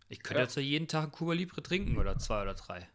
[0.10, 0.44] Ich könnte Ja.
[0.46, 2.88] jetzt ja jeden Tag ein Cuba Libre trinken oder zwei oder drei.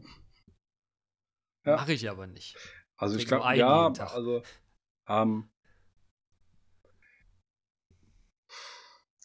[1.65, 1.77] Ja.
[1.77, 2.57] Mache ich aber nicht.
[3.03, 4.15] Also, ich glaube, ja, Tag.
[4.15, 4.43] also,
[5.09, 5.49] ähm,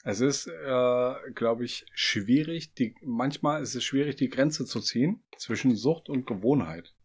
[0.04, 5.24] es ist, äh, glaube ich, schwierig, die, manchmal ist es schwierig, die Grenze zu ziehen
[5.38, 6.96] zwischen Sucht und Gewohnheit.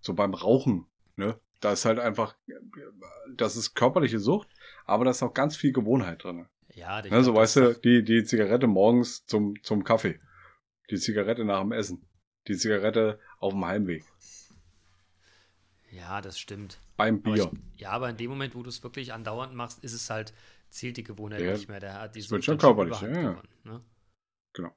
[0.00, 1.40] So beim Rauchen, ne?
[1.58, 2.36] Da ist halt einfach,
[3.34, 4.46] das ist körperliche Sucht,
[4.84, 6.46] aber da ist auch ganz viel Gewohnheit drin.
[6.76, 10.20] Ja, Ne, so weißt du, die, die Zigarette morgens zum, zum Kaffee.
[10.90, 12.06] Die Zigarette nach dem Essen.
[12.46, 14.04] Die Zigarette auf dem Heimweg.
[15.90, 16.78] Ja, das stimmt.
[16.96, 17.50] Beim Aber Bier.
[17.74, 20.34] ich, ja, aber in dem Moment, wo du es wirklich andauernd machst, ist es halt,
[20.70, 21.80] zählt die Gewohnheit Ja, nicht mehr.
[21.80, 23.30] Der hat die Sucht schon körperlich, ja, ja.
[23.30, 23.82] gewonnen, ne?
[24.52, 24.76] Genau.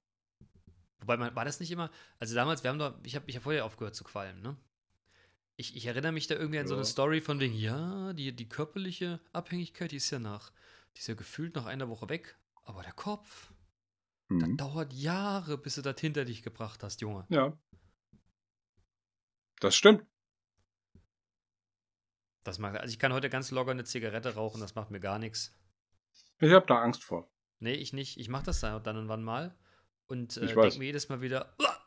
[0.99, 1.89] Wobei man, war das nicht immer,
[2.19, 4.55] also damals, wir haben doch, ich habe ich hab vorher aufgehört zu qualmen, ne?
[5.57, 6.89] Ich, ich erinnere mich da irgendwie an so eine Ja.
[6.89, 10.51] Story von wegen, ja, die, die körperliche Abhängigkeit, die ist ja nach,
[10.95, 13.51] die ist ja gefühlt nach einer Woche weg, aber der Kopf,
[14.29, 14.57] das Mhm.
[14.57, 17.25] dauert Jahre, bis du das hinter dich gebracht hast, Junge.
[17.29, 17.57] Ja.
[19.59, 20.05] Das stimmt.
[22.43, 25.19] Das macht, also ich kann heute ganz locker eine Zigarette rauchen, das macht mir gar
[25.19, 25.53] nichts.
[26.39, 27.29] Ich habe da Angst vor.
[27.59, 28.17] Nee, ich nicht.
[28.17, 29.55] Ich mache das dann dann und wann mal.
[30.07, 31.77] Und äh, denke mir jedes Mal wieder, "Uah!"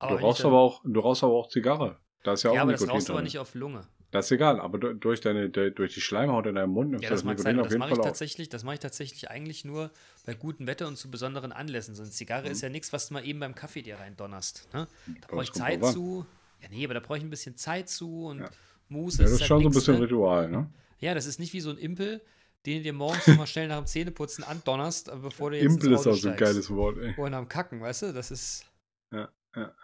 [0.00, 2.00] Aber du rauchst dann- aber auch, du rauchst aber auch Zigarre.
[2.24, 3.86] Da ist ja auch Ja, aber das Nikotin rauchst du aber nicht auf Lunge.
[4.10, 7.04] Das ist egal, aber du- durch deine, de- durch die Schleimhaut in deinem Mund nimmst
[7.04, 9.90] Ja, das das mag sein, das mache ich tatsächlich, das mache ich tatsächlich eigentlich nur
[10.24, 11.94] bei gutem Wetter und zu besonderen Anlässen.
[11.94, 12.52] So eine Zigarre Mhm.
[12.52, 14.68] ist ja nichts, was du mal eben beim Kaffee dir rein donnerst.
[14.72, 14.86] Ne?
[15.20, 16.26] Da brauche das ich Zeit zu.
[16.60, 18.50] Ja, nee, aber da brauche ich ein bisschen Zeit zu und Ja.
[18.94, 19.22] Muße.
[19.22, 20.02] Ja, das ist schon so ein bisschen ne?
[20.02, 20.70] Ritual, ne?
[21.00, 22.22] Ja, das ist nicht wie so ein Impel,
[22.64, 25.66] den du dir morgens noch mal schnell nach dem Zähneputzen andonnerst, aber bevor du jetzt
[25.66, 27.14] Impel ins ist Auto auch so ein geiles Wort, ey.
[27.16, 28.12] Oder am Kacken, weißt du?
[28.12, 28.64] Das ist.
[29.12, 29.74] Ja, ja.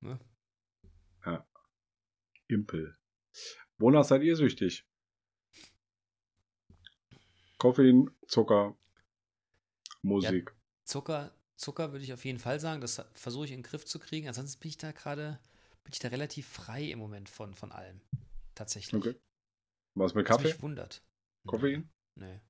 [0.00, 0.18] Ne?
[1.24, 1.46] Ja.
[2.48, 2.96] Impel.
[3.78, 4.84] Wonach seid ihr süchtig?
[7.58, 8.76] Koffein, Zucker,
[10.02, 10.54] Musik.
[10.84, 12.80] Zucker, Zucker würde ich auf jeden Fall sagen.
[12.80, 14.28] Das versuche ich in den Griff zu kriegen.
[14.28, 15.40] Ansonsten bin ich da gerade,
[15.86, 18.00] bin ich da relativ frei im Moment von, von allem.
[18.56, 18.94] Tatsächlich.
[19.00, 19.14] Okay.
[19.94, 20.48] Was mit Was Kaffee?
[20.48, 21.00] mich wundert.
[21.46, 21.88] Koffein?
[22.16, 22.40] Nee,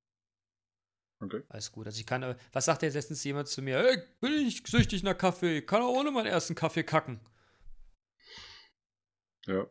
[1.21, 1.43] Okay.
[1.49, 1.87] alles gut.
[1.87, 3.79] Also ich kann, äh, was sagt jetzt letztens jemand zu mir?
[3.79, 5.61] Ey, bin ich süchtig nach Kaffee?
[5.63, 7.21] Kann auch ohne meinen ersten Kaffee kacken.
[9.47, 9.67] Ja.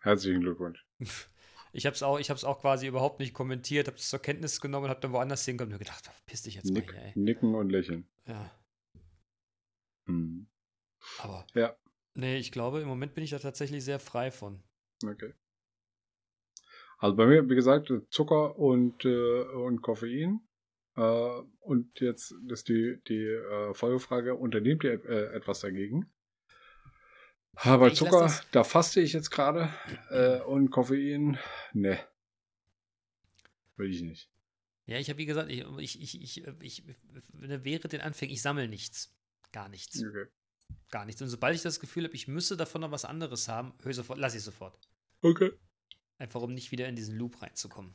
[0.00, 0.84] Herzlichen Glückwunsch.
[1.72, 4.60] Ich habe es auch, ich hab's auch quasi überhaupt nicht kommentiert, habe es zur Kenntnis
[4.60, 7.02] genommen und habe dann woanders hingekommen und mir gedacht, piss dich jetzt Nick, mal hier,
[7.04, 7.12] ey.
[7.14, 8.08] nicken und lächeln.
[8.26, 8.50] Ja,
[10.06, 10.48] Hm.
[11.18, 11.46] aber.
[11.54, 11.76] Ja.
[12.14, 14.62] Nee, ich glaube, im Moment bin ich da tatsächlich sehr frei von.
[15.04, 15.34] Okay.
[16.98, 20.40] Also bei mir, wie gesagt, Zucker und, äh, und Koffein.
[20.96, 21.00] Äh,
[21.60, 26.12] und jetzt ist die, die äh, Folgefrage, unternehmt ihr äh, etwas dagegen?
[27.54, 29.72] Aber Ich Zucker, das- da faste ich jetzt gerade.
[30.10, 31.38] Äh, und Koffein,
[31.72, 31.98] ne.
[33.76, 34.30] Will ich nicht.
[34.86, 38.42] Ja, ich habe wie gesagt, ich, ich, ich, ich, ich, ich wäre den Anfängen, ich
[38.42, 39.14] sammle nichts.
[39.52, 40.02] Gar nichts.
[40.04, 40.26] Okay.
[40.90, 41.22] Gar nichts.
[41.22, 44.18] Und sobald ich das Gefühl habe, ich müsste davon noch was anderes haben, höre sofort,
[44.18, 44.78] lass ich sofort.
[45.22, 45.52] Okay.
[46.18, 47.94] Einfach um nicht wieder in diesen Loop reinzukommen.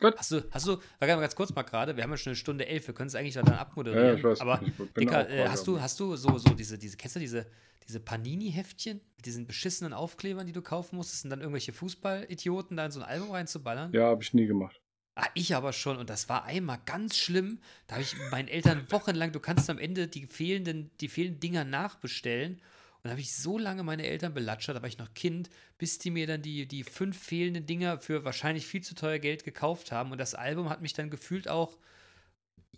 [0.00, 0.16] Gut.
[0.16, 2.36] Hast du, hast du, warte mal ganz kurz mal gerade, wir haben ja schon eine
[2.36, 4.06] Stunde elf, wir können es eigentlich dann abmoderieren.
[4.06, 4.40] Ja, ich weiß.
[4.40, 7.46] Aber ich Dicker, äh, hast du, hast du so, so diese, diese, kennst du diese,
[7.86, 12.86] diese Panini-Heftchen mit diesen beschissenen Aufklebern, die du kaufen musstest, und dann irgendwelche Fußball-Idioten da
[12.86, 13.92] in so ein Album reinzuballern?
[13.92, 14.80] Ja, habe ich nie gemacht.
[15.22, 15.98] Ah, ich aber schon.
[15.98, 17.60] Und das war einmal ganz schlimm.
[17.86, 21.64] Da habe ich meinen Eltern wochenlang, du kannst am Ende die fehlenden, die fehlenden Dinger
[21.64, 22.54] nachbestellen.
[22.54, 25.98] Und da habe ich so lange meine Eltern belatschert, da war ich noch Kind, bis
[25.98, 29.92] die mir dann die, die fünf fehlenden Dinger für wahrscheinlich viel zu teuer Geld gekauft
[29.92, 30.10] haben.
[30.10, 31.76] Und das Album hat mich dann gefühlt auch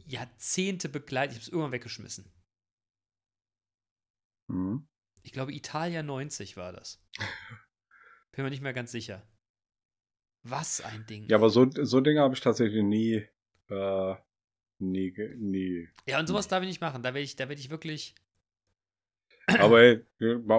[0.05, 1.37] Jahrzehnte begleitet.
[1.37, 2.25] Ich habe es irgendwann weggeschmissen.
[4.49, 4.89] Mhm.
[5.23, 7.01] Ich glaube, Italia 90 war das.
[8.33, 9.23] Bin mir nicht mehr ganz sicher.
[10.45, 11.29] Was ein Ding.
[11.29, 13.25] Ja, aber so, so Dinge habe ich tatsächlich nie,
[13.71, 14.15] äh,
[14.79, 15.89] nie, nie.
[16.07, 17.03] Ja, und sowas darf ich nicht machen.
[17.03, 18.15] Da werde ich, da werde ich wirklich.
[19.59, 20.05] Aber hey,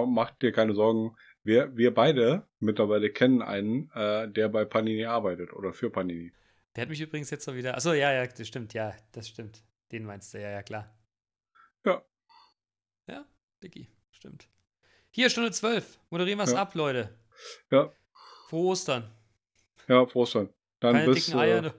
[0.06, 1.16] macht dir keine Sorgen.
[1.42, 6.32] Wir, wir beide mittlerweile kennen einen, äh, der bei Panini arbeitet oder für Panini.
[6.76, 7.76] Der hat mich übrigens jetzt so wieder.
[7.76, 9.62] Achso, ja, ja, das stimmt, ja, das stimmt.
[9.92, 10.94] Den meinst du, ja, ja, klar.
[11.84, 12.02] Ja.
[13.06, 13.24] Ja,
[13.62, 14.48] Dicky, stimmt.
[15.10, 15.98] Hier, Stunde 12.
[16.10, 16.62] Moderieren wir es Ja.
[16.62, 17.16] ab, Leute.
[17.70, 17.92] Ja.
[18.48, 19.10] Frohe Ostern.
[19.88, 20.48] Ja, Prost dann.
[20.80, 21.26] Dann Keine bis.
[21.26, 21.62] dicken Eier.
[21.62, 21.74] ne?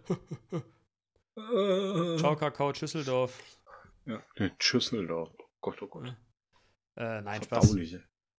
[1.38, 3.60] Äh, Ciao, Kakao, Schüsseldorf.
[4.06, 5.32] Ja, den Schüsseldorf.
[5.38, 6.16] Oh Gott, oh Gott.
[6.96, 7.76] Äh, nein, Spaß.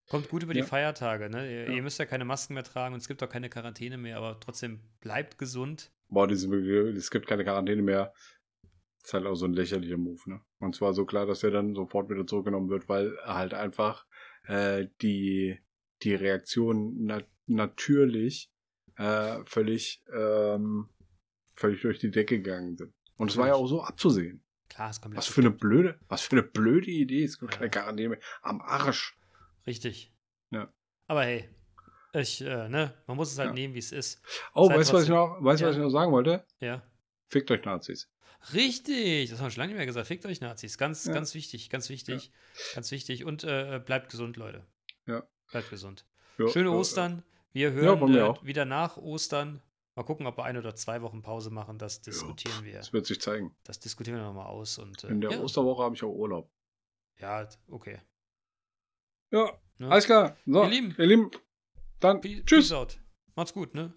[0.09, 0.61] Kommt gut über Ja.
[0.61, 1.51] die Feiertage, ne?
[1.51, 1.73] Ihr, Ja.
[1.73, 4.39] ihr müsst ja keine Masken mehr tragen und es gibt auch keine Quarantäne mehr, aber
[4.39, 5.91] trotzdem bleibt gesund.
[6.07, 6.47] Boah, diese,
[6.95, 8.13] es gibt keine Quarantäne mehr.
[9.03, 10.41] Ist halt auch so ein lächerlicher Move, ne?
[10.59, 14.05] Und zwar so klar, dass er dann sofort wieder zurückgenommen wird, weil halt einfach
[14.47, 15.59] äh, die,
[16.03, 18.49] die Reaktionen na natürlich
[18.97, 20.89] äh, völlig, ähm,
[21.55, 22.93] völlig durch die Decke gegangen sind.
[23.17, 24.43] Und es war ja auch so abzusehen.
[24.69, 27.23] Klar, es kommt Was für eine blöde, was für eine blöde Idee.
[27.23, 27.57] Es gibt Ja.
[27.57, 28.19] keine Quarantäne mehr.
[28.41, 29.17] Am Arsch.
[29.65, 30.13] Richtig.
[30.51, 30.71] Ja.
[31.07, 31.49] Aber hey,
[32.13, 33.53] ich, äh, ne, man muss es halt Ja.
[33.53, 34.21] nehmen, wie es ist.
[34.53, 35.79] Oh, Seid weißt du, was ich noch, weißt du, was Ja.
[35.81, 36.45] ich noch sagen wollte?
[36.59, 36.83] Ja.
[37.27, 38.09] Fickt euch Nazis.
[38.53, 40.07] Richtig, das haben wir schon lange nicht mehr gesagt.
[40.07, 40.77] Fickt euch Nazis.
[40.77, 41.13] Ganz, Ja.
[41.13, 42.31] ganz wichtig, ganz wichtig,
[42.75, 43.25] ganz wichtig.
[43.25, 44.65] Und äh, bleibt gesund, Leute.
[45.05, 45.27] Ja.
[45.51, 46.05] Bleibt gesund.
[46.37, 47.23] Ja, Schöne ja, Ostern.
[47.57, 49.61] Wir Ja, hören mir äh, wieder nach Ostern.
[49.95, 51.79] Mal gucken, ob wir ein oder zwei Wochen Pause machen.
[51.79, 52.73] Das diskutieren wir.
[52.73, 53.55] Das wird sich zeigen.
[53.63, 54.77] Das diskutieren wir nochmal aus.
[54.77, 56.51] Und, äh, In der ja, Osterwoche habe ich auch Urlaub.
[57.19, 57.99] ja, okay.
[59.31, 59.89] Ja, Ne?
[59.89, 60.37] alles klar.
[60.45, 60.95] So, Ihr Lieben.
[60.99, 61.31] ihr Lieben,
[61.99, 62.69] dann Peace, tschüss.
[62.69, 62.99] Peace out.
[63.35, 63.91] Macht's gut, ne?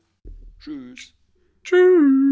[0.59, 1.15] Tschüss.
[1.63, 2.30] Tschüss.